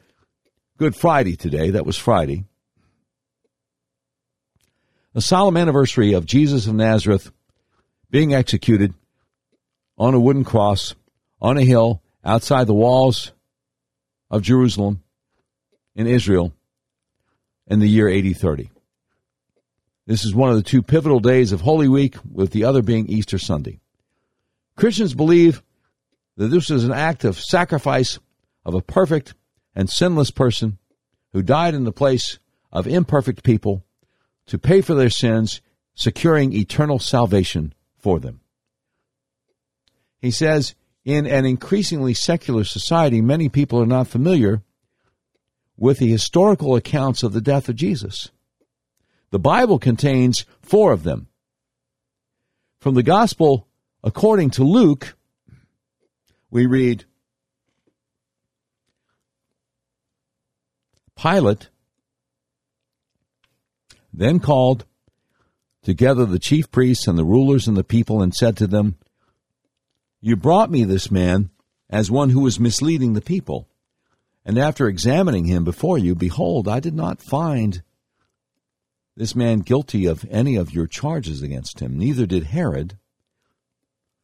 Good 0.77 0.95
Friday 0.95 1.35
today. 1.35 1.69
That 1.69 1.85
was 1.85 1.97
Friday. 1.97 2.45
The 5.13 5.21
solemn 5.21 5.57
anniversary 5.57 6.13
of 6.13 6.25
Jesus 6.25 6.65
of 6.65 6.73
Nazareth 6.73 7.31
being 8.09 8.33
executed 8.33 8.93
on 9.97 10.15
a 10.15 10.19
wooden 10.19 10.43
cross 10.43 10.95
on 11.39 11.57
a 11.57 11.63
hill 11.63 12.01
outside 12.25 12.65
the 12.65 12.73
walls 12.73 13.32
of 14.33 14.41
Jerusalem 14.41 15.03
in 15.95 16.07
Israel 16.07 16.51
in 17.67 17.77
the 17.77 17.87
year 17.87 18.09
8030. 18.09 18.71
This 20.07 20.25
is 20.25 20.33
one 20.33 20.49
of 20.49 20.55
the 20.55 20.63
two 20.63 20.81
pivotal 20.81 21.19
days 21.19 21.51
of 21.51 21.61
Holy 21.61 21.87
Week, 21.87 22.15
with 22.29 22.49
the 22.49 22.63
other 22.63 22.81
being 22.81 23.05
Easter 23.05 23.37
Sunday. 23.37 23.79
Christians 24.75 25.13
believe 25.13 25.61
that 26.35 26.47
this 26.47 26.71
is 26.71 26.83
an 26.83 26.91
act 26.91 27.23
of 27.23 27.39
sacrifice 27.39 28.17
of 28.65 28.73
a 28.73 28.81
perfect 28.81 29.35
and 29.75 29.87
sinless 29.87 30.31
person 30.31 30.79
who 31.31 31.43
died 31.43 31.75
in 31.75 31.83
the 31.83 31.91
place 31.91 32.39
of 32.71 32.87
imperfect 32.87 33.43
people 33.43 33.85
to 34.47 34.57
pay 34.57 34.81
for 34.81 34.95
their 34.95 35.11
sins, 35.11 35.61
securing 35.93 36.53
eternal 36.53 36.97
salvation 36.97 37.71
for 37.99 38.19
them. 38.19 38.41
He 40.17 40.31
says, 40.31 40.73
in 41.05 41.25
an 41.25 41.45
increasingly 41.45 42.13
secular 42.13 42.63
society, 42.63 43.21
many 43.21 43.49
people 43.49 43.81
are 43.81 43.85
not 43.85 44.07
familiar 44.07 44.61
with 45.77 45.99
the 45.99 46.09
historical 46.09 46.75
accounts 46.75 47.23
of 47.23 47.33
the 47.33 47.41
death 47.41 47.67
of 47.67 47.75
Jesus. 47.75 48.29
The 49.31 49.39
Bible 49.39 49.79
contains 49.79 50.45
four 50.61 50.91
of 50.91 51.03
them. 51.03 51.27
From 52.79 52.95
the 52.95 53.03
Gospel 53.03 53.67
according 54.03 54.51
to 54.51 54.63
Luke, 54.63 55.15
we 56.51 56.65
read 56.65 57.05
Pilate 61.15 61.69
then 64.13 64.39
called 64.39 64.85
together 65.81 66.25
the 66.25 66.39
chief 66.39 66.69
priests 66.69 67.07
and 67.07 67.17
the 67.17 67.25
rulers 67.25 67.67
and 67.67 67.75
the 67.75 67.83
people 67.83 68.21
and 68.21 68.33
said 68.33 68.55
to 68.57 68.67
them, 68.67 68.95
You 70.25 70.37
brought 70.37 70.71
me 70.71 70.85
this 70.85 71.11
man 71.11 71.49
as 71.89 72.09
one 72.09 72.29
who 72.29 72.39
was 72.39 72.57
misleading 72.57 73.11
the 73.11 73.19
people. 73.19 73.67
And 74.45 74.57
after 74.57 74.87
examining 74.87 75.43
him 75.43 75.65
before 75.65 75.97
you, 75.97 76.15
behold, 76.15 76.65
I 76.65 76.79
did 76.79 76.93
not 76.93 77.21
find 77.21 77.83
this 79.17 79.35
man 79.35 79.59
guilty 79.59 80.05
of 80.05 80.25
any 80.31 80.55
of 80.55 80.73
your 80.73 80.87
charges 80.87 81.41
against 81.41 81.81
him. 81.81 81.99
Neither 81.99 82.25
did 82.25 82.45
Herod, 82.45 82.97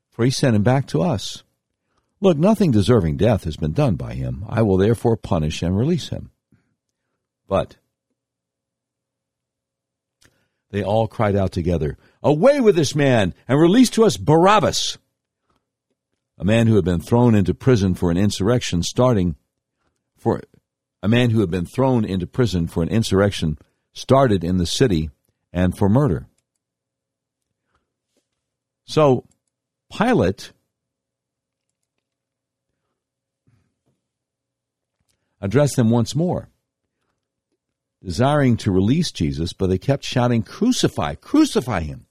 for 0.09 0.23
he 0.23 0.31
sent 0.31 0.55
him 0.55 0.63
back 0.63 0.87
to 0.87 1.01
us. 1.01 1.43
Look, 2.21 2.37
nothing 2.37 2.71
deserving 2.71 3.17
death 3.17 3.43
has 3.43 3.57
been 3.57 3.73
done 3.73 3.95
by 3.95 4.13
him. 4.13 4.45
I 4.47 4.61
will 4.61 4.77
therefore 4.77 5.17
punish 5.17 5.61
and 5.61 5.77
release 5.77 6.07
him. 6.07 6.31
But 7.45 7.75
they 10.71 10.81
all 10.81 11.09
cried 11.09 11.35
out 11.35 11.51
together, 11.51 11.97
Away 12.23 12.61
with 12.61 12.77
this 12.77 12.95
man, 12.95 13.33
and 13.49 13.59
release 13.59 13.89
to 13.89 14.05
us 14.05 14.15
Barabbas! 14.15 14.97
A 16.39 16.45
man 16.45 16.67
who 16.67 16.75
had 16.75 16.85
been 16.85 17.01
thrown 17.01 17.35
into 17.35 17.53
prison 17.53 17.93
for 17.93 18.09
an 18.09 18.17
insurrection 18.17 18.81
starting 18.81 19.35
for 20.17 20.41
a 21.03 21.07
man 21.07 21.31
who 21.31 21.41
had 21.41 21.51
been 21.51 21.65
thrown 21.65 22.05
into 22.05 22.25
prison 22.25 22.67
for 22.67 22.81
an 22.81 22.89
insurrection 22.89 23.57
started 23.93 24.43
in 24.43 24.57
the 24.57 24.65
city 24.65 25.09
and 25.51 25.77
for 25.77 25.89
murder. 25.89 26.27
So 28.85 29.25
Pilate 29.95 30.53
addressed 35.41 35.75
them 35.75 35.89
once 35.89 36.15
more 36.15 36.49
desiring 38.03 38.55
to 38.57 38.71
release 38.71 39.11
Jesus, 39.11 39.51
but 39.51 39.67
they 39.67 39.77
kept 39.77 40.05
shouting, 40.05 40.41
Crucify, 40.41 41.15
crucify 41.15 41.81
him. 41.81 42.05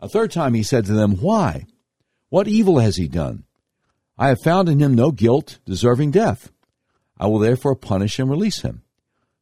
A 0.00 0.08
third 0.08 0.30
time 0.30 0.54
he 0.54 0.62
said 0.62 0.84
to 0.86 0.92
them, 0.92 1.16
Why? 1.16 1.66
What 2.34 2.48
evil 2.48 2.80
has 2.80 2.96
he 2.96 3.06
done? 3.06 3.44
I 4.18 4.26
have 4.26 4.40
found 4.40 4.68
in 4.68 4.80
him 4.80 4.92
no 4.92 5.12
guilt 5.12 5.60
deserving 5.64 6.10
death. 6.10 6.50
I 7.16 7.28
will 7.28 7.38
therefore 7.38 7.76
punish 7.76 8.18
and 8.18 8.28
release 8.28 8.62
him. 8.62 8.82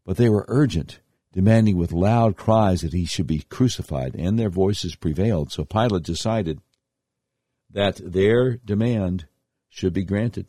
But 0.04 0.18
they 0.18 0.28
were 0.28 0.44
urgent, 0.46 1.00
demanding 1.32 1.78
with 1.78 1.90
loud 1.90 2.36
cries 2.36 2.82
that 2.82 2.92
he 2.92 3.06
should 3.06 3.26
be 3.26 3.46
crucified, 3.48 4.14
and 4.14 4.38
their 4.38 4.50
voices 4.50 4.94
prevailed. 4.94 5.50
So 5.50 5.64
Pilate 5.64 6.02
decided 6.02 6.60
that 7.70 7.98
their 8.04 8.58
demand 8.58 9.24
should 9.70 9.94
be 9.94 10.04
granted. 10.04 10.48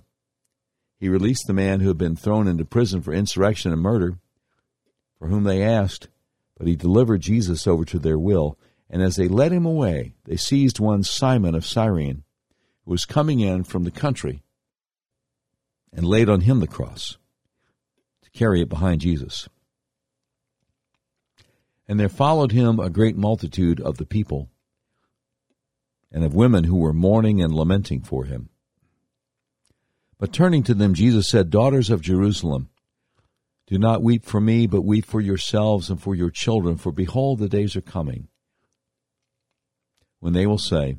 He 1.00 1.08
released 1.08 1.48
the 1.48 1.54
man 1.54 1.80
who 1.80 1.88
had 1.88 1.98
been 1.98 2.18
thrown 2.18 2.50
into 2.50 2.66
prison 2.66 3.02
for 3.02 3.14
insurrection 3.14 3.72
and 3.72 3.82
murder 3.82 4.18
for 5.18 5.30
whom 5.30 5.46
they 5.46 5.64
asked, 5.64 6.10
but 6.58 6.68
he 6.68 6.76
delivered 6.76 7.22
Jesus 7.22 7.66
over 7.68 7.86
to 7.86 8.00
their 8.00 8.20
will. 8.20 8.60
And 8.90 9.02
as 9.02 9.16
they 9.16 9.30
led 9.30 9.54
him 9.54 9.66
away, 9.66 10.16
they 10.26 10.36
seized 10.36 10.82
one 10.82 11.04
Simon 11.04 11.56
of 11.56 11.66
Cyrene, 11.66 12.26
was 12.86 13.06
coming 13.06 13.40
in 13.40 13.64
from 13.64 13.84
the 13.84 13.92
country, 13.92 14.44
and 15.92 16.06
laid 16.06 16.30
on 16.30 16.42
him 16.42 16.60
the 16.60 16.68
cross 16.68 17.18
to 18.24 18.30
carry 18.32 18.62
it 18.62 18.70
behind 18.70 19.02
Jesus. 19.02 19.48
And 21.88 22.00
there 22.00 22.10
followed 22.10 22.52
him 22.52 22.80
a 22.80 22.90
great 22.90 23.16
multitude 23.16 23.80
of 23.80 23.98
the 23.98 24.06
people 24.06 24.50
and 26.12 26.24
of 26.24 26.34
women 26.34 26.64
who 26.64 26.78
were 26.78 26.94
mourning 26.94 27.42
and 27.42 27.54
lamenting 27.54 28.02
for 28.02 28.26
him. 28.26 28.50
But 30.18 30.32
turning 30.32 30.64
to 30.64 30.74
them, 30.74 30.94
Jesus 30.94 31.28
said, 31.28 31.50
Daughters 31.50 31.90
of 31.90 32.02
Jerusalem, 32.02 32.70
do 33.68 33.78
not 33.78 34.04
weep 34.04 34.26
for 34.26 34.40
me, 34.40 34.68
but 34.68 34.84
weep 34.84 35.06
for 35.06 35.22
yourselves 35.22 35.90
and 35.90 36.02
for 36.02 36.16
your 36.16 36.30
children, 36.30 36.78
for 36.78 36.92
behold, 36.92 37.40
the 37.40 37.50
days 37.50 37.76
are 37.76 37.82
coming 37.82 38.28
when 40.20 40.34
they 40.34 40.46
will 40.46 40.58
say, 40.58 40.96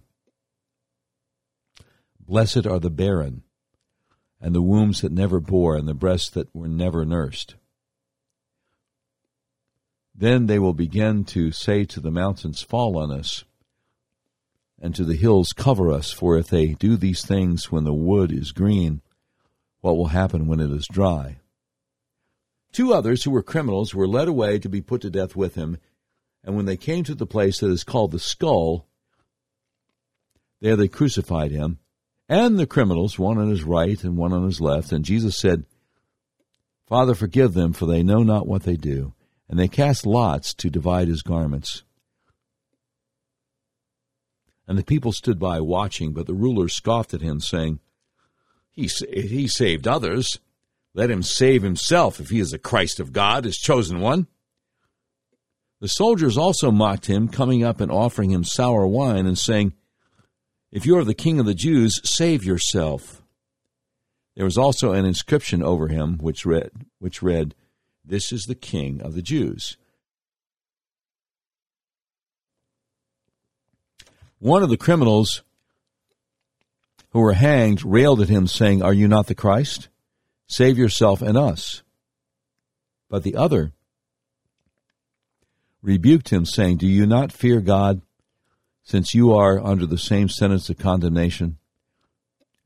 Blessed 2.27 2.67
are 2.67 2.81
the 2.81 2.91
barren, 2.91 3.43
and 4.41 4.55
the 4.55 4.63
wombs 4.63 5.03
that 5.03 5.13
never 5.13 5.41
bore, 5.41 5.77
and 5.77 5.87
the 5.87 5.95
breasts 5.95 6.31
that 6.31 6.55
were 6.55 6.69
never 6.69 7.05
nursed. 7.05 7.57
Then 10.15 10.47
they 10.47 10.59
will 10.59 10.73
begin 10.73 11.25
to 11.27 11.53
say 11.53 11.85
to 11.85 12.01
the 12.01 12.11
mountains, 12.11 12.63
Fall 12.63 12.97
on 12.97 13.11
us, 13.11 13.45
and 14.81 14.95
to 14.95 15.05
the 15.05 15.17
hills, 15.17 15.53
Cover 15.53 15.91
us, 15.91 16.13
for 16.13 16.39
if 16.39 16.49
they 16.49 16.69
do 16.69 16.97
these 16.97 17.27
things 17.27 17.71
when 17.71 17.85
the 17.85 17.93
wood 17.93 18.33
is 18.33 18.53
green, 18.53 19.03
what 19.81 19.97
will 19.97 20.09
happen 20.09 20.47
when 20.47 20.61
it 20.61 20.71
is 20.71 20.87
dry? 20.91 21.41
Two 22.73 22.95
others 22.95 23.25
who 23.25 23.31
were 23.31 23.43
criminals 23.43 23.95
were 23.95 24.09
led 24.09 24.29
away 24.29 24.59
to 24.59 24.69
be 24.69 24.81
put 24.81 25.03
to 25.03 25.11
death 25.11 25.37
with 25.37 25.57
him. 25.57 25.77
And 26.43 26.57
when 26.57 26.65
they 26.65 26.77
came 26.77 27.05
to 27.05 27.15
the 27.15 27.27
place 27.27 27.61
that 27.61 27.71
is 27.71 27.85
called 27.85 28.13
the 28.13 28.19
skull, 28.19 28.89
there 30.61 30.75
they 30.75 30.89
crucified 30.89 31.51
him 31.51 31.79
and 32.29 32.59
the 32.59 32.67
criminals, 32.67 33.19
one 33.19 33.39
on 33.39 33.51
his 33.51 33.65
right 33.65 34.03
and 34.03 34.17
one 34.17 34.33
on 34.33 34.45
his 34.45 34.61
left. 34.61 34.93
And 34.93 35.05
Jesus 35.05 35.39
said, 35.39 35.65
Father, 36.87 37.15
forgive 37.15 37.55
them, 37.55 37.73
for 37.73 37.87
they 37.87 38.03
know 38.03 38.23
not 38.23 38.47
what 38.47 38.63
they 38.63 38.77
do. 38.77 39.15
and 39.49 39.59
they 39.59 39.69
cast 39.69 40.07
lots 40.07 40.55
to 40.55 40.71
divide 40.71 41.07
his 41.09 41.23
garments. 41.23 41.83
And 44.67 44.79
the 44.79 44.85
people 44.85 45.13
stood 45.13 45.39
by 45.39 45.61
watching, 45.61 46.13
but 46.13 46.27
the 46.27 46.35
ruler 46.35 46.69
scoffed 46.69 47.13
at 47.13 47.21
him, 47.21 47.41
saying, 47.41 47.81
He, 48.71 48.89
he 49.13 49.47
saved 49.47 49.87
others. 49.87 50.41
Let 50.95 51.11
him 51.11 51.23
save 51.23 51.63
himself 51.63 52.21
if 52.21 52.31
he 52.31 52.41
is 52.41 52.53
the 52.53 52.59
Christ 52.59 53.01
of 53.01 53.13
God, 53.13 53.45
his 53.45 53.59
chosen 53.59 54.01
one. 54.01 54.27
The 55.81 55.89
soldiers 55.89 56.39
also 56.39 56.71
mocked 56.71 57.07
him, 57.07 57.29
coming 57.29 57.63
up 57.63 57.81
and 57.81 57.93
offering 57.93 58.31
him 58.31 58.45
sour 58.45 58.87
wine, 58.87 59.27
and 59.27 59.37
saying, 59.37 59.75
If 60.75 60.87
you 60.87 60.99
are 60.99 61.05
the 61.05 61.15
king 61.15 61.39
of 61.39 61.47
the 61.47 61.55
Jews, 61.55 62.01
save 62.03 62.45
yourself. 62.45 63.23
There 64.35 64.45
was 64.45 64.59
also 64.59 64.93
an 64.93 65.05
inscription 65.05 65.63
over 65.63 65.87
him 65.87 66.19
which 66.19 66.45
read, 66.45 66.73
which 66.99 67.23
read, 67.23 67.55
This 68.05 68.33
is 68.33 68.43
the 68.43 68.57
king 68.57 69.01
of 69.01 69.15
the 69.15 69.23
Jews. 69.23 69.77
One 74.41 74.65
of 74.65 74.69
the 74.69 74.77
criminals 74.77 75.45
who 77.11 77.21
were 77.21 77.35
hanged 77.35 77.85
railed 77.85 78.21
at 78.21 78.29
him, 78.29 78.49
saying, 78.49 78.83
Are 78.83 78.93
you 78.93 79.07
not 79.07 79.29
the 79.29 79.37
Christ? 79.37 79.89
Save 80.49 80.77
yourself 80.77 81.23
and 81.23 81.39
us. 81.39 81.85
But 83.09 83.23
the 83.23 83.37
other 83.37 83.71
rebuked 85.83 86.31
him, 86.31 86.45
saying, 86.45 86.79
Do 86.79 86.89
you 86.89 87.07
not 87.07 87.31
fear 87.31 87.61
God, 87.61 88.03
since 88.85 89.15
you 89.15 89.33
are 89.33 89.59
under 89.59 89.87
the 89.87 89.99
same 89.99 90.29
sentence 90.29 90.71
of 90.71 90.79
condemnation? 90.79 91.59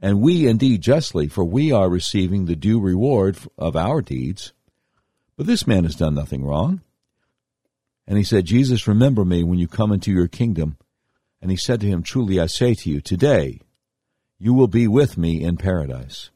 And 0.01 0.21
we 0.21 0.47
indeed 0.47 0.83
justly, 0.83 1.29
for 1.29 1.45
we 1.45 1.73
are 1.73 1.89
receiving 1.89 2.45
the 2.45 2.57
due 2.57 2.81
reward 2.81 3.39
of 3.57 3.75
our 3.75 4.03
deeds. 4.03 4.53
But 5.37 5.47
this 5.47 5.67
man 5.67 5.85
has 5.85 5.97
done 5.97 6.15
nothing 6.15 6.45
wrong. 6.45 6.83
And 8.07 8.19
he 8.19 8.25
said, 8.25 8.45
Jesus, 8.45 8.87
remember 8.87 9.25
me 9.25 9.43
when 9.43 9.59
you 9.59 9.69
come 9.69 9.93
into 9.93 10.13
your 10.13 10.29
kingdom. 10.29 10.77
And 11.41 11.51
he 11.51 11.57
said 11.57 11.81
to 11.81 11.87
him, 11.87 12.03
Truly 12.03 12.41
I 12.41 12.47
say 12.47 12.75
to 12.75 12.91
you, 12.91 13.01
today 13.01 13.61
you 14.39 14.55
will 14.55 14.69
be 14.69 14.87
with 14.87 15.19
me 15.19 15.43
in 15.43 15.57
paradise. 15.57 16.31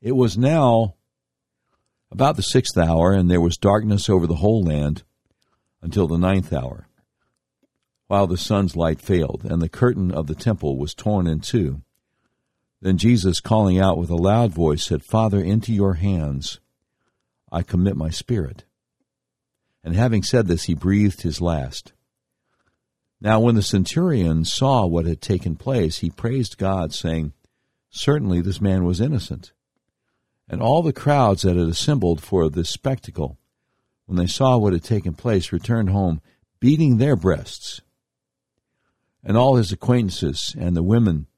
It 0.00 0.16
was 0.16 0.36
now 0.36 0.94
about 2.10 2.36
the 2.36 2.42
sixth 2.42 2.76
hour, 2.76 3.12
and 3.12 3.30
there 3.30 3.40
was 3.40 3.56
darkness 3.56 4.08
over 4.08 4.26
the 4.26 4.36
whole 4.36 4.62
land 4.64 5.04
until 5.82 6.06
the 6.06 6.18
ninth 6.18 6.52
hour, 6.52 6.86
while 8.06 8.26
the 8.26 8.38
sun's 8.38 8.76
light 8.76 9.00
failed, 9.00 9.44
and 9.44 9.60
the 9.60 9.68
curtain 9.68 10.12
of 10.12 10.26
the 10.26 10.34
temple 10.34 10.78
was 10.78 10.94
torn 10.94 11.26
in 11.26 11.40
two. 11.40 11.82
Then 12.80 12.98
Jesus, 12.98 13.40
calling 13.40 13.78
out 13.78 13.98
with 13.98 14.10
a 14.10 14.16
loud 14.16 14.52
voice, 14.52 14.84
said, 14.84 15.04
Father, 15.04 15.40
into 15.40 15.72
your 15.72 15.94
hands 15.94 16.60
I 17.50 17.62
commit 17.62 17.96
my 17.96 18.10
spirit. 18.10 18.64
And 19.84 19.94
having 19.94 20.22
said 20.22 20.46
this, 20.46 20.64
he 20.64 20.74
breathed 20.74 21.22
his 21.22 21.40
last. 21.40 21.92
Now, 23.20 23.40
when 23.40 23.54
the 23.54 23.62
centurion 23.62 24.44
saw 24.44 24.86
what 24.86 25.06
had 25.06 25.20
taken 25.20 25.54
place, 25.54 25.98
he 25.98 26.10
praised 26.10 26.58
God, 26.58 26.92
saying, 26.92 27.34
Certainly 27.90 28.40
this 28.40 28.60
man 28.60 28.84
was 28.84 29.00
innocent. 29.00 29.52
And 30.48 30.60
all 30.60 30.82
the 30.82 30.92
crowds 30.92 31.42
that 31.42 31.56
had 31.56 31.68
assembled 31.68 32.22
for 32.22 32.48
this 32.48 32.70
spectacle, 32.70 33.38
when 34.12 34.22
they 34.22 34.30
saw 34.30 34.58
what 34.58 34.74
had 34.74 34.84
taken 34.84 35.14
place, 35.14 35.52
returned 35.52 35.88
home, 35.88 36.20
beating 36.60 36.98
their 36.98 37.16
breasts. 37.16 37.80
And 39.24 39.38
all 39.38 39.56
his 39.56 39.72
acquaintances 39.72 40.54
and 40.58 40.76
the 40.76 40.82
women 40.82 41.28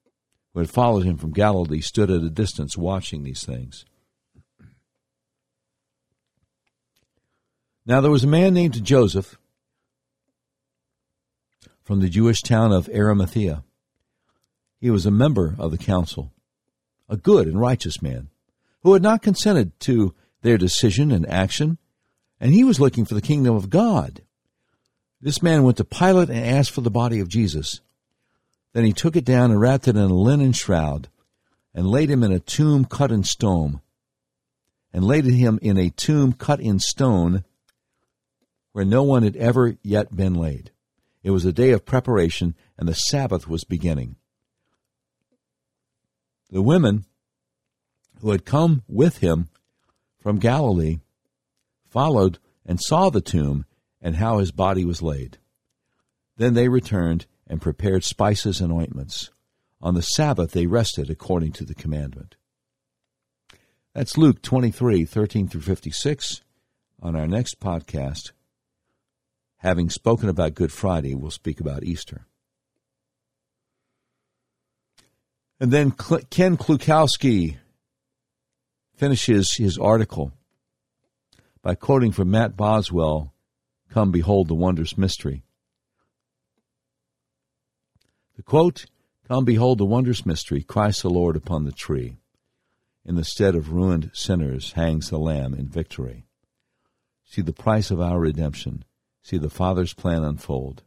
who 0.53 0.59
had 0.59 0.69
followed 0.69 1.05
him 1.05 1.17
from 1.17 1.33
Galilee 1.33 1.81
stood 1.81 2.11
at 2.11 2.25
a 2.25 2.31
distance 2.31 2.77
watching 2.77 3.23
these 3.23 3.45
things. 3.45 3.85
Now 7.87 8.01
there 8.01 8.11
was 8.11 8.25
a 8.25 8.27
man 8.27 8.55
named 8.55 8.83
Joseph 8.83 9.39
from 11.85 12.01
the 12.01 12.09
Jewish 12.09 12.43
town 12.43 12.73
of 12.73 12.89
Arimathea. 12.89 13.63
He 14.81 14.91
was 14.91 15.07
a 15.07 15.13
member 15.13 15.55
of 15.61 15.71
the 15.71 15.79
council, 15.79 16.33
a 17.09 17.17
good 17.17 17.47
and 17.47 17.61
righteous 17.61 18.03
man, 18.03 18.31
who 18.83 18.95
had 18.95 19.03
not 19.03 19.23
consented 19.23 19.79
to 19.79 20.13
their 20.43 20.59
decision 20.59 21.13
and 21.13 21.25
action, 21.29 21.79
and 22.45 22.53
he 22.53 22.63
was 22.63 22.79
looking 22.79 23.07
for 23.07 23.15
the 23.15 23.23
kingdom 23.23 23.57
of 23.57 23.71
God. 23.71 24.21
This 25.19 25.43
man 25.43 25.63
went 25.63 25.79
to 25.79 25.85
Pilate 25.85 26.29
and 26.29 26.45
asked 26.45 26.73
for 26.73 26.83
the 26.83 26.91
body 26.91 27.19
of 27.21 27.27
Jesus. 27.27 27.81
Then 28.75 28.85
he 28.85 28.93
took 28.93 29.17
it 29.17 29.25
down 29.25 29.51
and 29.51 29.59
wrapped 29.59 29.89
it 29.89 29.97
in 29.97 30.03
a 30.03 30.15
linen 30.15 30.53
shroud 30.53 31.09
and 31.73 31.87
laid 31.87 32.11
him 32.11 32.23
in 32.23 32.33
a 32.33 32.39
tomb 32.39 32.85
cut 32.85 33.11
in 33.11 33.25
stone, 33.25 33.81
and 34.93 35.07
laid 35.07 35.25
him 35.25 35.59
in 35.63 35.79
a 35.79 35.89
tomb 35.89 36.35
cut 36.35 36.61
in 36.61 36.79
stone 36.79 37.45
where 38.73 38.85
no 38.85 39.03
one 39.03 39.23
had 39.23 39.37
ever 39.37 39.79
yet 39.83 40.15
been 40.15 40.35
laid. 40.35 40.71
It 41.23 41.31
was 41.31 41.47
a 41.47 41.53
day 41.53 41.71
of 41.71 41.87
preparation, 41.87 42.55
and 42.77 42.87
the 42.87 42.95
Sabbath 42.95 43.49
was 43.49 43.65
beginning. 43.65 44.17
The 46.51 46.61
women 46.61 47.07
who 48.21 48.33
had 48.33 48.45
come 48.45 48.83
with 48.87 49.19
him 49.19 49.49
from 50.21 50.39
Galilee 50.39 50.99
followed 51.95 52.41
and 52.67 52.81
saw 52.81 53.09
the 53.09 53.21
tomb 53.21 53.65
and 54.03 54.17
how 54.17 54.39
his 54.39 54.51
body 54.51 54.85
was 54.85 55.01
laid. 55.01 55.39
Then 56.37 56.55
they 56.55 56.69
returned 56.69 57.27
and 57.47 57.63
prepared 57.63 58.03
spices 58.03 58.61
and 58.61 58.73
ointments. 58.73 59.31
On 59.81 59.95
the 59.95 60.03
Sabbath 60.03 60.51
they 60.51 60.67
rested 60.67 61.09
according 61.09 61.53
to 61.53 61.65
the 61.65 61.75
commandment. 61.75 62.35
That's 63.95 64.19
Luke 64.19 64.43
23, 64.43 65.05
13 65.05 65.47
through 65.47 65.61
56. 65.61 66.43
On 67.01 67.15
our 67.15 67.29
next 67.29 67.61
podcast, 67.61 68.33
having 69.59 69.89
spoken 69.89 70.29
about 70.29 70.55
Good 70.55 70.73
Friday, 70.73 71.15
we'll 71.15 71.31
speak 71.31 71.61
about 71.61 71.85
Easter. 71.85 72.27
And 75.61 75.71
then 75.71 75.93
Ken 75.93 76.57
Klukowski 76.57 77.59
finishes 78.97 79.55
his 79.57 79.79
article 79.79 80.33
by 81.65 81.75
quoting 81.75 82.13
from 82.13 82.31
Matt 82.31 82.59
Boswell, 82.59 83.33
Come 83.89 84.13
Behold 84.13 84.49
the 84.49 84.55
Wondrous 84.55 84.99
Mystery. 84.99 85.45
The 88.37 88.43
quote, 88.43 88.85
Come 89.27 89.47
behold 89.47 89.79
the 89.79 89.87
wondrous 89.87 90.27
mystery, 90.27 90.63
Christ 90.63 91.01
the 91.01 91.09
Lord 91.09 91.37
upon 91.37 91.65
the 91.65 91.73
tree. 91.73 92.19
In 93.07 93.15
the 93.15 93.25
stead 93.25 93.55
of 93.55 93.73
ruined 93.73 94.11
sinners 94.13 94.73
hangs 94.73 95.09
the 95.09 95.19
Lamb 95.19 95.55
in 95.55 95.67
victory. 95.67 96.27
See 97.25 97.41
the 97.41 97.55
price 97.55 97.91
of 97.91 98.01
our 98.01 98.21
redemption 98.21 98.85
see 99.23 99.39
the 99.39 99.49
Father's 99.49 99.95
plan 99.95 100.23
unfold, 100.23 100.83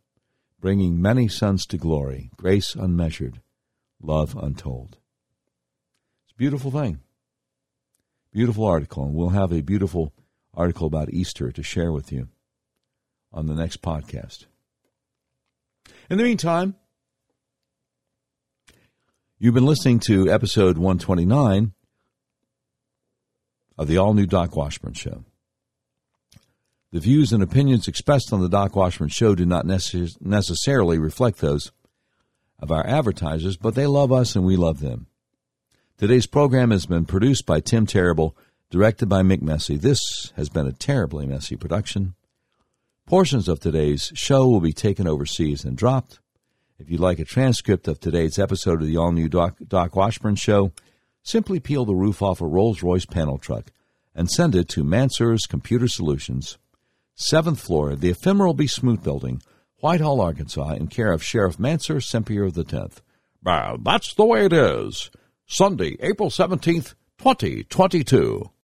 bringing 0.62 1.02
many 1.02 1.28
sons 1.28 1.66
to 1.66 1.76
glory, 1.76 2.30
grace 2.38 2.76
unmeasured, 2.76 3.42
love 4.00 4.38
untold. 4.40 4.98
It's 6.26 6.34
a 6.34 6.38
beautiful 6.38 6.70
thing. 6.70 7.00
Beautiful 8.32 8.66
article, 8.66 9.06
and 9.06 9.16
we'll 9.16 9.30
have 9.30 9.52
a 9.52 9.62
beautiful 9.62 10.14
article 10.58 10.88
about 10.88 11.14
Easter 11.14 11.52
to 11.52 11.64
share 11.64 11.92
with 11.92 12.12
you 12.12 12.28
on 13.32 13.46
the 13.46 13.56
next 13.56 13.82
podcast. 13.82 14.48
In 16.10 16.18
the 16.18 16.24
meantime, 16.24 16.76
you've 19.38 19.54
been 19.54 19.66
listening 19.66 20.00
to 20.08 20.30
episode 20.30 20.78
129 20.78 21.74
of 23.78 23.88
the 23.88 23.98
all 23.98 24.14
new 24.14 24.26
Doc 24.26 24.56
Washburn 24.56 24.94
Show. 24.94 25.24
The 26.92 27.00
views 27.00 27.32
and 27.32 27.44
opinions 27.44 27.88
expressed 27.88 28.34
on 28.34 28.42
the 28.42 28.50
Doc 28.50 28.76
Washburn 28.76 29.10
Show 29.10 29.36
do 29.36 29.46
not 29.46 29.66
necess- 29.66 30.20
necessarily 30.20 30.98
reflect 30.98 31.40
those 31.40 31.72
of 32.60 32.72
our 32.72 32.86
advertisers, 32.88 33.58
but 33.58 33.76
they 33.76 33.86
love 33.86 34.12
us 34.12 34.36
and 34.36 34.44
we 34.44 34.56
love 34.56 34.80
them. 34.80 35.08
Today's 35.98 36.26
program 36.26 36.72
has 36.72 36.86
been 36.86 37.06
produced 37.06 37.46
by 37.46 37.60
Tim 37.60 37.86
Terrible, 37.86 38.36
directed 38.70 39.08
by 39.08 39.22
Mick 39.22 39.42
Messy. 39.42 39.78
This 39.78 40.34
has 40.36 40.50
been 40.50 40.68
a 40.68 40.74
terribly 40.74 41.26
messy 41.26 41.56
production. 41.56 42.16
Portions 43.06 43.48
of 43.48 43.60
today's 43.60 44.12
show 44.14 44.48
will 44.48 44.60
be 44.60 44.74
taken 44.74 45.08
overseas 45.08 45.64
and 45.64 45.78
dropped. 45.78 46.20
If 46.78 46.90
you'd 46.90 47.00
like 47.00 47.20
a 47.20 47.26
transcript 47.26 47.88
of 47.88 48.00
today's 48.00 48.38
episode 48.38 48.82
of 48.82 48.88
the 48.88 48.98
all 48.98 49.14
new 49.14 49.30
Doc, 49.30 49.56
Doc 49.66 49.96
Washburn 49.96 50.36
Show, 50.36 50.74
simply 51.24 51.60
peel 51.60 51.86
the 51.86 51.96
roof 51.96 52.22
off 52.22 52.42
a 52.42 52.46
Rolls 52.46 52.84
Royce 52.84 53.06
panel 53.06 53.38
truck 53.38 53.72
and 54.14 54.30
send 54.30 54.54
it 54.56 54.68
to 54.70 54.84
Mansur's 54.84 55.46
Computer 55.46 55.88
Solutions, 55.88 56.58
seventh 57.16 57.62
floor, 57.62 57.92
of 57.92 58.02
the 58.02 58.10
ephemeral 58.10 58.54
B. 58.54 58.68
Smoot 58.68 59.02
Building, 59.04 59.42
Whitehall, 59.80 60.20
Arkansas, 60.20 60.74
in 60.74 60.88
care 60.88 61.14
of 61.14 61.24
Sheriff 61.24 61.58
Mansur 61.58 62.02
Sempier 62.02 62.48
X. 62.48 63.02
Well, 63.44 63.78
that's 63.78 64.14
the 64.14 64.26
way 64.26 64.46
it 64.46 64.54
is. 64.54 65.10
Sunday, 65.46 65.96
April 66.02 66.30
17th, 66.30 66.96
2022. 67.18 68.52